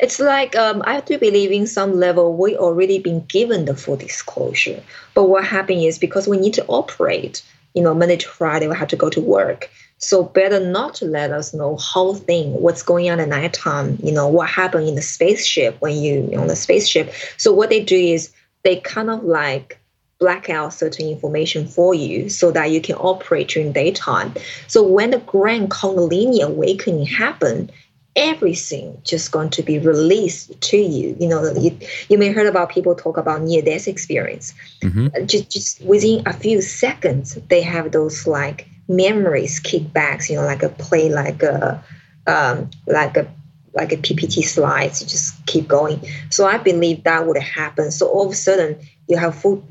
It's 0.00 0.18
like 0.18 0.56
um, 0.56 0.82
I 0.86 1.00
do 1.00 1.18
believe 1.18 1.52
in 1.52 1.66
some 1.66 1.92
level 1.92 2.34
we 2.34 2.56
already 2.56 2.98
been 2.98 3.24
given 3.26 3.66
the 3.66 3.76
full 3.76 3.96
disclosure. 3.96 4.82
But 5.14 5.24
what 5.24 5.44
happened 5.44 5.82
is 5.82 5.98
because 5.98 6.26
we 6.26 6.38
need 6.38 6.54
to 6.54 6.64
operate, 6.66 7.42
you 7.74 7.82
know, 7.82 7.94
Monday 7.94 8.16
to 8.16 8.28
Friday, 8.28 8.68
we 8.68 8.76
have 8.76 8.88
to 8.88 8.96
go 8.96 9.10
to 9.10 9.20
work. 9.20 9.70
So 9.98 10.24
better 10.24 10.60
not 10.60 10.94
to 10.96 11.04
let 11.04 11.30
us 11.30 11.54
know 11.54 11.76
whole 11.76 12.14
thing, 12.14 12.52
what's 12.52 12.82
going 12.82 13.08
on 13.10 13.20
at 13.20 13.28
nighttime, 13.28 13.98
you 14.02 14.12
know, 14.12 14.28
what 14.28 14.48
happened 14.48 14.88
in 14.88 14.94
the 14.94 15.02
spaceship 15.02 15.76
when 15.80 15.96
you 15.96 16.30
on 16.38 16.48
the 16.48 16.56
spaceship. 16.56 17.12
So 17.36 17.52
what 17.52 17.70
they 17.70 17.82
do 17.82 17.96
is 17.96 18.32
they 18.62 18.76
kind 18.76 19.10
of 19.10 19.24
like 19.24 19.78
black 20.18 20.48
out 20.48 20.72
certain 20.72 21.08
information 21.08 21.66
for 21.66 21.94
you 21.94 22.28
so 22.28 22.50
that 22.50 22.70
you 22.70 22.80
can 22.80 22.96
operate 22.96 23.48
during 23.48 23.72
daytime. 23.72 24.32
So 24.66 24.82
when 24.82 25.10
the 25.10 25.18
grand 25.18 25.70
Kundalini 25.70 26.40
awakening 26.42 27.06
happen, 27.06 27.70
everything 28.16 28.98
just 29.04 29.30
going 29.30 29.50
to 29.50 29.62
be 29.62 29.78
released 29.78 30.58
to 30.60 30.78
you. 30.78 31.14
You 31.20 31.28
know, 31.28 31.52
you, 31.52 31.78
you 32.08 32.16
may 32.16 32.32
heard 32.32 32.46
about 32.46 32.70
people 32.70 32.94
talk 32.94 33.18
about 33.18 33.42
near 33.42 33.60
death 33.60 33.86
experience. 33.86 34.54
Mm-hmm. 34.80 35.26
Just, 35.26 35.50
just 35.50 35.80
within 35.82 36.26
a 36.26 36.32
few 36.32 36.62
seconds, 36.62 37.34
they 37.48 37.60
have 37.60 37.92
those 37.92 38.26
like 38.26 38.68
memories 38.88 39.60
kickbacks, 39.60 40.30
you 40.30 40.36
know, 40.36 40.44
like 40.44 40.62
a 40.62 40.70
play, 40.70 41.10
like 41.10 41.42
a 41.42 41.82
um, 42.26 42.70
like 42.86 43.16
a 43.16 43.30
like 43.74 43.92
a 43.92 43.96
PPT 43.98 44.42
slides, 44.42 45.02
you 45.02 45.06
just 45.06 45.44
keep 45.44 45.68
going. 45.68 46.00
So 46.30 46.46
I 46.46 46.56
believe 46.56 47.04
that 47.04 47.26
would 47.26 47.36
happen. 47.36 47.90
So 47.90 48.08
all 48.08 48.24
of 48.24 48.32
a 48.32 48.34
sudden 48.34 48.78
you 49.06 49.18
have 49.18 49.34
full 49.34 49.62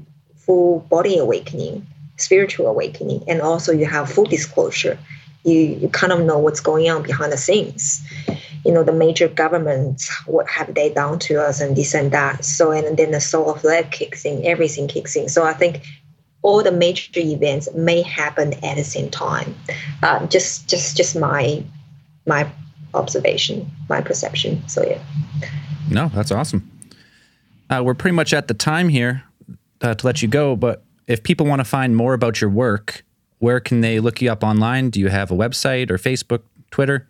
full 0.45 0.79
body 0.81 1.17
awakening, 1.17 1.85
spiritual 2.17 2.67
awakening, 2.67 3.23
and 3.27 3.41
also 3.41 3.71
you 3.71 3.85
have 3.85 4.11
full 4.11 4.25
disclosure. 4.25 4.97
You 5.43 5.59
you 5.59 5.89
kind 5.89 6.13
of 6.13 6.21
know 6.21 6.37
what's 6.37 6.59
going 6.59 6.89
on 6.89 7.03
behind 7.03 7.31
the 7.31 7.37
scenes. 7.37 8.01
You 8.63 8.71
know, 8.71 8.83
the 8.83 8.93
major 8.93 9.27
governments, 9.27 10.11
what 10.25 10.47
have 10.49 10.73
they 10.73 10.89
done 10.89 11.19
to 11.19 11.39
us 11.39 11.61
and 11.61 11.75
this 11.75 11.93
and 11.93 12.11
that. 12.11 12.43
So 12.43 12.71
and 12.71 12.97
then 12.97 13.11
the 13.11 13.21
soul 13.21 13.51
of 13.51 13.63
life 13.63 13.91
kicks 13.91 14.25
in, 14.25 14.45
everything 14.45 14.87
kicks 14.87 15.15
in. 15.15 15.29
So 15.29 15.43
I 15.43 15.53
think 15.53 15.85
all 16.41 16.63
the 16.63 16.71
major 16.71 17.19
events 17.19 17.71
may 17.73 18.01
happen 18.01 18.53
at 18.63 18.75
the 18.77 18.83
same 18.83 19.09
time. 19.09 19.55
Uh, 20.01 20.25
just 20.27 20.67
just 20.67 20.97
just 20.97 21.15
my 21.15 21.63
my 22.25 22.47
observation, 22.93 23.69
my 23.89 24.01
perception. 24.01 24.67
So 24.67 24.83
yeah. 24.83 25.01
No, 25.89 26.09
that's 26.09 26.31
awesome. 26.31 26.71
Uh, 27.69 27.81
we're 27.83 27.93
pretty 27.93 28.15
much 28.15 28.33
at 28.33 28.47
the 28.47 28.53
time 28.53 28.89
here 28.89 29.23
uh, 29.81 29.93
to 29.95 30.05
let 30.05 30.21
you 30.21 30.27
go, 30.27 30.55
but 30.55 30.83
if 31.07 31.23
people 31.23 31.45
want 31.45 31.59
to 31.59 31.65
find 31.65 31.95
more 31.95 32.13
about 32.13 32.41
your 32.41 32.49
work, 32.49 33.03
where 33.39 33.59
can 33.59 33.81
they 33.81 33.99
look 33.99 34.21
you 34.21 34.31
up 34.31 34.43
online? 34.43 34.89
Do 34.89 34.99
you 34.99 35.09
have 35.09 35.31
a 35.31 35.35
website 35.35 35.91
or 35.91 35.97
Facebook, 35.97 36.41
Twitter? 36.71 37.07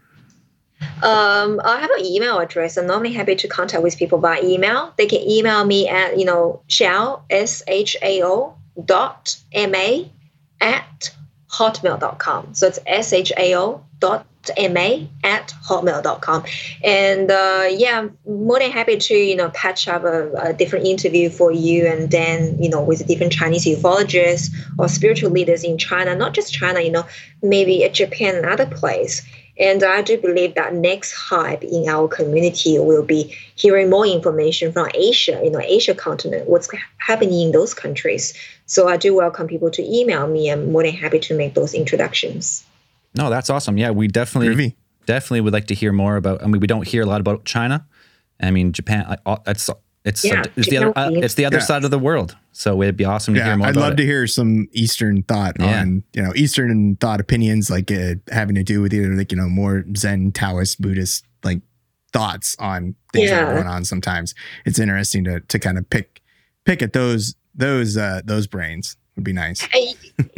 Um, 1.02 1.62
I 1.64 1.80
have 1.80 1.90
an 1.92 2.06
email 2.06 2.40
address. 2.40 2.78
I'm 2.78 2.88
normally 2.88 3.14
happy 3.14 3.36
to 3.36 3.48
contact 3.48 3.82
with 3.82 3.98
people 3.98 4.18
by 4.18 4.42
email. 4.42 4.94
They 4.98 5.06
can 5.06 5.22
email 5.22 5.64
me 5.66 5.88
at, 5.88 6.20
you 6.20 6.26
know, 6.26 6.62
shao, 6.68 7.24
S 7.30 7.64
H 7.68 7.96
A 8.02 8.24
O 8.24 8.56
dot 8.84 9.38
M 9.54 9.74
A 9.74 10.12
at 10.60 11.16
hotmail.com. 11.50 12.54
So 12.54 12.68
it's 12.68 12.80
S 12.86 13.14
H 13.14 13.32
A 13.38 13.56
O 13.56 13.86
dot 14.00 14.26
ma 14.58 15.06
at 15.24 15.54
hotmail.com 15.68 16.44
and 16.84 17.32
uh, 17.32 17.66
yeah 17.70 18.00
i'm 18.00 18.18
more 18.26 18.60
than 18.60 18.72
happy 18.72 18.98
to 18.98 19.16
you 19.16 19.36
know 19.36 19.50
patch 19.50 19.88
up 19.88 20.04
a, 20.04 20.32
a, 20.34 20.54
different 20.54 20.86
interview 20.86 21.30
for 21.30 21.52
you 21.52 21.86
and 21.88 22.12
then 22.12 22.62
you 22.62 22.70
know 22.70 22.84
with 22.84 23.06
different 23.08 23.34
chinese 23.34 23.66
ufologists 23.66 24.50
or 24.78 24.88
spiritual 24.88 25.30
leaders 25.30 25.64
in 25.64 25.78
china 25.78 26.16
not 26.16 26.34
just 26.34 26.54
china 26.54 26.80
you 26.82 26.92
know 26.92 27.06
maybe 27.42 27.84
at 27.84 27.94
japan 27.94 28.36
and 28.36 28.46
other 28.46 28.66
place 28.66 29.22
and 29.58 29.84
I 29.84 30.02
do 30.02 30.18
believe 30.18 30.56
that 30.56 30.74
next 30.74 31.14
hype 31.14 31.64
in 31.64 31.88
our 31.88 32.08
community 32.08 32.78
will 32.78 33.04
be 33.04 33.36
hearing 33.56 33.90
more 33.90 34.06
information 34.06 34.74
from 34.74 34.90
Asia, 34.94 35.40
you 35.44 35.50
know, 35.50 35.62
Asia 35.62 35.96
continent, 35.96 36.50
what's 36.50 36.70
happening 36.98 37.40
in 37.40 37.52
those 37.52 37.74
countries. 37.74 38.34
So 38.66 38.90
I 38.90 38.98
do 38.98 39.16
welcome 39.16 39.48
people 39.48 39.72
to 39.72 39.84
email 39.84 40.28
me. 40.28 40.50
I'm 40.50 40.72
more 40.72 40.84
than 40.84 40.94
happy 40.94 41.20
to 41.20 41.38
make 41.38 41.54
those 41.54 41.74
introductions. 41.74 42.65
No, 43.16 43.30
that's 43.30 43.50
awesome. 43.50 43.78
Yeah, 43.78 43.92
we 43.92 44.08
definitely 44.08 44.56
Groovy. 44.56 44.76
definitely 45.06 45.42
would 45.42 45.54
like 45.54 45.68
to 45.68 45.76
hear 45.76 45.92
more 45.92 46.18
about. 46.18 46.44
I 46.44 46.48
mean, 46.48 46.60
we 46.60 46.68
don't 46.68 46.88
hear 46.88 47.04
a 47.04 47.06
lot 47.06 47.22
about 47.22 47.46
China. 47.46 47.86
I 48.40 48.52
mean, 48.52 48.74
Japan. 48.74 49.18
It's 49.48 49.70
it's 50.04 50.24
yeah, 50.24 50.44
it's 50.56 50.70
the 50.70 50.78
other 50.78 50.98
uh, 50.98 51.10
it's 51.14 51.34
the 51.34 51.46
other 51.46 51.58
yeah. 51.58 51.64
side 51.64 51.84
of 51.84 51.92
the 51.92 52.00
world. 52.00 52.36
So 52.52 52.82
it'd 52.84 52.96
be 52.96 53.06
awesome 53.06 53.34
to 53.34 53.40
yeah, 53.40 53.48
hear 53.48 53.58
more. 53.58 53.68
I'd 53.68 53.76
love 53.76 53.94
it. 53.94 53.98
to 53.98 54.06
hear 54.06 54.28
some 54.28 54.68
Eastern 54.72 55.24
thought 55.24 55.56
yeah. 55.60 55.82
on 55.82 56.04
you 56.14 56.22
know 56.22 56.32
Eastern 56.36 56.96
thought 56.98 57.20
opinions 57.20 57.70
like 57.70 57.92
uh, 57.92 58.16
having 58.32 58.56
to 58.56 58.64
do 58.64 58.82
with 58.82 58.94
either 58.94 59.14
like 59.16 59.32
you 59.32 59.38
know 59.38 59.50
more 59.50 59.84
Zen, 59.98 60.32
Taoist, 60.32 60.80
Buddhist 60.80 61.26
like 61.44 61.62
thoughts 62.14 62.56
on 62.60 62.96
things 63.14 63.32
that 63.32 63.44
are 63.44 63.54
going 63.56 63.68
on. 63.68 63.84
Sometimes 63.84 64.36
it's 64.66 64.78
interesting 64.78 65.24
to 65.24 65.40
to 65.40 65.58
kind 65.58 65.78
of 65.78 65.90
pick 65.90 66.22
pick 66.66 66.84
at 66.84 66.94
those 66.94 67.36
those 67.56 67.98
uh, 67.98 68.22
those 68.24 68.46
brains 68.46 68.98
would 69.16 69.24
be 69.24 69.34
nice. 69.34 69.68
Eh, 69.74 69.94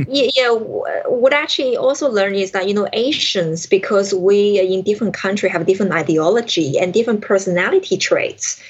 yeah, 0.08 0.30
yeah, 0.36 0.52
what 0.52 1.34
I 1.34 1.42
actually 1.42 1.76
also 1.76 2.10
learned 2.10 2.36
is 2.36 2.52
that 2.52 2.68
you 2.68 2.74
know 2.74 2.88
Asians, 2.94 3.66
because 3.66 4.14
we 4.14 4.60
in 4.60 4.84
different 4.84 5.14
country 5.14 5.50
have 5.50 5.66
different 5.66 5.92
ideology 5.92 6.78
and 6.78 6.94
different 6.94 7.22
personality 7.22 7.98
traits, 7.98 8.62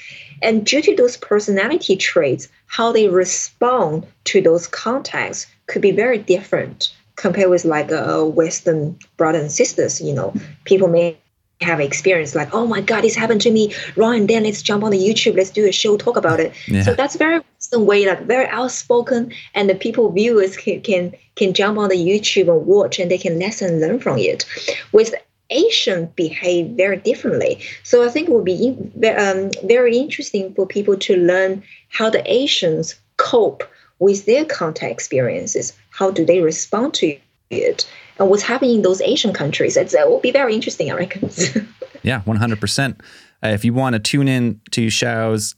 and 0.42 0.64
due 0.64 0.82
to 0.82 0.96
those 0.96 1.16
personality 1.16 1.96
traits, 1.96 2.48
how 2.66 2.92
they 2.92 3.08
respond 3.08 4.06
to 4.24 4.40
those 4.40 4.66
contexts 4.66 5.46
could 5.66 5.82
be 5.82 5.90
very 5.90 6.18
different 6.18 6.92
compared 7.16 7.50
with 7.50 7.64
like 7.64 7.90
a 7.90 8.24
Western 8.24 8.98
brothers 9.16 9.42
and 9.42 9.52
sisters. 9.52 10.00
You 10.00 10.14
know, 10.14 10.34
people 10.64 10.88
may 10.88 11.18
have 11.60 11.80
experience 11.80 12.34
like, 12.34 12.54
oh 12.54 12.66
my 12.66 12.80
God, 12.80 13.02
this 13.02 13.16
happened 13.16 13.40
to 13.42 13.50
me. 13.50 13.74
Right, 13.96 14.20
and 14.20 14.28
then 14.28 14.44
let's 14.44 14.62
jump 14.62 14.84
on 14.84 14.90
the 14.90 14.98
YouTube, 14.98 15.36
let's 15.36 15.50
do 15.50 15.66
a 15.66 15.72
show, 15.72 15.96
talk 15.96 16.16
about 16.16 16.40
it. 16.40 16.52
Yeah. 16.66 16.82
So 16.82 16.94
that's 16.94 17.16
very 17.16 17.42
Way, 17.72 18.06
like 18.06 18.26
very 18.26 18.46
outspoken, 18.46 19.32
and 19.54 19.68
the 19.68 19.74
people 19.74 20.10
viewers 20.10 20.56
can, 20.56 20.80
can 20.80 21.14
can 21.36 21.52
jump 21.52 21.78
on 21.78 21.88
the 21.88 21.96
YouTube 21.96 22.48
and 22.48 22.66
watch, 22.66 22.98
and 22.98 23.10
they 23.10 23.18
can 23.18 23.38
lesson 23.38 23.80
learn 23.80 24.00
from 24.00 24.18
it. 24.18 24.44
With 24.92 25.14
Asian 25.50 26.06
behave 26.16 26.70
very 26.70 26.98
differently. 26.98 27.60
So 27.82 28.04
I 28.04 28.10
think 28.10 28.28
it 28.28 28.32
would 28.32 28.44
be 28.44 28.76
um, 29.16 29.50
very 29.64 29.96
interesting 29.96 30.54
for 30.54 30.66
people 30.66 30.96
to 30.96 31.16
learn 31.16 31.62
how 31.88 32.10
the 32.10 32.22
Asians 32.30 32.94
cope 33.16 33.64
with 33.98 34.26
their 34.26 34.44
contact 34.44 34.92
experiences. 34.92 35.72
How 35.90 36.10
do 36.10 36.24
they 36.24 36.40
respond 36.40 36.94
to 36.94 37.16
it? 37.50 37.88
And 38.18 38.28
what's 38.28 38.42
happening 38.42 38.76
in 38.76 38.82
those 38.82 39.00
Asian 39.00 39.32
countries? 39.32 39.76
It's, 39.76 39.94
it 39.94 40.08
will 40.08 40.20
be 40.20 40.32
very 40.32 40.54
interesting, 40.54 40.90
I 40.90 40.96
reckon. 40.96 41.22
yeah, 42.02 42.22
100%. 42.26 43.00
Uh, 43.42 43.48
if 43.48 43.64
you 43.64 43.72
want 43.72 43.94
to 43.94 44.00
tune 44.00 44.28
in 44.28 44.60
to 44.72 44.90
Shao's 44.90 45.54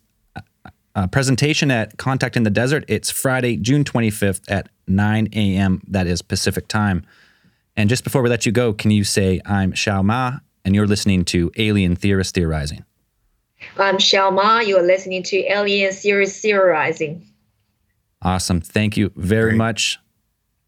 uh, 0.95 1.07
presentation 1.07 1.71
at 1.71 1.97
Contact 1.99 2.37
in 2.37 2.43
the 2.43 2.51
Desert, 2.51 2.85
it's 2.89 3.11
Friday, 3.11 3.57
June 3.57 3.85
25th 3.85 4.43
at 4.49 4.69
9 4.87 5.29
a.m. 5.33 5.83
That 5.89 6.07
is 6.07 6.23
Pacific 6.23 6.69
time. 6.69 7.05
And 7.77 7.89
just 7.89 8.05
before 8.05 8.23
we 8.23 8.29
let 8.29 8.47
you 8.47 8.53
go, 8.53 8.73
can 8.73 8.91
you 8.91 9.05
say, 9.05 9.41
I'm 9.47 9.73
Shao 9.73 10.03
Ma, 10.03 10.39
and 10.65 10.75
you're 10.75 10.87
listening 10.87 11.25
to 11.27 11.51
Alien 11.57 11.97
Theorist 11.97 12.35
Theorizing? 12.35 12.85
I'm 13.79 13.99
Shao 13.99 14.31
Ma, 14.31 14.61
you're 14.61 14.83
listening 14.83 15.23
to 15.25 15.39
Alien 15.53 15.93
Theorist 15.93 16.43
Theorizing. 16.43 17.27
Awesome. 18.23 18.61
Thank 18.61 18.97
you 18.97 19.13
very 19.17 19.51
Great. 19.51 19.59
much. 19.59 19.99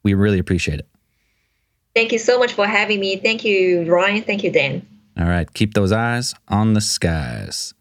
We 0.03 0.15
really 0.15 0.39
appreciate 0.39 0.79
it. 0.79 0.89
Thank 1.95 2.13
you 2.13 2.19
so 2.19 2.39
much 2.39 2.55
for 2.55 2.67
having 2.67 3.01
me. 3.01 3.17
Thank 3.17 3.45
you, 3.45 3.85
Ryan. 3.93 4.23
Thank 4.23 4.43
you, 4.43 4.51
Dan. 4.51 4.87
All 5.19 5.27
right. 5.27 5.53
Keep 5.53 5.75
those 5.75 5.93
eyes 5.93 6.35
on 6.49 6.73
the 6.73 6.81
skies. 6.81 7.75